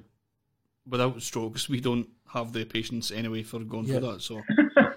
without 0.88 1.22
strokes, 1.22 1.70
we 1.70 1.80
don't 1.80 2.08
have 2.34 2.54
the 2.54 2.66
patience 2.66 3.12
anyway 3.12 3.44
for 3.44 3.60
going 3.60 3.86
Yeah. 3.86 4.00
through 4.00 4.12
that. 4.14 4.22
So 4.22 4.42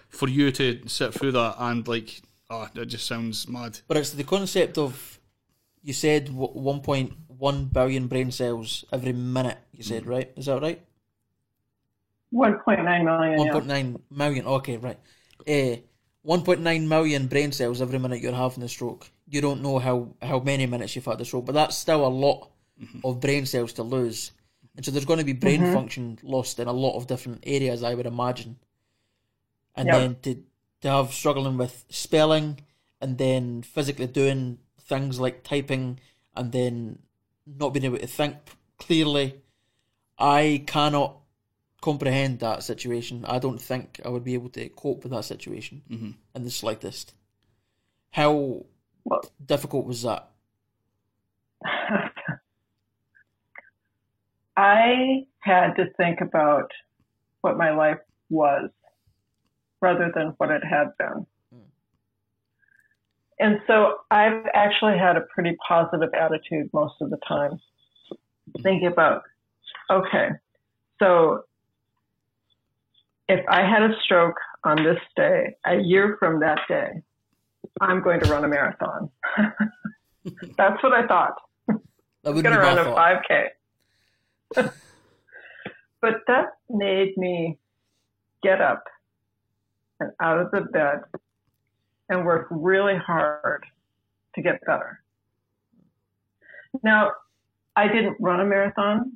for 0.08 0.28
you 0.28 0.50
to 0.52 0.86
sit 0.88 1.14
through 1.14 1.32
that 1.32 1.56
and 1.58 1.86
like, 1.88 2.22
ah, 2.50 2.70
it 2.74 2.86
just 2.86 3.06
sounds 3.06 3.48
mad. 3.48 3.80
But 3.88 3.96
it's 3.96 4.12
the 4.12 4.24
concept 4.24 4.78
of 4.78 5.20
you 5.82 5.92
said 5.92 6.26
w- 6.26 6.52
1.1 6.54 7.72
billion 7.72 8.08
brain 8.08 8.30
cells 8.30 8.84
every 8.92 9.12
minute. 9.12 9.58
You 9.72 9.82
said 9.84 10.06
right? 10.06 10.32
Is 10.36 10.46
that 10.46 10.62
right? 10.62 10.82
1.9 12.32 13.04
million. 13.04 13.44
Yeah. 13.46 13.52
1.9 13.52 14.00
million. 14.10 14.46
Okay, 14.46 14.76
right. 14.76 14.98
Uh, 15.46 15.76
1.9 16.22 16.86
million 16.88 17.26
brain 17.28 17.52
cells 17.52 17.80
every 17.82 17.98
minute 17.98 18.20
you're 18.20 18.32
having 18.34 18.64
a 18.64 18.68
stroke. 18.68 19.10
You 19.28 19.40
don't 19.40 19.62
know 19.62 19.78
how, 19.78 20.14
how 20.22 20.40
many 20.40 20.66
minutes 20.66 20.96
you've 20.96 21.04
had 21.04 21.18
the 21.18 21.24
stroke, 21.24 21.46
but 21.46 21.52
that's 21.52 21.76
still 21.76 22.06
a 22.06 22.08
lot 22.08 22.50
of 23.04 23.20
brain 23.20 23.46
cells 23.46 23.72
to 23.74 23.82
lose. 23.82 24.32
And 24.76 24.84
so 24.84 24.90
there's 24.90 25.04
going 25.04 25.18
to 25.20 25.24
be 25.24 25.32
brain 25.32 25.64
function 25.64 26.18
lost 26.22 26.58
in 26.58 26.66
a 26.66 26.72
lot 26.72 26.96
of 26.96 27.06
different 27.06 27.44
areas, 27.46 27.82
I 27.82 27.94
would 27.94 28.06
imagine. 28.06 28.56
And 29.76 29.88
Yep. 29.88 29.94
then 29.94 30.16
to, 30.22 30.42
to 30.84 30.90
have 30.90 31.14
struggling 31.14 31.56
with 31.56 31.86
spelling 31.88 32.60
and 33.00 33.16
then 33.16 33.62
physically 33.62 34.06
doing 34.06 34.58
things 34.82 35.18
like 35.18 35.42
typing 35.42 35.98
and 36.36 36.52
then 36.52 36.98
not 37.46 37.72
being 37.72 37.86
able 37.86 37.96
to 37.96 38.06
think 38.06 38.36
clearly, 38.78 39.40
I 40.18 40.62
cannot 40.66 41.16
comprehend 41.80 42.40
that 42.40 42.62
situation. 42.64 43.24
I 43.26 43.38
don't 43.38 43.62
think 43.62 43.98
I 44.04 44.10
would 44.10 44.24
be 44.24 44.34
able 44.34 44.50
to 44.50 44.68
cope 44.68 45.04
with 45.04 45.12
that 45.12 45.24
situation 45.24 45.80
mm-hmm. 45.90 46.10
in 46.34 46.44
the 46.44 46.50
slightest. 46.50 47.14
How 48.10 48.66
Well- 49.04 49.24
difficult 49.42 49.86
was 49.86 50.02
that? 50.02 50.28
I 54.54 55.26
had 55.40 55.76
to 55.76 55.86
think 55.96 56.20
about 56.20 56.70
what 57.40 57.56
my 57.56 57.70
life 57.74 58.00
was 58.28 58.68
rather 59.84 60.10
than 60.14 60.28
what 60.38 60.50
it 60.50 60.62
had 60.64 60.96
been. 60.98 61.26
And 63.38 63.58
so 63.66 63.96
I've 64.10 64.46
actually 64.54 64.96
had 64.96 65.16
a 65.16 65.22
pretty 65.34 65.56
positive 65.68 66.08
attitude 66.14 66.70
most 66.72 66.94
of 67.00 67.10
the 67.10 67.18
time, 67.28 67.60
thinking 68.62 68.86
about, 68.86 69.22
okay, 69.90 70.28
so 71.02 71.44
if 73.28 73.44
I 73.48 73.60
had 73.60 73.82
a 73.82 73.94
stroke 74.04 74.36
on 74.64 74.76
this 74.82 75.00
day, 75.16 75.56
a 75.66 75.76
year 75.76 76.16
from 76.18 76.40
that 76.40 76.58
day, 76.68 77.02
I'm 77.80 78.02
going 78.02 78.20
to 78.20 78.30
run 78.30 78.44
a 78.44 78.48
marathon. 78.48 79.10
That's 80.56 80.82
what 80.82 80.92
I 80.92 81.06
thought. 81.06 81.34
Would 81.68 82.42
going 82.42 82.44
to 82.44 82.58
run 82.58 82.78
a 82.78 82.84
5K. 82.84 83.48
but 86.00 86.14
that 86.28 86.46
made 86.70 87.16
me 87.18 87.58
get 88.42 88.60
up 88.62 88.84
and 90.00 90.10
out 90.20 90.38
of 90.38 90.50
the 90.50 90.62
bed 90.62 91.00
and 92.08 92.24
work 92.24 92.46
really 92.50 92.96
hard 92.96 93.64
to 94.34 94.42
get 94.42 94.64
better. 94.66 95.00
Now, 96.82 97.12
I 97.76 97.88
didn't 97.88 98.16
run 98.20 98.40
a 98.40 98.44
marathon 98.44 99.12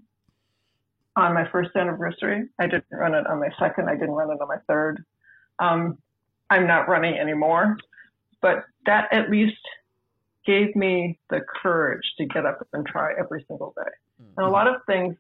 on 1.17 1.35
my 1.35 1.49
first 1.51 1.71
anniversary. 1.75 2.49
I 2.59 2.67
didn't 2.67 2.87
run 2.93 3.15
it 3.15 3.27
on 3.27 3.41
my 3.41 3.51
second. 3.59 3.89
I 3.89 3.95
didn't 3.95 4.13
run 4.13 4.31
it 4.31 4.41
on 4.41 4.49
my 4.49 4.59
third. 4.69 5.05
Um, 5.59 5.99
I'm 6.51 6.67
not 6.67 6.89
running 6.89 7.19
anymore, 7.19 7.77
but 8.41 8.65
that 8.87 9.13
at 9.13 9.31
least 9.31 9.59
gave 10.47 10.75
me 10.75 11.19
the 11.29 11.41
courage 11.63 12.15
to 12.17 12.25
get 12.25 12.47
up 12.47 12.67
and 12.73 12.87
try 12.87 13.13
every 13.19 13.45
single 13.49 13.75
day. 13.77 13.91
And 14.37 14.47
a 14.47 14.49
lot 14.49 14.67
of 14.67 14.77
things 14.87 15.17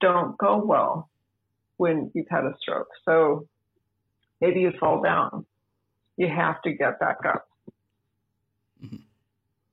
don't 0.00 0.36
go 0.38 0.62
well 0.64 1.10
when 1.78 2.10
you've 2.14 2.28
had 2.30 2.44
a 2.44 2.54
stroke. 2.60 2.88
So 3.04 3.48
maybe 4.40 4.60
you 4.60 4.72
fall 4.78 5.02
down. 5.02 5.44
You 6.16 6.28
have 6.28 6.60
to 6.62 6.72
get 6.72 6.98
back 6.98 7.18
up. 7.24 7.48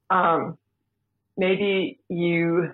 Um, 0.10 0.58
maybe 1.38 2.00
you 2.10 2.72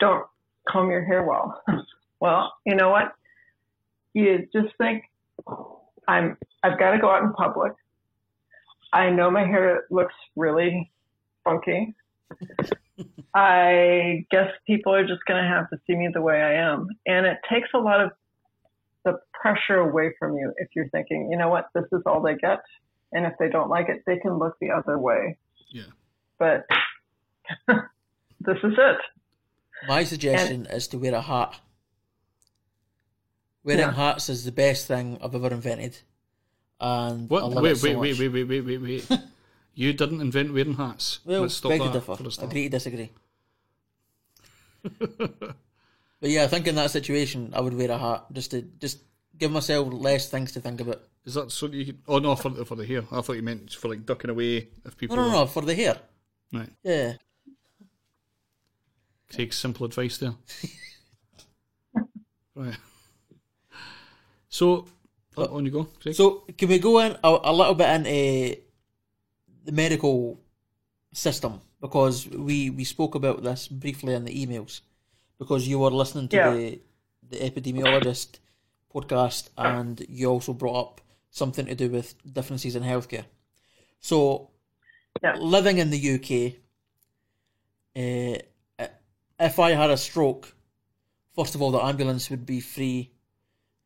don't 0.00 0.26
comb 0.68 0.90
your 0.90 1.04
hair 1.04 1.22
well. 1.22 1.62
well, 2.20 2.52
you 2.64 2.74
know 2.74 2.90
what? 2.90 3.12
You 4.14 4.48
just 4.52 4.74
think, 4.78 5.04
I'm, 6.08 6.36
I've 6.62 6.78
got 6.78 6.92
to 6.92 6.98
go 6.98 7.10
out 7.10 7.22
in 7.22 7.32
public. 7.32 7.72
I 8.92 9.10
know 9.10 9.30
my 9.30 9.44
hair 9.44 9.84
looks 9.90 10.14
really 10.34 10.90
funky. 11.44 11.94
I 13.34 14.24
guess 14.30 14.50
people 14.66 14.94
are 14.94 15.06
just 15.06 15.24
going 15.26 15.42
to 15.42 15.48
have 15.48 15.68
to 15.70 15.78
see 15.86 15.94
me 15.94 16.08
the 16.12 16.22
way 16.22 16.40
I 16.40 16.54
am. 16.54 16.88
And 17.06 17.26
it 17.26 17.38
takes 17.50 17.68
a 17.74 17.78
lot 17.78 18.00
of 18.00 18.10
the 19.06 19.14
pressure 19.32 19.78
away 19.78 20.10
from 20.18 20.34
you 20.36 20.52
if 20.58 20.68
you're 20.76 20.88
thinking, 20.90 21.30
you 21.30 21.38
know 21.38 21.48
what, 21.48 21.68
this 21.74 21.84
is 21.92 22.02
all 22.04 22.20
they 22.20 22.34
get. 22.34 22.60
And 23.12 23.24
if 23.24 23.32
they 23.38 23.48
don't 23.48 23.70
like 23.70 23.88
it, 23.88 24.02
they 24.06 24.18
can 24.18 24.38
look 24.38 24.56
the 24.60 24.70
other 24.70 24.98
way. 24.98 25.38
Yeah. 25.70 25.84
But 26.38 26.66
this 28.40 28.58
is 28.62 28.74
it. 28.76 28.98
My 29.88 30.04
suggestion 30.04 30.66
is 30.66 30.88
to 30.88 30.98
wear 30.98 31.14
a 31.14 31.22
hat. 31.22 31.58
Wearing 33.64 33.80
Yeah. 33.80 33.92
hats 33.92 34.28
is 34.28 34.44
the 34.44 34.52
best 34.52 34.86
thing 34.86 35.18
I've 35.22 35.34
ever 35.34 35.48
invented. 35.54 35.98
And 36.80 37.22
I 37.22 37.34
What? 37.34 37.44
love 37.52 37.62
Wait, 37.62 37.72
it 37.72 37.76
so 37.76 37.88
wait, 37.88 37.96
wait, 37.96 38.10
much. 38.10 38.20
wait, 38.20 38.32
wait, 38.32 38.48
wait, 38.48 38.64
wait, 38.66 38.82
wait. 39.08 39.20
you 39.74 39.92
didn't 39.92 40.20
invent 40.20 40.52
wearing 40.52 40.74
hats. 40.74 41.20
Well, 41.24 41.42
Let's 41.42 41.54
stop 41.54 41.72
that 41.78 41.92
differ. 41.92 42.16
for 42.16 42.26
a 42.26 42.30
start. 42.30 42.50
Agree 42.50 42.64
to 42.64 42.68
disagree. 42.70 43.10
but 46.20 46.30
yeah, 46.30 46.44
I 46.44 46.46
think 46.48 46.66
in 46.66 46.74
that 46.76 46.90
situation, 46.90 47.52
I 47.54 47.60
would 47.60 47.74
wear 47.74 47.90
a 47.90 47.98
hat 47.98 48.26
just 48.32 48.50
to 48.52 48.62
just 48.62 48.98
give 49.38 49.50
myself 49.50 49.92
less 49.92 50.28
things 50.30 50.52
to 50.52 50.60
think 50.60 50.80
about. 50.80 51.02
Is 51.24 51.34
that 51.34 51.50
so 51.52 51.66
that 51.66 51.76
you 51.76 51.86
could? 51.86 51.98
Oh 52.08 52.18
no, 52.18 52.36
for 52.36 52.50
the- 52.50 52.64
for 52.64 52.76
the 52.76 52.86
hair. 52.86 53.04
I 53.12 53.20
thought 53.20 53.36
you 53.36 53.42
meant 53.42 53.72
for 53.72 53.88
like 53.88 54.06
ducking 54.06 54.30
away 54.30 54.68
if 54.84 54.96
people. 54.96 55.16
no, 55.16 55.22
were- 55.24 55.30
no, 55.30 55.46
for 55.46 55.62
the 55.62 55.74
hair. 55.74 55.96
Right. 56.52 56.70
Yeah. 56.82 57.14
Take 59.30 59.52
simple 59.52 59.86
advice 59.86 60.18
there. 60.18 60.34
right. 62.54 62.76
So, 64.48 64.86
oh, 65.36 65.56
on 65.56 65.64
you 65.66 65.70
go. 65.72 65.84
Craig. 66.00 66.14
So 66.14 66.44
can 66.56 66.68
we 66.68 66.78
go 66.78 67.00
in 67.00 67.12
a, 67.22 67.38
a 67.44 67.52
little 67.52 67.74
bit 67.74 67.88
into 67.90 68.10
uh, 68.10 68.54
the 69.64 69.72
medical 69.72 70.40
system 71.12 71.60
because 71.80 72.26
we 72.28 72.70
we 72.70 72.84
spoke 72.84 73.14
about 73.16 73.42
this 73.42 73.68
briefly 73.68 74.14
in 74.14 74.24
the 74.24 74.46
emails 74.46 74.80
because 75.38 75.66
you 75.68 75.78
were 75.78 75.90
listening 75.90 76.28
to 76.28 76.36
Yeah. 76.36 76.52
the 76.54 76.80
the 77.28 77.38
epidemiologist 77.38 78.38
podcast 78.94 79.48
and 79.58 80.04
you 80.08 80.28
also 80.30 80.52
brought 80.52 80.80
up 80.80 81.00
something 81.30 81.66
to 81.66 81.74
do 81.74 81.90
with 81.90 82.14
differences 82.32 82.76
in 82.76 82.82
healthcare. 82.84 83.24
So 84.00 84.50
Yeah. 85.22 85.34
living 85.36 85.78
in 85.78 85.90
the 85.90 85.98
UK, 85.98 86.56
uh, 87.96 88.38
if 89.40 89.58
I 89.58 89.70
had 89.72 89.90
a 89.90 89.96
stroke, 89.96 90.54
first 91.34 91.54
of 91.54 91.62
all, 91.62 91.70
the 91.70 91.82
ambulance 91.82 92.30
would 92.30 92.46
be 92.46 92.60
free. 92.60 93.12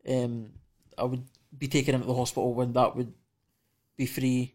Um, 0.09 0.53
I 0.99 1.05
would 1.05 1.25
be 1.57 1.69
taken 1.69 1.95
into 1.95 2.07
the 2.07 2.15
hospital 2.15 2.53
when 2.55 2.73
that 2.75 2.95
would 2.97 3.13
be 3.97 4.07
free. 4.07 4.55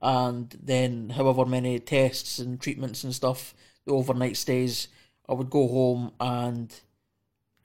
and 0.00 0.50
then 0.62 1.10
however 1.10 1.44
many 1.44 1.80
tests 1.80 2.38
and 2.38 2.60
treatments 2.60 3.02
and 3.02 3.12
stuff, 3.14 3.54
the 3.86 3.92
overnight 3.92 4.36
stays, 4.36 4.86
I 5.28 5.32
would 5.32 5.50
go 5.50 5.66
home 5.68 6.12
and 6.20 6.72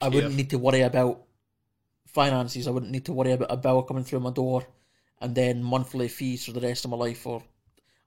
I 0.00 0.08
wouldn't 0.08 0.34
need 0.34 0.50
to 0.50 0.58
worry 0.58 0.80
about 0.80 1.22
finances. 2.06 2.66
I 2.66 2.70
wouldn't 2.70 2.92
need 2.92 3.04
to 3.06 3.12
worry 3.12 3.32
about 3.32 3.52
a 3.52 3.56
bill 3.56 3.82
coming 3.82 4.04
through 4.04 4.20
my 4.20 4.30
door, 4.30 4.66
and 5.20 5.34
then 5.34 5.62
monthly 5.62 6.08
fees 6.08 6.46
for 6.46 6.52
the 6.52 6.60
rest 6.60 6.84
of 6.84 6.90
my 6.90 6.96
life. 6.96 7.26
Or 7.26 7.42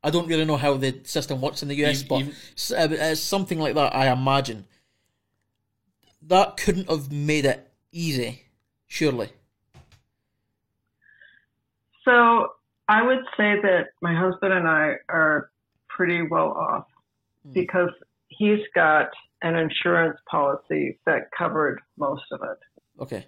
I 0.03 0.09
don't 0.09 0.27
really 0.27 0.45
know 0.45 0.57
how 0.57 0.75
the 0.75 0.99
system 1.03 1.39
works 1.39 1.61
in 1.61 1.69
the 1.69 1.75
US, 1.85 2.03
Even- 2.03 2.07
but 2.07 2.21
even- 2.83 2.99
uh, 2.99 3.15
something 3.15 3.59
like 3.59 3.75
that. 3.75 3.95
I 3.95 4.11
imagine 4.11 4.65
that 6.23 6.57
couldn't 6.57 6.89
have 6.89 7.11
made 7.11 7.45
it 7.45 7.71
easy, 7.91 8.43
surely. 8.87 9.29
So 12.03 12.55
I 12.89 13.01
would 13.01 13.23
say 13.37 13.61
that 13.61 13.89
my 14.01 14.13
husband 14.13 14.53
and 14.53 14.67
I 14.67 14.95
are 15.09 15.51
pretty 15.87 16.21
well 16.23 16.51
off 16.51 16.87
because 17.53 17.91
he's 18.29 18.65
got 18.73 19.09
an 19.43 19.55
insurance 19.55 20.17
policy 20.29 20.97
that 21.05 21.29
covered 21.37 21.79
most 21.97 22.23
of 22.31 22.39
it. 22.43 23.01
Okay, 23.01 23.25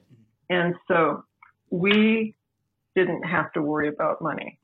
And 0.50 0.74
so 0.88 1.24
we 1.70 2.36
didn't 2.96 3.24
have 3.24 3.52
to 3.54 3.62
worry 3.62 3.90
about 3.90 4.22
money. 4.22 4.58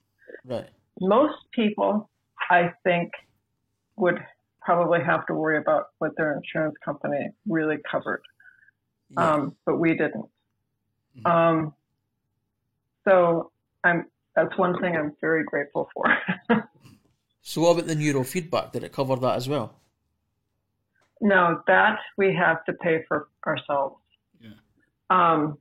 right. 0.45 0.69
Most 0.99 1.37
people, 1.51 2.09
I 2.49 2.71
think, 2.83 3.11
would 3.97 4.19
probably 4.61 4.99
have 5.03 5.25
to 5.27 5.33
worry 5.33 5.57
about 5.57 5.87
what 5.97 6.11
their 6.17 6.33
insurance 6.35 6.75
company 6.85 7.29
really 7.47 7.77
covered. 7.91 8.21
Yeah. 9.09 9.33
Um, 9.33 9.55
but 9.65 9.77
we 9.77 9.91
didn't. 9.91 10.25
Um, 11.25 11.73
so 13.07 13.51
I'm, 13.83 14.05
that's 14.35 14.55
one 14.57 14.79
thing 14.79 14.95
I'm 14.95 15.13
very 15.19 15.43
grateful 15.43 15.89
for. 15.93 16.05
so 17.41 17.61
what 17.61 17.71
about 17.71 17.87
the 17.87 17.95
neurofeedback? 17.95 18.71
Did 18.71 18.83
it 18.83 18.93
cover 18.93 19.15
that 19.17 19.35
as 19.35 19.49
well? 19.49 19.73
No, 21.21 21.61
that 21.67 21.99
we 22.17 22.33
have 22.35 22.63
to 22.65 22.73
pay 22.73 23.03
for 23.07 23.27
ourselves. 23.45 23.97
Yeah. 24.41 24.49
Um, 25.09 25.57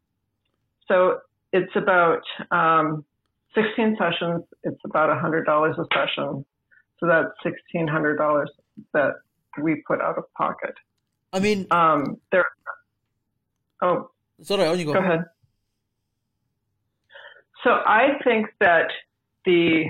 so 0.88 1.18
it's 1.52 1.74
about 1.76 2.22
um, 2.50 3.04
16 3.54 3.96
sessions. 3.98 4.42
It's 4.64 4.80
about 4.84 5.10
$100 5.10 5.46
a 5.46 5.84
session. 5.94 6.44
So 6.98 7.06
that's 7.06 7.28
$1,600 7.74 8.46
that 8.92 9.12
we 9.60 9.82
put 9.86 10.00
out 10.00 10.18
of 10.18 10.24
pocket. 10.34 10.74
I 11.32 11.40
mean, 11.40 11.66
Um, 11.70 12.16
there. 12.32 12.46
Oh, 13.82 14.10
it's 14.38 14.50
all 14.50 14.58
right. 14.58 14.68
On 14.68 14.78
you 14.78 14.84
go. 14.86 14.92
go 14.94 14.98
ahead. 14.98 15.24
So 17.64 17.70
I 17.70 18.18
think 18.24 18.46
that 18.60 18.90
the 19.44 19.84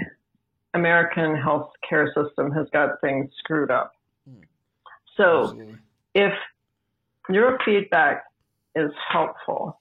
American 0.74 1.36
healthcare 1.36 2.06
system 2.14 2.50
has 2.52 2.66
got 2.72 3.00
things 3.00 3.30
screwed 3.38 3.70
up. 3.70 3.92
So 5.16 5.42
Absolutely. 5.42 5.78
if 6.14 6.32
neurofeedback 7.28 8.20
is 8.74 8.90
helpful, 9.10 9.80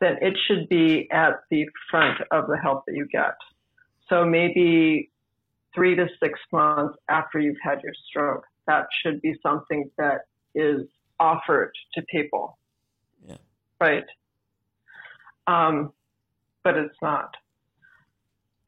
then 0.00 0.16
it 0.20 0.36
should 0.46 0.68
be 0.68 1.08
at 1.10 1.40
the 1.50 1.66
front 1.90 2.20
of 2.30 2.46
the 2.48 2.56
help 2.56 2.84
that 2.86 2.94
you 2.94 3.06
get. 3.06 3.34
So 4.08 4.24
maybe 4.24 5.10
three 5.74 5.94
to 5.94 6.06
six 6.22 6.38
months 6.52 6.96
after 7.08 7.38
you've 7.38 7.56
had 7.62 7.80
your 7.82 7.94
stroke, 8.08 8.44
that 8.66 8.86
should 9.02 9.20
be 9.22 9.34
something 9.42 9.90
that 9.98 10.22
is 10.54 10.82
offered 11.18 11.72
to 11.94 12.02
people. 12.10 12.58
Yeah. 13.26 13.36
Right. 13.80 14.04
Um, 15.46 15.92
but 16.62 16.76
it's 16.76 16.96
not. 17.00 17.34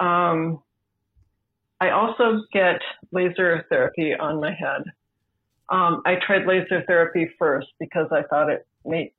Um, 0.00 0.62
I 1.80 1.90
also 1.90 2.42
get 2.52 2.80
laser 3.12 3.66
therapy 3.68 4.14
on 4.14 4.40
my 4.40 4.52
head. 4.52 4.82
Um, 5.70 6.02
I 6.04 6.16
tried 6.26 6.46
laser 6.46 6.82
therapy 6.86 7.28
first 7.38 7.68
because 7.80 8.06
I 8.12 8.22
thought 8.28 8.50
it 8.50 8.66
may 8.84 9.12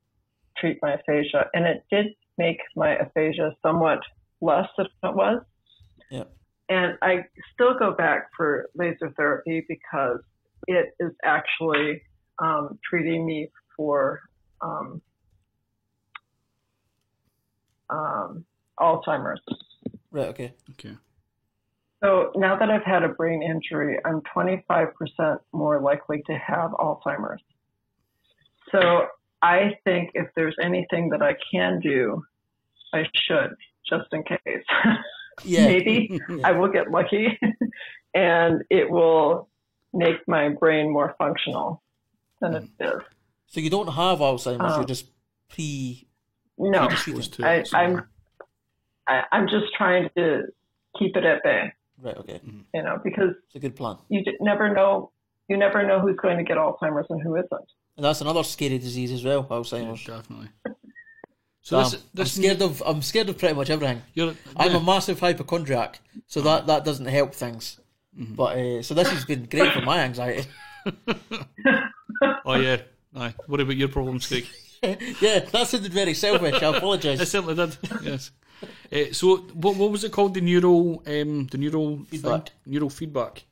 treat 0.58 0.78
my 0.82 0.94
aphasia, 0.94 1.46
and 1.54 1.66
it 1.66 1.84
did 1.90 2.06
make 2.38 2.58
my 2.76 2.96
aphasia 2.96 3.56
somewhat 3.62 4.00
less 4.40 4.66
than 4.76 4.86
it 4.86 5.14
was. 5.14 5.42
Yeah. 6.10 6.24
And 6.68 6.98
I 7.02 7.24
still 7.54 7.78
go 7.78 7.92
back 7.92 8.28
for 8.36 8.70
laser 8.74 9.12
therapy 9.16 9.64
because 9.68 10.20
it 10.66 10.94
is 11.00 11.12
actually 11.24 12.02
um, 12.38 12.78
treating 12.88 13.26
me 13.26 13.48
for 13.76 14.20
um, 14.60 15.00
um, 17.90 18.44
Alzheimer's. 18.80 19.40
Right. 20.10 20.28
Okay. 20.28 20.54
Okay. 20.72 20.96
So 22.06 22.30
now 22.36 22.56
that 22.56 22.70
I've 22.70 22.84
had 22.84 23.02
a 23.02 23.08
brain 23.08 23.42
injury, 23.42 23.98
I'm 24.04 24.22
25% 24.34 24.92
more 25.52 25.80
likely 25.80 26.22
to 26.26 26.34
have 26.34 26.70
Alzheimer's. 26.70 27.42
So 28.70 29.06
I 29.42 29.72
think 29.82 30.10
if 30.14 30.28
there's 30.36 30.54
anything 30.62 31.08
that 31.08 31.20
I 31.20 31.34
can 31.52 31.80
do, 31.80 32.22
I 32.94 33.06
should, 33.26 33.56
just 33.88 34.06
in 34.12 34.22
case. 34.22 34.38
Yeah. 35.44 35.66
Maybe 35.66 36.18
I 36.44 36.52
will 36.52 36.72
get 36.72 36.90
lucky 36.90 37.38
and 38.14 38.62
it 38.70 38.90
will 38.90 39.50
make 39.92 40.26
my 40.26 40.48
brain 40.48 40.90
more 40.90 41.14
functional 41.18 41.82
than 42.40 42.54
it 42.54 42.64
is. 42.80 43.02
So 43.48 43.60
you 43.60 43.68
don't 43.68 43.88
have 43.88 44.20
Alzheimer's. 44.20 44.72
Uh, 44.72 44.76
you're 44.76 44.86
just 44.86 45.10
pre. 45.50 46.08
No, 46.56 46.88
I, 47.40 47.62
I'm. 47.74 48.06
I, 49.06 49.24
I'm 49.30 49.46
just 49.46 49.66
trying 49.76 50.08
to 50.16 50.44
keep 50.98 51.16
it 51.16 51.24
at 51.24 51.42
bay, 51.42 51.70
Right. 52.02 52.16
Okay. 52.18 52.40
you 52.74 52.82
know, 52.82 52.98
because 53.02 53.30
It's 53.46 53.54
a 53.56 53.58
good 53.58 53.76
plan. 53.76 53.96
you 54.08 54.22
d- 54.24 54.36
never 54.40 54.72
know 54.72 55.12
you 55.48 55.56
never 55.56 55.86
know 55.86 56.00
who's 56.00 56.16
going 56.16 56.38
to 56.38 56.44
get 56.44 56.56
Alzheimer's 56.56 57.06
and 57.08 57.22
who 57.22 57.36
isn't. 57.36 57.68
And 57.96 58.04
that's 58.04 58.20
another 58.20 58.42
scary 58.42 58.78
disease 58.78 59.12
as 59.12 59.24
well. 59.24 59.46
Yeah, 59.48 59.56
Alzheimer's. 59.56 60.04
definitely. 60.04 60.48
So 61.62 61.78
Um, 61.80 61.90
this, 62.14 62.36
I'm 62.36 62.42
scared 62.42 62.62
of. 62.62 62.80
I'm 62.86 63.02
scared 63.02 63.28
of 63.28 63.38
pretty 63.38 63.54
much 63.56 63.70
everything. 63.70 64.00
You're, 64.14 64.34
I'm 64.56 64.70
yeah. 64.70 64.76
a 64.76 64.80
massive 64.80 65.18
hypochondriac, 65.18 65.98
so 66.28 66.40
that 66.42 66.68
that 66.68 66.84
doesn't 66.84 67.06
help 67.06 67.34
things. 67.34 67.80
Mm-hmm. 68.16 68.34
But 68.36 68.56
uh, 68.56 68.82
so 68.82 68.94
this 68.94 69.10
has 69.10 69.24
been 69.24 69.46
great 69.46 69.72
for 69.72 69.80
my 69.80 69.98
anxiety. 69.98 70.48
oh 72.44 72.54
yeah. 72.54 72.82
Aye. 73.16 73.34
What 73.48 73.60
about 73.60 73.76
your 73.76 73.88
problems, 73.88 74.28
Craig? 74.28 74.46
yeah, 75.20 75.40
that 75.40 75.66
sounded 75.66 75.92
very 75.92 76.14
selfish. 76.14 76.62
I 76.62 76.76
apologize. 76.76 77.18
I 77.20 77.24
apologise. 77.24 77.30
certainly 77.30 77.54
did. 77.56 77.76
Yes. 78.02 78.30
Uh, 78.92 79.12
so 79.12 79.38
what 79.54 79.76
what 79.76 79.90
was 79.90 80.04
it 80.04 80.12
called? 80.12 80.34
The 80.34 80.40
neural 80.40 81.02
um 81.06 81.46
the 81.48 81.58
neural 81.58 81.98
Feedback. 82.10 82.48
thing? 82.48 82.72
neural 82.72 82.90
feedback. 82.90 83.44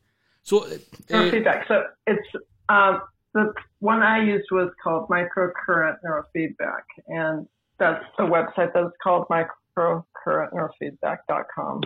So 0.43 0.65
uh, 0.65 0.69
Neurofeedback. 1.09 1.67
So 1.69 1.85
it's 2.07 2.27
um, 2.69 3.01
the 3.35 3.53
one 3.81 4.03
I 4.03 4.23
used 4.23 4.47
was 4.51 4.71
called 4.83 5.09
microcurrent 5.09 5.97
neurofeedback, 6.05 6.83
and 7.09 7.47
that's 7.79 8.05
the 8.19 8.25
website 8.25 8.73
that's 8.75 8.93
called 9.03 9.27
microcurrentneurofeedback.com. 9.29 11.81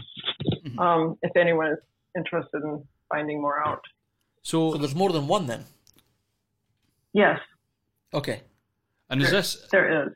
Um, 0.79 1.17
if 1.23 1.35
anyone 1.37 1.73
is 1.73 1.79
interested 2.17 2.63
in 2.63 2.83
finding 3.09 3.41
more 3.41 3.61
out. 3.67 3.83
so 4.43 4.73
So 4.73 4.79
there's 4.79 4.95
more 4.95 5.11
than 5.13 5.27
one 5.29 5.47
then. 5.47 5.65
Yes, 7.13 7.39
Okay. 8.13 8.43
and 9.11 9.23
is 9.23 9.31
this 9.31 9.67
there 9.73 10.07
is. 10.07 10.13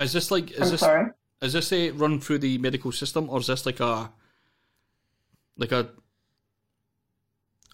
is 0.00 0.12
this 0.12 0.30
like 0.30 0.50
is 0.52 0.60
I'm 0.60 0.70
this 0.70 0.80
sorry. 0.80 1.10
Is 1.42 1.52
this 1.54 1.72
a 1.72 1.90
run 1.92 2.20
through 2.20 2.38
the 2.38 2.58
medical 2.58 2.92
system 2.92 3.28
or 3.30 3.38
is 3.40 3.46
this 3.46 3.64
like 3.66 3.80
a 3.80 4.10
like 5.56 5.72
a 5.72 5.88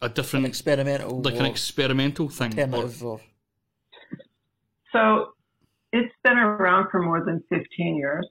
a 0.02 0.08
different 0.08 0.44
Experimental. 0.46 1.22
like 1.22 1.36
an 1.36 1.46
experimental 1.46 2.28
thing? 2.28 2.58
Or, 2.74 2.90
or 3.02 3.20
So 4.92 5.32
it's 5.92 6.12
been 6.22 6.36
around 6.38 6.90
for 6.90 7.00
more 7.02 7.24
than 7.24 7.42
15 7.48 7.96
years, 7.96 8.28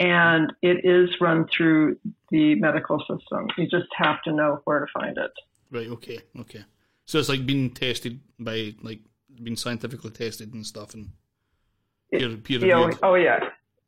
and 0.00 0.52
it 0.62 0.84
is 0.84 1.08
run 1.20 1.46
through 1.46 1.96
the 2.30 2.56
medical 2.56 2.98
system. 3.00 3.46
You 3.56 3.68
just 3.68 3.86
have 3.96 4.20
to 4.22 4.32
know 4.32 4.60
where 4.64 4.80
to 4.80 4.86
find 4.92 5.16
it. 5.16 5.30
right. 5.70 5.88
Okay. 5.88 6.18
Okay. 6.40 6.64
So 7.06 7.18
it's 7.18 7.28
like 7.28 7.46
being 7.46 7.70
tested 7.70 8.18
by 8.38 8.74
like 8.82 9.00
being 9.42 9.56
scientifically 9.56 10.10
tested 10.10 10.54
and 10.54 10.66
stuff 10.66 10.94
and 10.94 11.10
peer, 12.12 12.36
peer 12.38 12.60
You 12.60 12.66
know, 12.66 12.86
reviewed. 12.86 12.98
oh 13.02 13.14
yeah, 13.14 13.38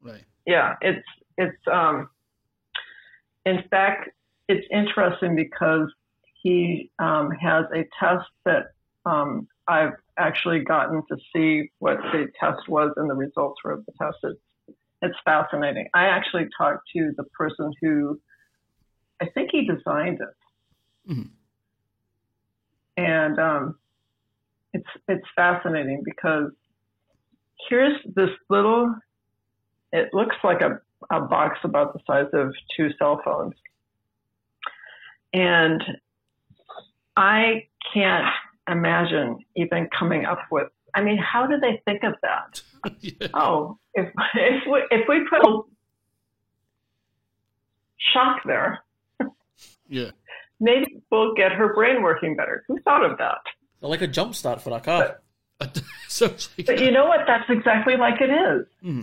Right. 0.03 0.25
Yeah. 0.47 0.75
It's 0.81 1.07
it's 1.37 1.57
um. 1.71 2.09
In 3.45 3.63
fact, 3.71 4.11
it's 4.49 4.67
interesting 4.73 5.37
because 5.37 5.89
he 6.43 6.91
um, 6.99 7.31
has 7.31 7.65
a 7.75 7.85
test 8.01 8.29
that 8.45 8.67
um, 9.05 9.47
I've 9.69 9.93
actually 10.19 10.61
gotten 10.61 11.03
to 11.09 11.17
see 11.35 11.71
what 11.79 11.99
the 12.13 12.27
test 12.41 12.69
was 12.69 12.93
and 12.97 13.09
the 13.09 13.15
results 13.15 13.61
were 13.65 13.73
of 13.73 13.85
the 13.87 13.93
test. 14.01 14.17
It's, 14.23 14.77
it's 15.03 15.17
fascinating. 15.25 15.89
I 15.95 16.07
actually 16.07 16.49
talked 16.59 16.89
to 16.95 17.13
the 17.17 17.25
person 17.37 17.73
who 17.81 18.21
I 19.21 19.27
think 19.35 19.51
he 19.53 19.67
designed 19.67 20.21
it. 20.21 21.13
Mhm. 21.13 21.31
And 22.97 23.39
um, 23.39 23.79
it's 24.73 24.89
it's 25.09 25.27
fascinating 25.35 26.03
because 26.05 26.51
here's 27.69 27.99
this 28.15 28.31
little 28.49 28.95
it 29.97 30.13
looks 30.13 30.37
like 30.45 30.61
a, 30.61 30.81
a 31.11 31.21
box 31.23 31.59
about 31.65 31.93
the 31.93 32.01
size 32.07 32.29
of 32.33 32.55
two 32.77 32.91
cell 32.99 33.21
phones. 33.25 33.55
And 35.33 35.83
I 37.17 37.67
can't 37.93 38.27
imagine 38.69 39.39
even 39.57 39.89
coming 39.99 40.25
up 40.25 40.41
with. 40.51 40.69
I 40.95 41.03
mean, 41.03 41.19
how 41.19 41.47
do 41.47 41.59
they 41.59 41.83
think 41.85 42.03
of 42.05 42.15
that? 42.23 42.63
yeah. 43.01 43.29
Oh, 43.35 43.79
if 43.95 44.09
if 44.35 44.63
we 44.71 44.83
if 44.91 45.09
we 45.09 45.27
put 45.29 45.43
a 45.43 45.61
shock 48.13 48.41
there, 48.47 48.81
yeah. 49.89 50.11
maybe 50.61 51.03
we'll 51.11 51.35
get 51.35 51.53
her 51.53 51.75
brain 51.75 52.03
working 52.03 52.37
better. 52.37 52.65
Who 52.69 52.79
thought 52.81 53.05
of 53.05 53.19
that? 53.19 53.41
They're 53.81 53.91
like 53.91 54.03
a 54.03 54.07
jump 54.07 54.35
start 54.35 54.63
for 54.63 54.77
a 54.77 54.81
car. 54.81 55.21
Sounds 56.09 56.51
like 56.57 56.67
But 56.67 56.81
you 56.81 56.91
know 56.91 57.07
what? 57.07 57.21
That's 57.27 57.49
exactly 57.49 57.97
like 57.97 58.21
it 58.21 58.31
is. 58.31 58.67
Hmm. 58.83 59.01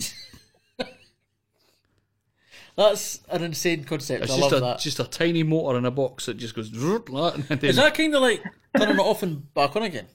That's 2.76 3.20
an 3.30 3.44
insane 3.44 3.84
concept. 3.84 4.24
it's 4.24 4.34
I 4.34 4.38
just 4.40 4.52
love 4.52 4.62
a 4.62 4.66
that. 4.66 4.80
just 4.80 5.00
a 5.00 5.04
tiny 5.04 5.44
motor 5.44 5.78
in 5.78 5.86
a 5.86 5.92
box 5.92 6.26
that 6.26 6.38
just 6.38 6.56
goes 6.56 6.72
like 6.74 7.06
that, 7.48 7.64
Is 7.64 7.76
that 7.76 7.94
kind 7.94 8.16
of 8.16 8.22
like 8.22 8.44
turning 8.78 8.96
it 8.96 9.00
off 9.00 9.22
and 9.24 9.54
back 9.54 9.76
on 9.76 9.84
again? 9.84 10.08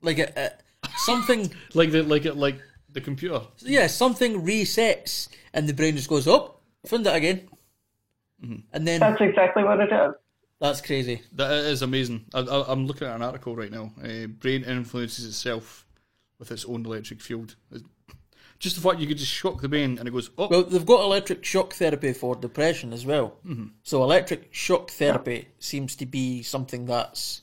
Like 0.00 0.18
a, 0.18 0.32
a, 0.84 0.88
something, 0.98 1.52
like 1.74 1.90
the 1.90 2.02
like 2.04 2.24
it 2.26 2.36
like 2.36 2.60
the 2.92 3.00
computer. 3.00 3.40
yeah, 3.58 3.86
something 3.88 4.42
resets 4.42 5.28
and 5.52 5.68
the 5.68 5.74
brain 5.74 5.96
just 5.96 6.08
goes, 6.08 6.26
oh, 6.28 6.56
found 6.86 7.06
it 7.06 7.14
again. 7.14 7.48
And 8.42 8.86
then 8.88 9.00
That's 9.00 9.20
exactly 9.20 9.64
what 9.64 9.80
it 9.80 9.92
is. 9.92 10.14
that's 10.60 10.80
crazy. 10.80 11.22
That 11.32 11.50
is 11.52 11.82
amazing. 11.82 12.24
I, 12.32 12.40
I, 12.40 12.72
I'm 12.72 12.86
looking 12.86 13.06
at 13.06 13.14
an 13.16 13.22
article 13.22 13.54
right 13.54 13.70
now. 13.70 13.92
Uh, 14.02 14.28
brain 14.28 14.64
influences 14.64 15.26
itself 15.26 15.84
with 16.38 16.50
its 16.50 16.64
own 16.64 16.86
electric 16.86 17.20
field. 17.20 17.56
Just 18.60 18.76
the 18.76 18.82
fact 18.82 19.00
you 19.00 19.06
could 19.06 19.16
just 19.16 19.32
shock 19.32 19.62
the 19.62 19.68
brain 19.68 19.98
and 19.98 20.06
it 20.06 20.10
goes, 20.12 20.30
oh, 20.36 20.46
Well, 20.46 20.62
they've 20.62 20.84
got 20.84 21.02
electric 21.02 21.44
shock 21.44 21.72
therapy 21.72 22.12
for 22.12 22.36
depression 22.36 22.92
as 22.92 23.06
well. 23.06 23.38
Mm-hmm. 23.44 23.68
So 23.82 24.04
electric 24.04 24.54
shock 24.54 24.90
therapy 24.90 25.48
seems 25.58 25.96
to 25.96 26.06
be 26.06 26.42
something 26.42 26.84
that's 26.84 27.40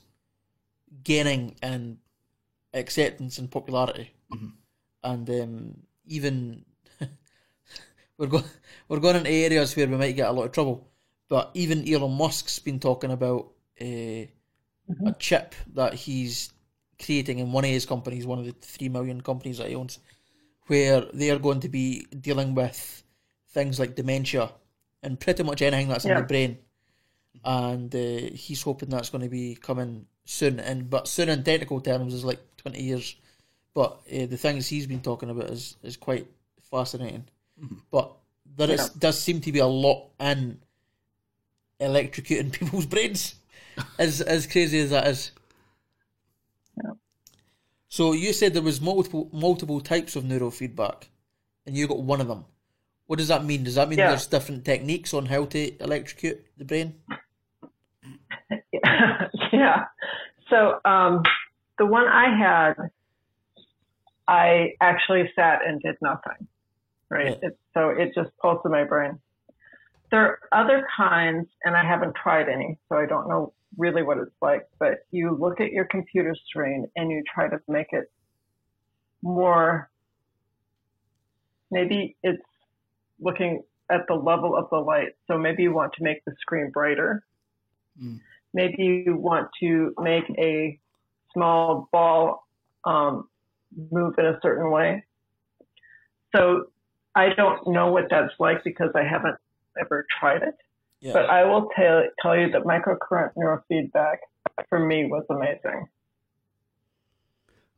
gaining 1.04 1.56
in 1.64 1.98
acceptance 2.74 3.40
and 3.40 3.50
popularity, 3.50 4.14
mm-hmm. 4.32 4.50
and 5.04 5.30
um, 5.30 5.78
even 6.06 6.64
we're 8.18 8.28
going 8.28 8.44
we're 8.88 9.00
going 9.00 9.16
into 9.16 9.32
areas 9.32 9.76
where 9.76 9.88
we 9.88 9.98
might 9.98 10.16
get 10.16 10.30
a 10.30 10.32
lot 10.32 10.46
of 10.46 10.52
trouble. 10.52 10.88
But 11.30 11.52
even 11.56 11.92
Elon 11.92 12.16
Musk's 12.16 12.60
been 12.60 12.80
talking 12.80 13.12
about 13.12 13.52
a, 13.82 14.32
a 15.06 15.14
chip 15.20 15.56
that 15.74 15.94
he's 15.94 16.54
creating 17.04 17.40
in 17.40 17.52
one 17.52 17.66
of 17.66 17.72
his 17.72 17.86
companies, 17.86 18.26
one 18.26 18.40
of 18.40 18.46
the 18.46 18.54
three 18.62 18.90
million 18.90 19.22
companies 19.22 19.58
that 19.58 19.68
he 19.68 19.76
owns, 19.76 20.00
where 20.68 21.02
they 21.14 21.30
are 21.32 21.40
going 21.40 21.62
to 21.62 21.70
be 21.70 22.06
dealing 22.20 22.56
with 22.56 23.04
things 23.50 23.80
like 23.80 23.96
dementia 23.96 24.52
and 25.04 25.20
pretty 25.20 25.44
much 25.44 25.62
anything 25.62 25.88
that's 25.88 26.06
in 26.06 26.16
the 26.16 26.24
brain. 26.24 26.58
And 27.44 27.94
uh, 27.96 28.36
he's 28.36 28.62
hoping 28.62 28.90
that's 28.90 29.10
going 29.10 29.24
to 29.24 29.30
be 29.30 29.56
coming 29.56 30.06
soon. 30.26 30.60
And 30.60 30.90
but 30.90 31.08
soon 31.08 31.30
in 31.30 31.44
technical 31.44 31.80
terms 31.82 32.14
is 32.14 32.26
like 32.26 32.40
twenty 32.58 32.84
years. 32.84 33.16
But 33.74 34.00
uh, 34.12 34.26
the 34.26 34.38
things 34.38 34.68
he's 34.68 34.88
been 34.88 35.02
talking 35.02 35.30
about 35.30 35.50
is 35.50 35.78
is 35.84 35.98
quite 35.98 36.28
fascinating. 36.70 37.26
But 37.92 38.12
there 38.56 38.72
is, 38.72 38.90
does 38.90 39.20
seem 39.20 39.42
to 39.42 39.52
be 39.52 39.60
a 39.60 39.68
lot 39.68 40.10
in 40.20 40.60
electrocuting 41.80 42.52
people's 42.60 42.86
brains, 42.86 43.36
as 44.00 44.22
as 44.22 44.48
crazy 44.48 44.80
as 44.80 44.90
that 44.90 45.08
is. 45.08 45.32
So 47.90 48.12
you 48.14 48.34
said 48.34 48.54
there 48.54 48.62
was 48.62 48.82
multiple 48.82 49.30
multiple 49.32 49.80
types 49.80 50.16
of 50.16 50.24
neurofeedback, 50.24 51.04
and 51.66 51.76
you 51.76 51.88
got 51.88 52.00
one 52.00 52.22
of 52.22 52.28
them. 52.28 52.46
What 53.06 53.20
does 53.20 53.30
that 53.30 53.46
mean? 53.46 53.64
Does 53.64 53.76
that 53.76 53.88
mean 53.88 54.00
Yeah. 54.00 54.10
there's 54.10 54.28
different 54.28 54.66
techniques 54.66 55.14
on 55.14 55.28
how 55.28 55.46
to 55.46 55.84
electrocute 55.84 56.46
the 56.58 56.66
brain? 56.66 56.96
yeah. 59.54 59.86
So 60.50 60.80
um, 60.84 61.24
the 61.78 61.86
one 61.86 62.08
I 62.08 62.38
had, 62.38 62.74
I 64.28 64.74
actually 64.82 65.30
sat 65.36 65.60
and 65.66 65.82
did 65.82 65.96
nothing. 66.02 66.48
Right. 67.10 67.38
Yeah. 67.42 67.50
It, 67.50 67.58
so 67.74 67.90
it 67.90 68.14
just 68.14 68.32
pulsed 68.42 68.66
in 68.66 68.72
my 68.72 68.84
brain. 68.84 69.20
There 70.12 70.22
are 70.22 70.40
other 70.52 70.86
kinds, 70.96 71.48
and 71.64 71.76
I 71.76 71.84
haven't 71.86 72.16
tried 72.16 72.50
any, 72.50 72.78
so 72.90 72.98
I 72.98 73.06
don't 73.06 73.28
know 73.30 73.54
really 73.76 74.04
what 74.04 74.18
it's 74.18 74.32
like. 74.42 74.68
But 74.80 75.06
you 75.12 75.36
look 75.38 75.60
at 75.60 75.72
your 75.72 75.86
computer 75.86 76.36
screen 76.50 76.88
and 76.96 77.12
you 77.12 77.24
try 77.34 77.50
to 77.50 77.60
make 77.68 77.88
it 77.92 78.12
more. 79.22 79.90
Maybe 81.70 82.16
it's 82.24 82.42
looking 83.20 83.64
at 83.92 84.02
the 84.08 84.16
level 84.16 84.56
of 84.56 84.70
the 84.70 84.78
light. 84.78 85.16
So 85.28 85.38
maybe 85.38 85.64
you 85.64 85.74
want 85.74 85.94
to 85.94 86.04
make 86.04 86.24
the 86.26 86.34
screen 86.42 86.72
brighter 86.72 87.24
maybe 88.54 89.04
you 89.06 89.16
want 89.16 89.50
to 89.60 89.94
make 90.00 90.24
a 90.38 90.80
small 91.34 91.90
ball 91.92 92.48
um, 92.86 93.28
move 93.92 94.16
in 94.18 94.26
a 94.26 94.40
certain 94.42 94.72
way. 94.72 95.04
So 96.36 96.66
I 97.16 97.30
don't 97.36 97.68
know 97.68 97.92
what 97.92 98.06
that's 98.10 98.34
like 98.40 98.64
because 98.64 98.90
I 98.96 99.04
haven't 99.04 99.36
ever 99.80 100.06
tried 100.20 100.44
it. 100.44 100.56
Yeah. 101.00 101.14
But 101.14 101.30
I 101.30 101.44
will 101.46 101.70
tell, 101.76 102.04
tell 102.22 102.36
you 102.38 102.50
that 102.52 102.64
microcurrent 102.64 103.32
neurofeedback 103.38 104.18
for 104.70 104.80
me 104.80 105.06
was 105.06 105.24
amazing. 105.30 105.88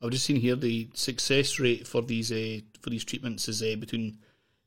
I've 0.02 0.12
just 0.12 0.26
seen 0.26 0.38
here 0.38 0.56
the 0.56 0.90
success 0.94 1.60
rate 1.60 1.86
for 1.86 2.02
these 2.02 2.32
uh, 2.32 2.60
for 2.82 2.90
these 2.90 3.04
treatments 3.04 3.50
is 3.50 3.62
uh, 3.62 3.76
between 3.78 4.20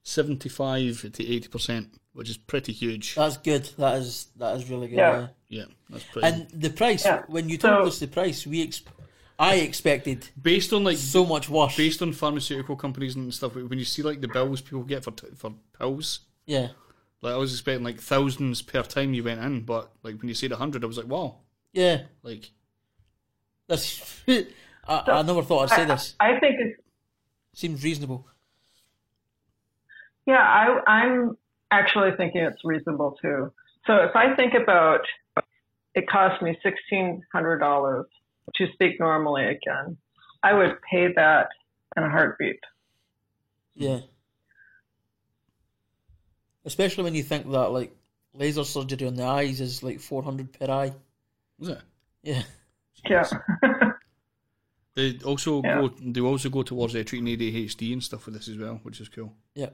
seventy 0.03 0.49
five 0.51 1.01
to 1.13 1.27
eighty 1.27 1.49
percent, 1.49 1.95
which 2.13 2.29
is 2.29 2.37
pretty 2.37 2.73
huge. 2.73 3.15
That's 3.15 3.39
good. 3.39 3.65
That 3.79 3.97
is 3.97 4.27
that 4.37 4.57
is 4.57 4.69
really 4.69 4.89
good. 4.89 4.97
Yeah. 4.99 5.21
yeah. 5.21 5.27
Yeah, 5.61 5.65
that's 5.91 6.05
pretty. 6.05 6.29
And 6.29 6.49
the 6.51 6.71
price 6.71 7.05
Yeah. 7.05 7.23
when 7.29 7.49
you 7.49 7.57
told 7.59 7.85
So- 7.85 7.89
us 7.89 7.99
the 8.01 8.09
price, 8.09 8.47
we 8.47 8.63
ex- 8.63 8.83
I 9.39 9.57
expected 9.57 10.29
based 10.41 10.73
on 10.75 10.85
like 10.85 10.99
so 10.99 11.25
much 11.25 11.49
worse. 11.49 11.77
based 11.77 12.01
on 12.03 12.13
pharmaceutical 12.13 12.77
companies 12.77 13.17
and 13.17 13.33
stuff, 13.33 13.55
when 13.55 13.79
you 13.79 13.85
see 13.87 14.03
like 14.03 14.21
the 14.21 14.29
bills 14.29 14.61
people 14.61 14.83
get 14.83 15.03
for 15.05 15.11
t- 15.13 15.29
for 15.37 15.55
pills, 15.79 16.21
yeah. 16.47 16.69
Like 17.23 17.35
I 17.35 17.37
was 17.39 17.53
expecting 17.53 17.85
like 17.85 17.99
thousands 18.01 18.61
per 18.63 18.83
time 18.83 19.15
you 19.15 19.25
went 19.25 19.41
in, 19.41 19.61
but 19.63 19.91
like 20.03 20.19
when 20.21 20.29
you 20.29 20.35
said 20.35 20.53
a 20.53 20.57
hundred, 20.57 20.85
I 20.85 20.87
was 20.87 20.99
like, 20.99 21.07
wow, 21.09 21.37
Yeah. 21.73 22.03
like 22.23 22.51
That's 23.69 24.21
I, 24.29 24.45
I 25.07 25.23
never 25.23 25.43
thought 25.43 25.71
I'd 25.73 25.77
say 25.77 25.85
this. 25.85 26.17
I 26.21 26.39
think 26.41 26.61
it 26.61 26.77
Seems 27.55 27.85
reasonable. 27.85 28.27
Yeah, 30.27 30.41
I, 30.41 30.81
I'm 30.91 31.37
actually 31.71 32.11
thinking 32.17 32.43
it's 32.43 32.65
reasonable 32.65 33.17
too. 33.21 33.53
So 33.87 33.97
if 33.97 34.15
I 34.15 34.35
think 34.37 34.55
about 34.55 35.01
it 35.95 36.09
cost 36.09 36.43
me 36.43 36.57
sixteen 36.63 37.23
hundred 37.33 37.59
dollars 37.59 38.07
to 38.57 38.67
speak 38.73 38.99
normally 39.01 39.45
again, 39.45 39.97
I 40.43 40.55
would 40.55 40.77
pay 40.91 41.13
that 41.15 41.49
in 41.97 42.03
a 42.05 42.11
heartbeat. 42.11 42.61
Yeah. 43.75 44.01
Especially 46.65 47.05
when 47.05 47.15
you 47.15 47.23
think 47.23 47.51
that 47.51 47.69
like 47.73 47.95
laser 48.35 48.65
surgery 48.65 49.07
on 49.09 49.15
the 49.17 49.25
eyes 49.25 49.61
is 49.61 49.83
like 49.83 50.01
four 50.01 50.23
hundred 50.23 50.53
per 50.53 50.67
eye. 50.71 50.93
was 51.59 51.71
it? 51.71 51.81
Yeah. 52.23 52.43
Yeah. 53.09 53.29
They 54.95 55.19
also 55.25 55.63
Yeah. 55.63 55.81
go. 55.81 55.89
They 55.89 56.21
also 56.21 56.51
go 56.51 56.63
towards 56.63 56.95
uh, 56.95 57.03
treating 57.03 57.27
ADHD 57.27 57.95
and 57.95 58.03
stuff 58.05 58.27
with 58.27 58.35
this 58.35 58.49
as 58.49 58.59
well, 58.59 58.79
which 58.83 59.01
is 59.01 59.09
cool. 59.09 59.33
Yeah. 59.55 59.71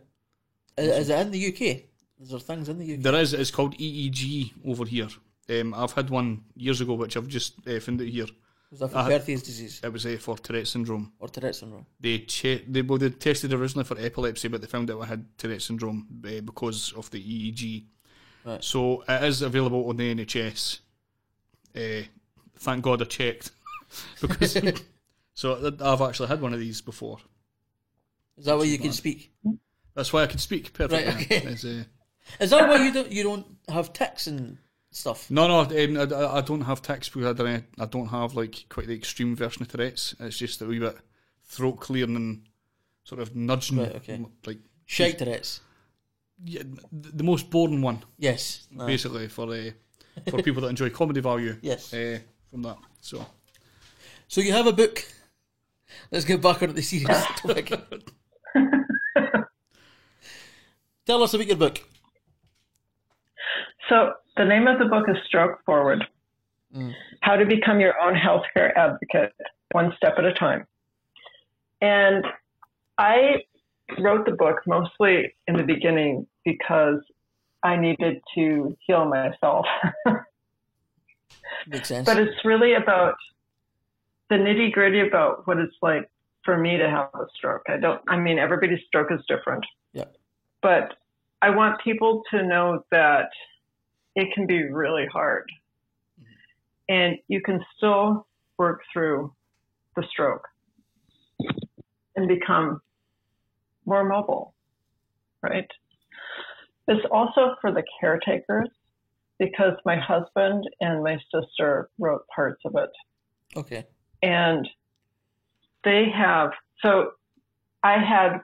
Is, 0.76 0.96
is 0.96 1.08
it 1.10 1.18
in 1.18 1.30
the 1.32 1.46
UK? 1.48 1.82
Is 2.20 2.30
there 2.30 2.38
things 2.38 2.68
in 2.68 2.78
the 2.78 2.94
UK? 2.94 3.00
There 3.00 3.16
is. 3.16 3.34
It's 3.34 3.50
called 3.50 3.76
EEG 3.78 4.52
over 4.64 4.84
here. 4.84 5.08
Um, 5.50 5.74
I've 5.74 5.92
had 5.92 6.10
one 6.10 6.44
years 6.54 6.80
ago, 6.80 6.94
which 6.94 7.16
I've 7.16 7.26
just 7.26 7.54
uh, 7.66 7.80
found 7.80 8.00
it 8.00 8.10
here. 8.10 8.26
Was 8.70 8.80
that 8.80 8.88
for 8.90 8.98
I- 8.98 9.08
Perthes 9.08 9.42
disease 9.42 9.80
It 9.82 9.92
was 9.92 10.04
uh, 10.06 10.16
for 10.20 10.36
Tourette 10.36 10.66
syndrome. 10.68 11.12
or 11.18 11.28
Tourette 11.28 11.54
syndrome? 11.56 11.86
They 12.00 12.18
che- 12.20 12.64
they 12.68 12.82
well, 12.82 12.98
they 12.98 13.10
tested 13.10 13.52
originally 13.52 13.84
for 13.84 13.98
epilepsy, 13.98 14.48
but 14.48 14.60
they 14.60 14.66
found 14.66 14.90
out 14.90 15.02
I 15.02 15.06
had 15.06 15.24
Tourette 15.38 15.62
syndrome 15.62 16.06
uh, 16.24 16.40
because 16.42 16.92
of 16.92 17.10
the 17.10 17.20
EEG. 17.22 17.84
Right. 18.44 18.62
So 18.62 19.02
it 19.08 19.24
is 19.24 19.42
available 19.42 19.88
on 19.88 19.96
the 19.96 20.14
NHS. 20.14 20.80
Uh, 21.76 22.06
thank 22.58 22.82
God 22.82 23.02
I 23.02 23.04
checked 23.06 23.50
because 24.20 24.56
so 25.34 25.72
I've 25.80 26.00
actually 26.02 26.28
had 26.28 26.40
one 26.42 26.52
of 26.52 26.60
these 26.60 26.80
before. 26.80 27.18
Is 28.36 28.44
that 28.44 28.56
why 28.56 28.64
you 28.64 28.78
can 28.78 28.92
speak? 28.92 29.32
That's 29.94 30.12
why 30.12 30.22
I 30.22 30.26
can 30.26 30.38
speak 30.38 30.72
perfectly. 30.72 31.06
Right, 31.06 31.22
okay. 31.32 31.46
Uh, 31.48 31.84
Is 32.44 32.50
that 32.50 32.68
why 32.68 32.84
you 32.84 32.92
don't 32.92 33.10
you 33.10 33.22
don't 33.24 33.46
have 33.68 33.92
tics 33.92 34.26
and 34.28 34.58
stuff? 34.98 35.30
no, 35.30 35.46
no, 35.48 35.60
um, 35.60 35.96
I, 35.96 36.14
I- 36.14 36.38
I 36.38 36.40
don't 36.42 36.62
have 36.62 36.82
tics 36.82 37.08
because 37.08 37.26
I 37.28 37.32
don't, 37.32 37.64
I 37.78 37.86
don't 37.86 38.08
have 38.08 38.34
like 38.34 38.66
quite 38.68 38.86
the 38.86 38.94
extreme 38.94 39.34
version 39.36 39.62
of 39.62 39.68
Tourette's. 39.68 40.14
It's 40.20 40.38
just 40.38 40.60
a 40.62 40.66
wee 40.66 40.78
bit 40.78 40.96
throat 41.44 41.80
clearing 41.80 42.16
and 42.16 42.42
sort 43.04 43.20
of 43.20 43.34
nudging, 43.34 43.78
Right, 43.78 43.96
okay. 43.96 44.24
like 44.46 44.58
Shite 44.86 45.18
Tourette's. 45.18 45.60
yeah, 46.44 46.62
the, 46.92 47.10
the 47.16 47.24
most 47.24 47.48
boring 47.50 47.80
one. 47.82 48.02
Yes. 48.18 48.66
Aye. 48.78 48.86
basically 48.86 49.28
for 49.28 49.52
uh, 49.52 49.70
for 50.30 50.42
people 50.42 50.62
that 50.62 50.68
enjoy 50.68 50.90
comedy 50.90 51.20
value. 51.20 51.56
Yes. 51.62 51.92
uh, 51.94 52.18
from 52.50 52.62
that. 52.62 52.76
So 53.00 53.24
So 54.28 54.40
you 54.40 54.52
have 54.52 54.66
a 54.66 54.72
book. 54.72 55.04
Let's 56.10 56.24
get 56.26 56.42
back 56.42 56.62
on 56.62 56.74
the 56.74 56.82
serious 56.82 57.24
topic. 57.36 57.72
Tell 61.06 61.22
us 61.22 61.32
about 61.34 61.46
your 61.46 61.56
book. 61.56 61.80
So 63.88 64.12
the 64.36 64.44
name 64.44 64.66
of 64.66 64.78
the 64.78 64.84
book 64.84 65.06
is 65.08 65.16
Stroke 65.26 65.64
Forward 65.64 66.04
Mm. 66.74 66.92
How 67.20 67.36
to 67.36 67.46
Become 67.46 67.80
Your 67.80 67.98
Own 68.00 68.14
Healthcare 68.14 68.74
Advocate, 68.76 69.32
One 69.72 69.92
Step 69.96 70.14
at 70.18 70.24
a 70.24 70.34
Time. 70.34 70.66
And 71.80 72.24
I 72.98 73.44
wrote 73.98 74.26
the 74.26 74.32
book 74.32 74.56
mostly 74.66 75.34
in 75.46 75.56
the 75.56 75.62
beginning 75.62 76.26
because 76.44 77.00
I 77.62 77.76
needed 77.76 78.20
to 78.34 78.76
heal 78.86 79.06
myself. 79.06 79.66
Makes 81.66 81.88
sense. 81.88 82.06
but 82.06 82.18
it's 82.18 82.44
really 82.44 82.74
about 82.74 83.14
the 84.28 84.36
nitty 84.36 84.72
gritty 84.72 85.00
about 85.00 85.46
what 85.46 85.58
it's 85.58 85.74
like 85.80 86.10
for 86.44 86.58
me 86.58 86.76
to 86.76 86.88
have 86.88 87.08
a 87.14 87.26
stroke. 87.34 87.62
I 87.68 87.78
don't, 87.78 88.00
I 88.08 88.16
mean, 88.16 88.38
everybody's 88.38 88.80
stroke 88.86 89.10
is 89.10 89.20
different. 89.26 89.64
Yeah. 89.92 90.04
But 90.60 90.94
I 91.40 91.50
want 91.50 91.80
people 91.82 92.22
to 92.30 92.46
know 92.46 92.84
that 92.90 93.30
it 94.18 94.34
can 94.34 94.46
be 94.46 94.64
really 94.64 95.06
hard. 95.06 95.46
Mm-hmm. 96.20 96.94
And 96.94 97.16
you 97.28 97.40
can 97.40 97.64
still 97.76 98.26
work 98.58 98.80
through 98.92 99.32
the 99.94 100.02
stroke 100.10 100.46
and 102.16 102.26
become 102.26 102.80
more 103.86 104.04
mobile, 104.04 104.54
right? 105.40 105.68
It's 106.88 107.06
also 107.12 107.54
for 107.60 107.70
the 107.70 107.84
caretakers 108.00 108.68
because 109.38 109.74
my 109.84 109.96
husband 109.96 110.64
and 110.80 111.04
my 111.04 111.16
sister 111.32 111.88
wrote 112.00 112.26
parts 112.34 112.60
of 112.64 112.74
it. 112.74 112.90
okay. 113.56 113.84
And 114.20 114.68
they 115.84 116.06
have, 116.12 116.50
so 116.82 117.12
I 117.84 117.92
had 117.92 118.40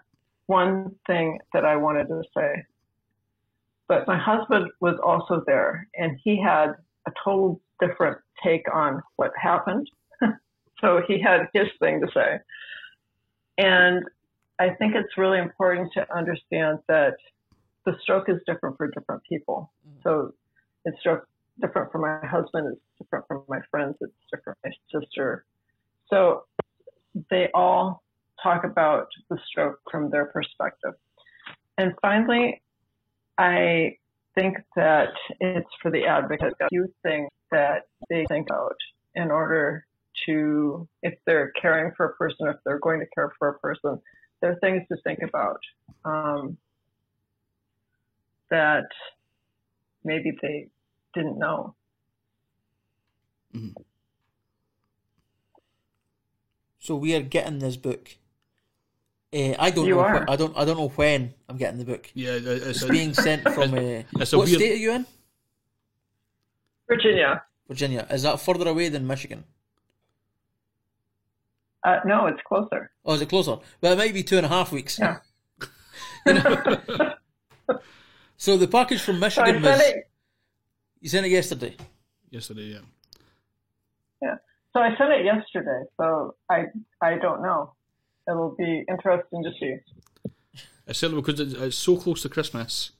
one 0.46 0.94
thing 1.08 1.40
that 1.52 1.64
I 1.64 1.74
wanted 1.74 2.06
to 2.06 2.22
say, 2.36 2.64
but 3.94 4.08
my 4.08 4.18
husband 4.18 4.70
was 4.80 4.96
also 5.04 5.42
there 5.46 5.86
and 5.94 6.18
he 6.24 6.40
had 6.40 6.72
a 7.06 7.12
total 7.22 7.60
different 7.80 8.18
take 8.42 8.64
on 8.74 9.00
what 9.16 9.30
happened. 9.40 9.88
so 10.80 11.00
he 11.06 11.20
had 11.20 11.48
his 11.52 11.68
thing 11.78 12.00
to 12.00 12.08
say. 12.12 12.38
And 13.58 14.04
I 14.58 14.70
think 14.70 14.96
it's 14.96 15.16
really 15.16 15.38
important 15.38 15.92
to 15.94 16.12
understand 16.12 16.80
that 16.88 17.14
the 17.86 17.96
stroke 18.02 18.28
is 18.28 18.38
different 18.46 18.76
for 18.76 18.88
different 18.88 19.22
people. 19.28 19.70
Mm-hmm. 19.88 20.00
So 20.02 20.34
it's 20.84 20.98
different 21.60 21.92
for 21.92 21.98
my 21.98 22.26
husband, 22.26 22.72
it's 22.72 22.98
different 22.98 23.26
for 23.28 23.44
my 23.48 23.60
friends, 23.70 23.96
it's 24.00 24.12
different 24.32 24.58
for 24.60 24.70
my 24.70 25.00
sister. 25.00 25.44
So 26.10 26.44
they 27.30 27.48
all 27.54 28.02
talk 28.42 28.64
about 28.64 29.06
the 29.30 29.38
stroke 29.46 29.78
from 29.88 30.10
their 30.10 30.26
perspective. 30.26 30.94
And 31.78 31.92
finally, 32.02 32.60
I 33.38 33.96
think 34.34 34.56
that 34.76 35.12
it's 35.40 35.68
for 35.82 35.90
the 35.90 36.04
advocate 36.06 36.54
a 36.60 36.68
few 36.68 36.92
things 37.02 37.28
that 37.50 37.82
they 38.08 38.24
think 38.28 38.48
about 38.48 38.76
in 39.14 39.30
order 39.30 39.86
to, 40.26 40.88
if 41.02 41.14
they're 41.26 41.52
caring 41.60 41.92
for 41.96 42.06
a 42.06 42.14
person, 42.14 42.48
if 42.48 42.56
they're 42.64 42.78
going 42.78 43.00
to 43.00 43.06
care 43.14 43.32
for 43.38 43.48
a 43.48 43.58
person, 43.58 44.00
there 44.40 44.52
are 44.52 44.58
things 44.60 44.82
to 44.88 44.96
think 45.04 45.20
about 45.22 45.60
um, 46.04 46.56
that 48.50 48.86
maybe 50.04 50.32
they 50.42 50.68
didn't 51.14 51.38
know. 51.38 51.74
So 56.78 56.96
we 56.96 57.14
are 57.14 57.22
getting 57.22 57.60
this 57.60 57.76
book. 57.76 58.16
Uh, 59.34 59.54
I 59.58 59.70
don't 59.70 59.86
You 59.86 59.94
know. 59.96 60.00
are. 60.00 60.24
wh- 60.24 60.30
I 60.30 60.36
don't. 60.36 60.56
I 60.56 60.64
don't 60.64 60.76
know 60.78 60.88
when 60.88 61.34
I'm 61.48 61.56
getting 61.56 61.78
the 61.78 61.84
book. 61.84 62.08
Yeah, 62.14 62.32
it's 62.40 62.66
It's 62.66 62.82
a, 62.82 62.88
being 62.88 63.12
sent 63.14 63.42
from. 63.54 63.74
Uh, 63.74 64.02
it's 64.20 64.32
a 64.32 64.38
what 64.38 64.46
weird. 64.46 64.60
state 64.60 64.72
are 64.74 64.76
you 64.76 64.92
in? 64.92 65.06
Virginia. 66.88 67.42
Virginia. 67.66 68.06
Is 68.10 68.22
that 68.22 68.38
further 68.40 68.68
away 68.68 68.88
than 68.90 69.06
Michigan? 69.06 69.42
Uh, 71.82 71.98
no, 72.06 72.26
it's 72.26 72.40
closer. 72.46 72.90
Oh, 73.04 73.14
is 73.14 73.20
it 73.22 73.28
closer? 73.28 73.56
Well, 73.80 73.92
it 73.92 73.96
might 73.98 74.14
be 74.14 74.22
two 74.22 74.36
and 74.36 74.46
a 74.46 74.48
half 74.48 74.70
weeks. 74.72 74.98
Yeah. 74.98 75.18
So 78.36 78.56
the 78.58 78.66
package 78.66 79.00
from 79.00 79.20
Michigan 79.20 79.54
sent 79.54 79.64
was. 79.64 79.80
it. 79.80 80.10
You 81.00 81.08
sent 81.08 81.24
it 81.24 81.30
yesterday. 81.30 81.76
Yesterday, 82.30 82.62
yeah. 82.74 82.78
Yeah. 84.20 84.34
So 84.72 84.80
I 84.80 84.94
sent 84.98 85.12
it 85.12 85.24
yesterday. 85.24 85.84
So 85.96 86.34
I 86.50 86.64
I 87.00 87.16
don't 87.18 87.42
know. 87.42 87.72
It'll 88.28 88.54
be 88.56 88.84
interesting 88.88 89.42
to 89.44 89.50
see. 89.60 89.76
It's 90.86 90.98
certainly 90.98 91.22
because 91.22 91.40
it's, 91.40 91.54
it's 91.54 91.76
so 91.76 91.96
close 91.96 92.22
to 92.22 92.28
Christmas, 92.28 92.92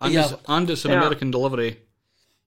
and 0.00 0.12
Yeah. 0.14 0.24
it's, 0.32 0.34
and 0.46 0.70
it's 0.70 0.84
an 0.84 0.90
Yeah. 0.92 0.98
American 0.98 1.30
delivery, 1.30 1.80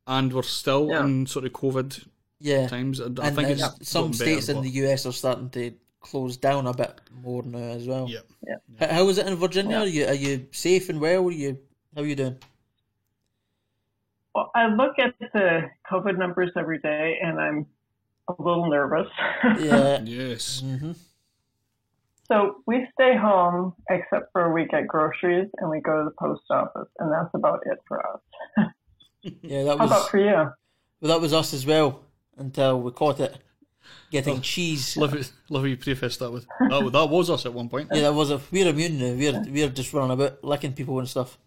and 0.08 0.32
we're 0.34 0.44
still 0.44 0.90
Yeah. 0.90 1.04
in 1.04 1.26
sort 1.28 1.46
of 1.46 1.54
COVID 1.54 2.08
Yeah. 2.40 2.68
times. 2.68 3.00
I, 3.00 3.06
I 3.06 3.08
and, 3.08 3.18
think 3.18 3.38
and 3.50 3.52
it's 3.52 3.90
some 3.90 4.14
states 4.14 4.48
better, 4.48 4.58
in 4.58 4.64
the 4.64 4.70
US 4.88 5.06
are 5.06 5.12
starting 5.12 5.50
to 5.52 5.74
close 6.00 6.36
down 6.38 6.66
a 6.68 6.74
bit 6.74 7.00
more 7.24 7.44
now 7.44 7.60
as 7.60 7.88
well. 7.88 8.06
but- 8.08 8.26
yeah. 8.48 8.56
H- 8.80 8.90
How 8.90 9.08
is 9.10 9.18
it 9.20 9.28
in 9.28 9.36
Virginia? 9.36 9.78
Yeah. 9.78 9.82
Are 9.84 9.86
you 9.88 10.06
are 10.08 10.14
you 10.16 10.48
safe 10.52 10.90
and 10.90 11.00
well? 11.00 11.28
Are 11.28 11.32
you 11.32 11.60
how 11.96 12.02
are 12.02 12.06
you 12.06 12.16
doing? 12.16 12.38
Well, 14.34 14.50
I 14.56 14.68
look 14.68 14.94
at 14.98 15.14
the 15.34 15.70
COVID 15.92 16.18
numbers 16.18 16.52
every 16.58 16.80
day, 16.80 17.18
and 17.22 17.40
I'm 17.40 17.66
a 18.28 18.34
little 18.42 18.70
nervous. 18.70 19.08
Yeah. 19.60 20.02
Yes. 20.02 20.62
hmm 20.62 20.94
so 22.32 22.58
we 22.66 22.88
stay 22.94 23.18
home 23.18 23.74
except 23.90 24.32
for 24.32 24.54
we 24.54 24.66
get 24.66 24.88
groceries 24.88 25.50
and 25.58 25.70
we 25.70 25.82
go 25.82 26.00
to 26.00 26.06
the 26.06 26.16
post 26.18 26.44
office, 26.50 26.88
and 27.00 27.12
that's 27.12 27.30
about 27.34 27.60
it 27.66 27.80
for 27.88 28.06
us. 28.06 28.20
Yeah, 29.44 29.66
that 29.66 29.78
How 29.78 29.84
was 29.84 29.92
about 29.92 30.10
for 30.10 30.18
you? 30.18 30.34
well, 30.34 31.12
that 31.12 31.22
was 31.22 31.32
us 31.32 31.54
as 31.54 31.64
well 31.64 32.00
until 32.38 32.82
we 32.82 32.90
caught 32.90 33.20
it 33.20 33.38
getting 34.10 34.42
cheese. 34.42 34.98
Love 34.98 35.14
it. 35.14 35.32
Love 35.50 35.62
how 35.62 35.68
you 35.68 35.78
preface 35.78 36.18
that 36.18 36.32
with 36.32 36.48
that. 36.60 36.90
That 36.92 37.10
was 37.10 37.30
us 37.30 37.46
at 37.46 37.54
one 37.54 37.70
point. 37.70 37.90
Yeah, 37.94 38.02
that 38.02 38.14
was 38.14 38.32
a 38.32 38.42
we're 38.50 38.70
immune 38.70 38.98
now. 38.98 39.14
We're 39.14 39.44
we're 39.48 39.70
just 39.70 39.94
running 39.94 40.12
about 40.12 40.44
licking 40.44 40.74
people 40.74 40.98
and 40.98 41.08
stuff. 41.08 41.38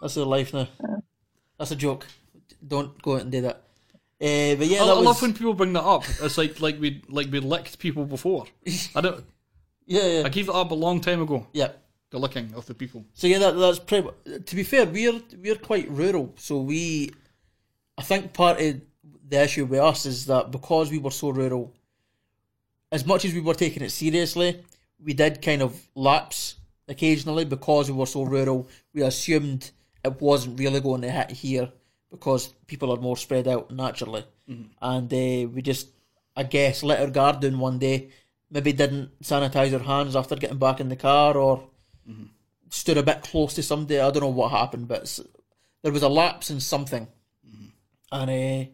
That's 0.00 0.16
our 0.16 0.24
life 0.24 0.54
now. 0.54 0.68
That's 1.58 1.70
a 1.70 1.76
joke. 1.76 2.06
Don't 2.66 3.00
go 3.02 3.16
out 3.16 3.22
and 3.22 3.32
do 3.32 3.42
that. 3.42 3.56
Uh, 4.18 4.56
but 4.56 4.68
yeah, 4.68 4.82
I, 4.82 4.86
that 4.86 4.92
I 4.92 4.96
was, 4.96 5.04
love 5.04 5.20
when 5.22 5.34
people 5.34 5.52
bring 5.52 5.74
that 5.74 5.84
up. 5.84 6.04
It's 6.22 6.38
like 6.38 6.60
like 6.60 6.80
we 6.80 7.02
like 7.08 7.30
we 7.30 7.40
licked 7.40 7.78
people 7.78 8.06
before. 8.06 8.46
I 8.94 9.00
don't. 9.00 9.24
Yeah, 9.86 10.06
yeah, 10.06 10.22
I 10.24 10.28
gave 10.28 10.48
it 10.48 10.54
up 10.54 10.70
a 10.70 10.74
long 10.74 11.00
time 11.00 11.22
ago. 11.22 11.46
yeah. 11.52 11.72
The 12.10 12.18
licking 12.18 12.52
of 12.54 12.66
the 12.66 12.74
people. 12.74 13.06
So 13.14 13.26
yeah, 13.26 13.38
that, 13.38 13.52
that's 13.52 13.78
pretty. 13.78 14.06
To 14.44 14.54
be 14.56 14.64
fair, 14.64 14.84
we're 14.84 15.18
we're 15.42 15.56
quite 15.56 15.88
rural, 15.90 16.34
so 16.36 16.60
we. 16.60 17.10
I 17.96 18.02
think 18.02 18.34
part 18.34 18.60
of 18.60 18.82
the 19.30 19.42
issue 19.42 19.64
with 19.64 19.80
us 19.80 20.04
is 20.04 20.26
that 20.26 20.50
because 20.50 20.90
we 20.90 20.98
were 20.98 21.10
so 21.10 21.30
rural, 21.30 21.72
as 22.90 23.06
much 23.06 23.24
as 23.24 23.32
we 23.32 23.40
were 23.40 23.54
taking 23.54 23.82
it 23.82 23.92
seriously, 23.92 24.62
we 25.02 25.14
did 25.14 25.40
kind 25.40 25.62
of 25.62 25.80
lapse 25.94 26.56
occasionally 26.86 27.46
because 27.46 27.90
we 27.90 27.96
were 27.96 28.04
so 28.04 28.24
rural. 28.24 28.68
We 28.92 29.00
assumed 29.02 29.70
it 30.04 30.20
wasn't 30.20 30.58
really 30.58 30.80
going 30.80 31.00
to 31.00 31.10
hit 31.10 31.30
here 31.30 31.72
because 32.10 32.48
people 32.66 32.92
are 32.92 33.00
more 33.00 33.16
spread 33.16 33.48
out 33.48 33.70
naturally, 33.70 34.24
and 34.82 35.10
uh, 35.10 35.48
we 35.48 35.62
just, 35.62 35.88
I 36.36 36.42
guess, 36.42 36.82
let 36.82 37.00
our 37.00 37.08
guard 37.08 37.40
down 37.40 37.58
one 37.58 37.78
day. 37.78 38.10
Maybe 38.54 38.72
didn't 38.74 39.08
sanitize 39.22 39.72
our 39.72 39.84
hands 39.92 40.14
after 40.14 40.36
getting 40.36 40.58
back 40.58 40.78
in 40.80 40.88
the 40.90 40.96
car, 41.08 41.36
or 41.36 41.54
stood 42.68 42.98
a 42.98 43.02
bit 43.02 43.22
close 43.22 43.54
to 43.54 43.62
somebody. 43.62 43.98
I 43.98 44.10
don't 44.10 44.22
know 44.22 44.28
what 44.40 44.50
happened, 44.50 44.88
but 44.88 45.02
s- 45.02 45.20
there 45.82 45.92
was 45.92 46.02
a 46.02 46.08
lapse 46.20 46.50
in 46.50 46.60
something, 46.60 47.06
and 48.12 48.30
uh, 48.30 48.70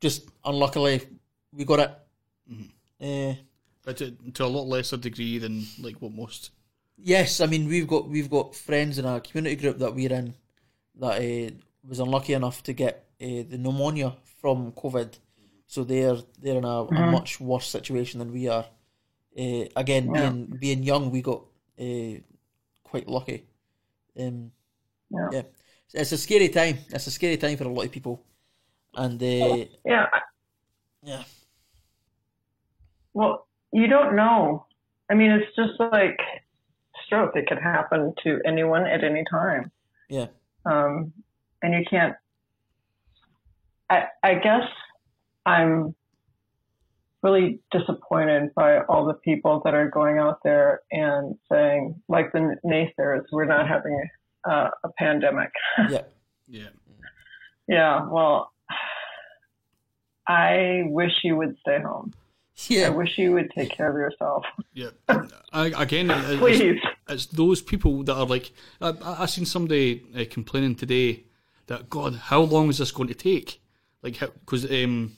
just 0.00 0.28
unluckily 0.44 0.96
we 1.52 1.64
got 1.64 1.80
it. 1.80 1.92
Uh, 3.00 3.34
But 3.84 3.96
to, 3.98 4.10
to 4.34 4.44
a 4.44 4.46
lot 4.56 4.66
lesser 4.68 4.96
degree 4.96 5.38
than 5.38 5.66
like 5.80 5.96
what 6.02 6.12
most. 6.12 6.50
yes, 6.96 7.40
I 7.40 7.46
mean 7.46 7.66
we've 7.68 7.88
got 7.88 8.08
we've 8.08 8.30
got 8.30 8.54
friends 8.54 8.98
in 8.98 9.04
a 9.04 9.20
community 9.20 9.56
group 9.56 9.78
that 9.78 9.94
we're 9.94 10.12
in 10.12 10.34
that 11.00 11.16
uh, 11.22 11.50
was 11.88 11.98
unlucky 12.00 12.34
enough 12.34 12.62
to 12.64 12.72
get 12.72 12.94
uh, 13.20 13.42
the 13.50 13.58
pneumonia 13.58 14.14
from 14.40 14.72
COVID, 14.72 15.10
so 15.66 15.84
they're 15.84 16.18
they're 16.40 16.58
in 16.58 16.64
a, 16.64 16.82
a 16.84 17.10
much 17.10 17.40
worse 17.40 17.66
situation 17.66 18.18
than 18.20 18.32
we 18.32 18.48
are. 18.48 18.66
Uh, 19.38 19.66
again, 19.76 20.10
Yeah. 20.12 20.12
being 20.12 20.46
being 20.58 20.82
young, 20.82 21.10
we 21.10 21.22
got 21.22 21.42
uh, 21.80 22.14
quite 22.84 23.08
lucky. 23.08 23.46
Um, 24.18 24.52
Yeah. 25.10 25.30
yeah, 25.30 25.42
it's 25.94 26.12
a 26.12 26.18
scary 26.18 26.48
time. 26.50 26.78
It's 26.90 27.06
a 27.06 27.10
scary 27.12 27.36
time 27.38 27.56
for 27.58 27.64
a 27.64 27.68
lot 27.72 27.86
of 27.86 27.92
people, 27.92 28.24
and 28.94 29.22
uh, 29.22 29.66
Yeah. 29.84 30.08
yeah, 31.02 31.24
Well, 33.14 33.46
you 33.72 33.86
don't 33.86 34.16
know. 34.16 34.66
I 35.10 35.14
mean, 35.14 35.30
it's 35.30 35.54
just 35.56 35.78
like 35.80 36.18
stroke. 37.06 37.36
It 37.36 37.46
could 37.46 37.58
happen 37.58 38.14
to 38.24 38.40
anyone 38.46 38.86
at 38.86 39.04
any 39.04 39.24
time. 39.30 39.70
yeah, 40.08 40.28
Um, 40.66 41.12
and 41.62 41.74
you 41.74 41.84
can't. 41.88 42.16
I, 43.90 44.06
I 44.22 44.34
guess 44.34 44.68
I'm 45.46 45.94
really 47.22 47.58
disappointed 47.72 48.54
by 48.54 48.80
all 48.82 49.04
the 49.06 49.14
people 49.14 49.60
that 49.64 49.74
are 49.74 49.88
going 49.90 50.18
out 50.18 50.38
there 50.44 50.82
and 50.92 51.36
saying, 51.50 52.00
like 52.08 52.30
the 52.32 52.56
naysayers, 52.64 53.24
we're 53.32 53.44
not 53.44 53.66
having 53.68 54.08
a, 54.44 54.70
a 54.84 54.88
pandemic. 54.98 55.50
yeah, 55.90 56.02
Yeah. 56.48 56.68
Yeah, 57.66 58.06
well, 58.08 58.50
I 60.26 60.82
wish 60.86 61.12
you 61.22 61.36
would 61.36 61.56
stay 61.60 61.80
home. 61.80 62.12
Yeah. 62.66 62.86
I 62.88 62.90
wish 62.90 63.16
you 63.18 63.32
would 63.32 63.50
take 63.52 63.70
care 63.70 63.88
of 63.88 63.94
yourself. 63.96 64.44
Yeah. 64.74 64.90
I, 65.52 65.66
again, 65.76 66.10
it- 66.10 66.24
it's, 66.30 66.38
Please. 66.40 66.80
it's 67.08 67.26
those 67.26 67.62
people 67.62 68.02
that 68.04 68.14
are 68.14 68.26
like. 68.26 68.52
I, 68.80 68.88
I 68.90 69.22
I 69.22 69.26
seen 69.26 69.46
somebody 69.46 70.02
uh, 70.16 70.24
complaining 70.30 70.74
today 70.74 71.24
that 71.68 71.88
God, 71.88 72.14
how 72.16 72.40
long 72.40 72.68
is 72.68 72.78
this 72.78 72.90
going 72.90 73.08
to 73.08 73.14
take? 73.14 73.60
Like, 74.02 74.18
because 74.18 74.64
um, 74.70 75.12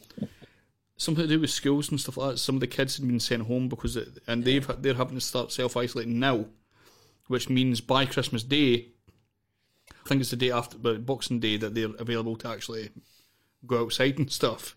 something 1.01 1.25
to 1.25 1.29
do 1.29 1.41
with 1.41 1.51
schools 1.51 1.89
and 1.91 1.99
stuff 1.99 2.19
like 2.19 2.33
that. 2.33 2.39
Some 2.39 2.57
of 2.57 2.61
the 2.61 2.67
kids 2.67 2.99
have 2.99 3.07
been 3.07 3.21
sent 3.21 3.47
home 3.47 3.69
because, 3.69 3.97
it, 3.97 4.09
and 4.27 4.45
they've 4.45 4.67
they're 4.83 4.95
having 4.95 5.15
to 5.17 5.21
start 5.21 5.51
self 5.51 5.77
isolating 5.77 6.19
now, 6.19 6.45
which 7.27 7.49
means 7.49 7.81
by 7.81 8.05
Christmas 8.05 8.43
Day, 8.43 8.89
I 10.05 10.09
think 10.09 10.21
it's 10.21 10.31
the 10.31 10.37
day 10.37 10.51
after, 10.51 10.77
but 10.77 11.07
Boxing 11.07 11.41
Day 11.41 11.57
that 11.57 11.75
they're 11.75 11.95
available 11.99 12.37
to 12.37 12.49
actually 12.49 12.91
go 13.67 13.85
outside 13.85 14.19
and 14.19 14.31
stuff. 14.31 14.77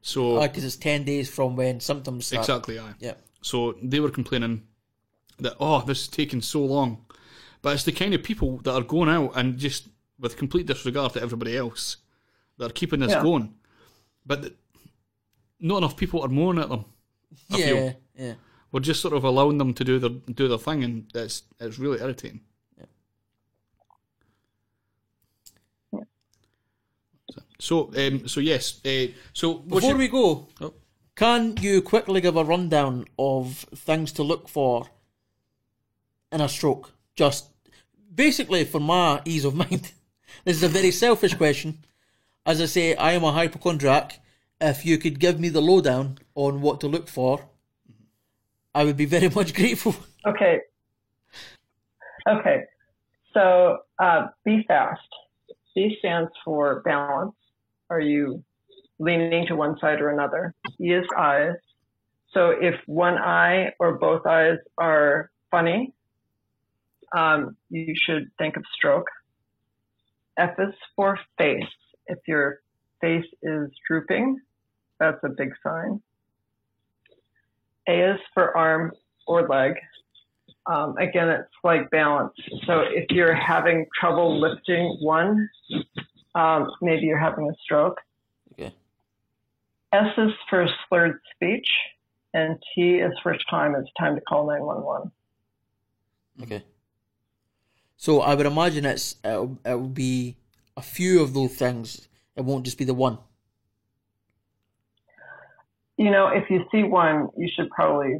So 0.00 0.36
ah, 0.36 0.46
because 0.46 0.64
it's 0.64 0.76
ten 0.76 1.02
days 1.04 1.28
from 1.28 1.56
when 1.56 1.80
symptoms 1.80 2.26
start. 2.28 2.44
exactly, 2.44 2.78
aye. 2.78 2.94
Yeah, 3.00 3.14
So 3.42 3.74
they 3.82 3.98
were 3.98 4.10
complaining 4.10 4.62
that 5.40 5.56
oh, 5.58 5.80
this 5.82 6.02
is 6.02 6.08
taking 6.08 6.40
so 6.40 6.64
long. 6.64 7.04
But 7.62 7.74
it's 7.74 7.82
the 7.84 7.90
kind 7.90 8.14
of 8.14 8.22
people 8.22 8.58
that 8.58 8.72
are 8.72 8.82
going 8.82 9.08
out 9.08 9.32
and 9.34 9.58
just 9.58 9.88
with 10.20 10.36
complete 10.36 10.66
disregard 10.66 11.14
to 11.14 11.20
everybody 11.22 11.56
else 11.56 11.96
that 12.58 12.70
are 12.70 12.72
keeping 12.74 13.00
this 13.00 13.10
Yeah. 13.10 13.22
going. 13.22 13.54
But 14.24 14.54
not 15.60 15.78
enough 15.78 15.96
people 15.96 16.22
are 16.22 16.28
moaning 16.28 16.62
at 16.62 16.68
them. 16.68 16.84
I 17.50 17.56
yeah, 17.58 17.66
feel. 17.66 18.00
yeah. 18.16 18.34
We're 18.72 18.80
just 18.80 19.00
sort 19.00 19.14
of 19.14 19.24
allowing 19.24 19.58
them 19.58 19.72
to 19.74 19.84
do 19.84 19.98
their 19.98 20.10
do 20.10 20.48
their 20.48 20.58
thing, 20.58 20.84
and 20.84 21.06
it's 21.14 21.42
it's 21.60 21.78
really 21.78 22.00
irritating. 22.00 22.40
So, 27.58 27.90
um, 27.96 28.28
so 28.28 28.40
yes. 28.40 28.80
Uh, 28.84 29.08
so 29.32 29.54
Before 29.54 29.90
your- 29.90 29.98
we 29.98 30.08
go, 30.08 30.48
Oh. 30.60 30.74
can 31.16 31.56
you 31.60 31.82
quickly 31.82 32.20
give 32.20 32.36
a 32.36 32.44
rundown 32.44 33.06
of 33.18 33.66
things 33.74 34.12
to 34.12 34.22
look 34.22 34.48
for 34.48 34.88
in 36.30 36.40
a 36.40 36.48
stroke? 36.48 36.92
Just 37.16 37.46
basically 38.14 38.64
for 38.64 38.80
my 38.80 39.20
ease 39.24 39.44
of 39.44 39.54
mind. 39.64 39.92
this 40.44 40.56
is 40.56 40.62
a 40.62 40.68
very 40.68 40.90
selfish 40.92 41.34
question. 41.34 41.84
As 42.46 42.60
I 42.60 42.66
say, 42.66 42.94
I 42.94 43.12
am 43.12 43.24
a 43.24 43.32
hypochondriac. 43.32 44.20
If 44.60 44.84
you 44.84 44.98
could 44.98 45.20
give 45.20 45.38
me 45.38 45.48
the 45.48 45.60
lowdown 45.60 46.18
on 46.34 46.60
what 46.60 46.80
to 46.80 46.88
look 46.88 47.08
for, 47.08 47.48
I 48.74 48.84
would 48.84 48.96
be 48.96 49.06
very 49.06 49.28
much 49.34 49.54
grateful. 49.54 49.94
Okay. 50.26 50.60
Okay. 52.28 52.64
So 53.34 53.78
uh, 53.98 54.26
fast. 54.66 55.00
B 55.74 55.94
stands 56.00 56.30
for 56.44 56.82
balance. 56.84 57.36
Are 57.88 58.00
you 58.00 58.42
leaning 58.98 59.46
to 59.46 59.54
one 59.54 59.78
side 59.78 60.00
or 60.00 60.10
another? 60.10 60.52
E 60.80 60.92
is 60.92 61.06
eyes. 61.16 61.54
So 62.34 62.50
if 62.50 62.74
one 62.86 63.16
eye 63.16 63.70
or 63.78 63.96
both 63.96 64.26
eyes 64.26 64.58
are 64.76 65.30
funny, 65.52 65.94
um, 67.16 67.56
you 67.70 67.94
should 67.96 68.28
think 68.38 68.56
of 68.56 68.64
stroke. 68.74 69.06
F 70.36 70.50
is 70.58 70.74
for 70.96 71.18
face. 71.38 71.62
If 72.08 72.18
your 72.26 72.60
face 73.00 73.24
is 73.42 73.70
drooping, 73.86 74.40
that's 74.98 75.22
a 75.24 75.28
big 75.28 75.52
sign. 75.62 76.00
A 77.88 78.12
is 78.12 78.20
for 78.34 78.56
arm 78.56 78.92
or 79.26 79.46
leg. 79.48 79.74
Um, 80.66 80.96
again, 80.98 81.28
it's 81.28 81.48
like 81.64 81.90
balance. 81.90 82.34
So 82.66 82.80
if 82.80 83.06
you're 83.10 83.34
having 83.34 83.86
trouble 83.98 84.38
lifting 84.38 84.98
one, 85.00 85.48
um, 86.34 86.70
maybe 86.82 87.06
you're 87.06 87.18
having 87.18 87.48
a 87.48 87.54
stroke. 87.62 87.98
Okay. 88.52 88.74
S 89.92 90.12
is 90.18 90.32
for 90.50 90.68
slurred 90.88 91.18
speech, 91.34 91.68
and 92.34 92.58
T 92.74 92.96
is 92.96 93.12
for 93.22 93.36
time. 93.50 93.74
It's 93.74 93.90
time 93.98 94.14
to 94.16 94.20
call 94.20 94.46
911. 94.46 95.10
Okay. 96.42 96.64
So 97.96 98.20
I 98.20 98.34
would 98.34 98.46
imagine 98.46 98.84
it's 98.84 99.16
it'll, 99.24 99.58
it'll 99.64 99.88
be 99.88 100.36
a 100.76 100.82
few 100.82 101.22
of 101.22 101.32
those 101.34 101.54
things. 101.54 102.08
It 102.36 102.44
won't 102.44 102.64
just 102.64 102.78
be 102.78 102.84
the 102.84 102.94
one. 102.94 103.18
You 105.98 106.10
know, 106.10 106.28
if 106.28 106.48
you 106.48 106.64
see 106.72 106.84
one, 106.84 107.28
you 107.36 107.48
should 107.54 107.68
probably 107.70 108.18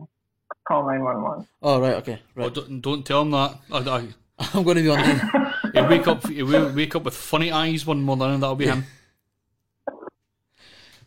call 0.67 0.83
911. 0.87 1.47
Oh 1.63 1.81
right, 1.81 1.95
okay, 1.95 2.19
Oh, 2.37 2.43
right. 2.43 2.53
don't, 2.55 2.81
don't 2.81 3.07
tell 3.07 3.25
them 3.25 3.31
that. 3.31 3.57
I, 3.73 3.79
I, 3.79 4.09
I'm 4.55 4.63
going 4.65 4.77
to 4.77 4.83
be 4.83 4.89
on 4.91 4.99
then. 4.99 5.31
he'll 5.75 5.89
wake 5.89 6.07
up. 6.07 6.27
He'll 6.29 6.73
wake 6.75 6.95
up 6.97 7.05
with 7.05 7.15
funny 7.17 7.51
eyes 7.53 7.87
one 7.87 8.03
morning, 8.03 8.35
and 8.35 8.43
that'll 8.43 8.57
be 8.57 8.67
him. 8.67 8.85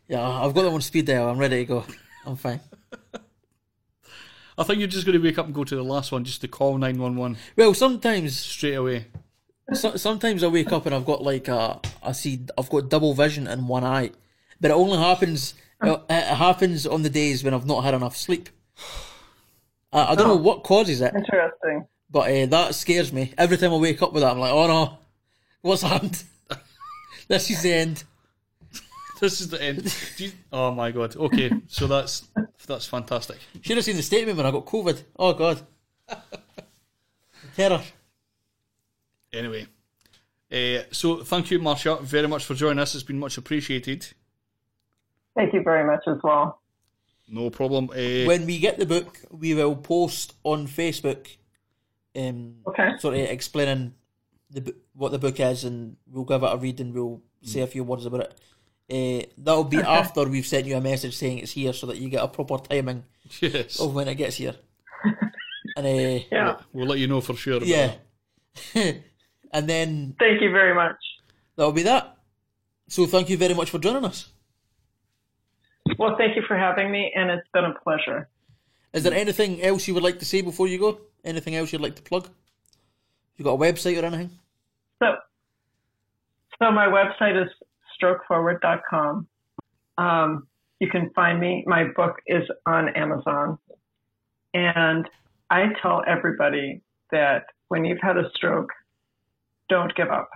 Yeah, 0.07 0.27
I've 0.27 0.53
got 0.53 0.63
them 0.63 0.73
on 0.73 0.81
speed 0.81 1.05
dial. 1.05 1.29
I'm 1.29 1.37
ready 1.37 1.59
to 1.59 1.65
go. 1.65 1.85
I'm 2.25 2.35
fine. 2.35 2.59
I 4.57 4.63
think 4.63 4.79
you're 4.79 4.89
just 4.89 5.05
going 5.05 5.17
to 5.17 5.23
wake 5.23 5.37
up 5.37 5.45
and 5.45 5.55
go 5.55 5.63
to 5.63 5.75
the 5.75 5.83
last 5.83 6.11
one 6.11 6.25
just 6.25 6.41
to 6.41 6.49
call 6.49 6.77
911 6.77 7.37
Well, 7.55 7.73
sometimes, 7.73 8.37
straight 8.37 8.73
away. 8.73 9.05
so, 9.73 9.95
sometimes 9.95 10.43
I 10.43 10.47
wake 10.47 10.71
up 10.73 10.85
and 10.85 10.93
I've 10.93 11.05
got 11.05 11.23
like 11.23 11.47
a, 11.47 11.79
I 12.03 12.11
see, 12.11 12.41
I've 12.57 12.69
got 12.69 12.89
double 12.89 13.13
vision 13.13 13.47
in 13.47 13.67
one 13.67 13.85
eye, 13.85 14.11
but 14.59 14.71
it 14.71 14.73
only 14.73 14.97
happens, 14.97 15.53
it, 15.89 16.01
it 16.09 16.23
happens 16.35 16.85
on 16.87 17.01
the 17.03 17.09
days 17.09 17.43
when 17.43 17.53
I've 17.53 17.65
not 17.65 17.83
had 17.83 17.93
enough 17.93 18.15
sleep. 18.17 18.49
I, 19.93 20.11
I 20.11 20.15
don't 20.15 20.27
know 20.27 20.35
what 20.37 20.63
causes 20.63 21.01
it, 21.01 21.13
Interesting. 21.13 21.87
but 22.09 22.31
uh, 22.31 22.45
that 22.47 22.75
scares 22.75 23.11
me. 23.11 23.33
Every 23.37 23.57
time 23.57 23.73
I 23.73 23.77
wake 23.77 24.01
up 24.01 24.13
with 24.13 24.23
that, 24.23 24.31
I'm 24.31 24.39
like, 24.39 24.51
oh 24.53 24.67
no, 24.67 24.97
what's 25.61 25.81
happened? 25.81 26.23
this 27.27 27.49
is 27.49 27.61
the 27.63 27.73
end. 27.73 28.03
This 29.19 29.39
is 29.39 29.49
the 29.49 29.61
end. 29.61 29.95
Do 30.17 30.25
you- 30.25 30.31
oh 30.51 30.71
my 30.71 30.89
god. 30.89 31.15
Okay, 31.15 31.51
so 31.67 31.85
that's 31.85 32.27
that's 32.65 32.87
fantastic. 32.87 33.37
Should 33.61 33.77
have 33.77 33.85
seen 33.85 33.95
the 33.95 34.01
statement 34.01 34.35
when 34.35 34.47
I 34.47 34.51
got 34.51 34.65
COVID. 34.65 35.03
Oh 35.19 35.33
god, 35.33 35.61
terror. 37.55 37.83
Anyway, 39.31 39.67
uh, 40.51 40.83
so 40.91 41.23
thank 41.23 41.51
you, 41.51 41.59
Marcia, 41.59 41.97
very 42.01 42.27
much 42.27 42.45
for 42.45 42.55
joining 42.55 42.79
us. 42.79 42.95
It's 42.95 43.03
been 43.03 43.19
much 43.19 43.37
appreciated. 43.37 44.07
Thank 45.35 45.53
you 45.53 45.61
very 45.63 45.85
much 45.85 46.03
as 46.07 46.17
well. 46.23 46.59
No 47.27 47.49
problem. 47.49 47.89
Uh, 47.91 48.25
When 48.27 48.45
we 48.45 48.59
get 48.59 48.77
the 48.77 48.85
book, 48.85 49.17
we 49.31 49.53
will 49.53 49.75
post 49.75 50.33
on 50.43 50.67
Facebook, 50.67 51.27
um, 52.15 52.55
Okay. 52.67 52.97
sort 52.99 53.13
of 53.15 53.21
explaining 53.21 53.93
the 54.49 54.75
what 54.93 55.11
the 55.13 55.19
book 55.19 55.39
is, 55.39 55.63
and 55.63 55.95
we'll 56.11 56.25
give 56.25 56.43
it 56.43 56.51
a 56.51 56.57
read 56.57 56.81
and 56.81 56.93
we'll 56.93 57.21
say 57.41 57.61
a 57.61 57.67
few 57.67 57.83
words 57.85 58.05
about 58.05 58.21
it. 58.21 58.33
Uh, 58.91 59.25
that'll 59.37 59.63
be 59.63 59.77
after 59.77 60.25
we've 60.27 60.45
sent 60.45 60.65
you 60.65 60.75
a 60.75 60.81
message 60.81 61.15
saying 61.15 61.37
it's 61.39 61.53
here, 61.53 61.71
so 61.71 61.87
that 61.87 61.97
you 61.97 62.09
get 62.09 62.21
a 62.23 62.27
proper 62.27 62.57
timing 62.57 63.05
yes, 63.39 63.79
of 63.79 63.95
when 63.95 64.09
it 64.09 64.15
gets 64.15 64.35
here. 64.35 64.55
and 65.77 65.85
uh, 65.87 66.23
Yeah. 66.29 66.57
we'll 66.73 66.87
let 66.87 66.99
you 66.99 67.07
know 67.07 67.21
for 67.21 67.35
sure. 67.35 67.55
about 67.57 67.67
yeah, 67.67 67.93
and 69.53 69.69
then 69.69 70.15
Thank 70.19 70.41
you 70.41 70.51
very 70.51 70.75
much. 70.75 70.97
that'll 71.55 71.71
be 71.71 71.83
that. 71.83 72.17
So 72.89 73.05
thank 73.05 73.29
you 73.29 73.37
very 73.37 73.53
much 73.53 73.69
for 73.69 73.79
joining 73.79 74.03
us. 74.03 74.27
Well, 75.97 76.15
thank 76.17 76.35
you 76.35 76.43
for 76.47 76.57
having 76.57 76.91
me, 76.91 77.11
and 77.15 77.29
it's 77.29 77.47
been 77.53 77.65
a 77.65 77.73
pleasure. 77.83 78.29
Is 78.93 79.03
there 79.03 79.13
anything 79.13 79.61
else 79.61 79.87
you 79.87 79.93
would 79.93 80.03
like 80.03 80.19
to 80.19 80.25
say 80.25 80.41
before 80.41 80.67
you 80.67 80.79
go? 80.79 80.99
Anything 81.23 81.55
else 81.55 81.71
you'd 81.71 81.81
like 81.81 81.95
to 81.95 82.01
plug? 82.01 82.29
You 83.37 83.45
got 83.45 83.53
a 83.53 83.57
website 83.57 84.01
or 84.01 84.05
anything? 84.05 84.31
So, 85.01 85.15
so 86.59 86.71
my 86.71 86.87
website 86.87 87.41
is 87.41 87.49
strokeforward.com. 88.01 89.27
Um, 89.97 90.47
you 90.79 90.89
can 90.89 91.11
find 91.11 91.39
me. 91.39 91.63
My 91.67 91.85
book 91.95 92.17
is 92.27 92.43
on 92.65 92.89
Amazon. 92.89 93.57
And 94.53 95.07
I 95.49 95.67
tell 95.81 96.03
everybody 96.07 96.81
that 97.11 97.45
when 97.69 97.85
you've 97.85 98.01
had 98.01 98.17
a 98.17 98.29
stroke, 98.35 98.69
don't 99.69 99.95
give 99.95 100.09
up. 100.09 100.29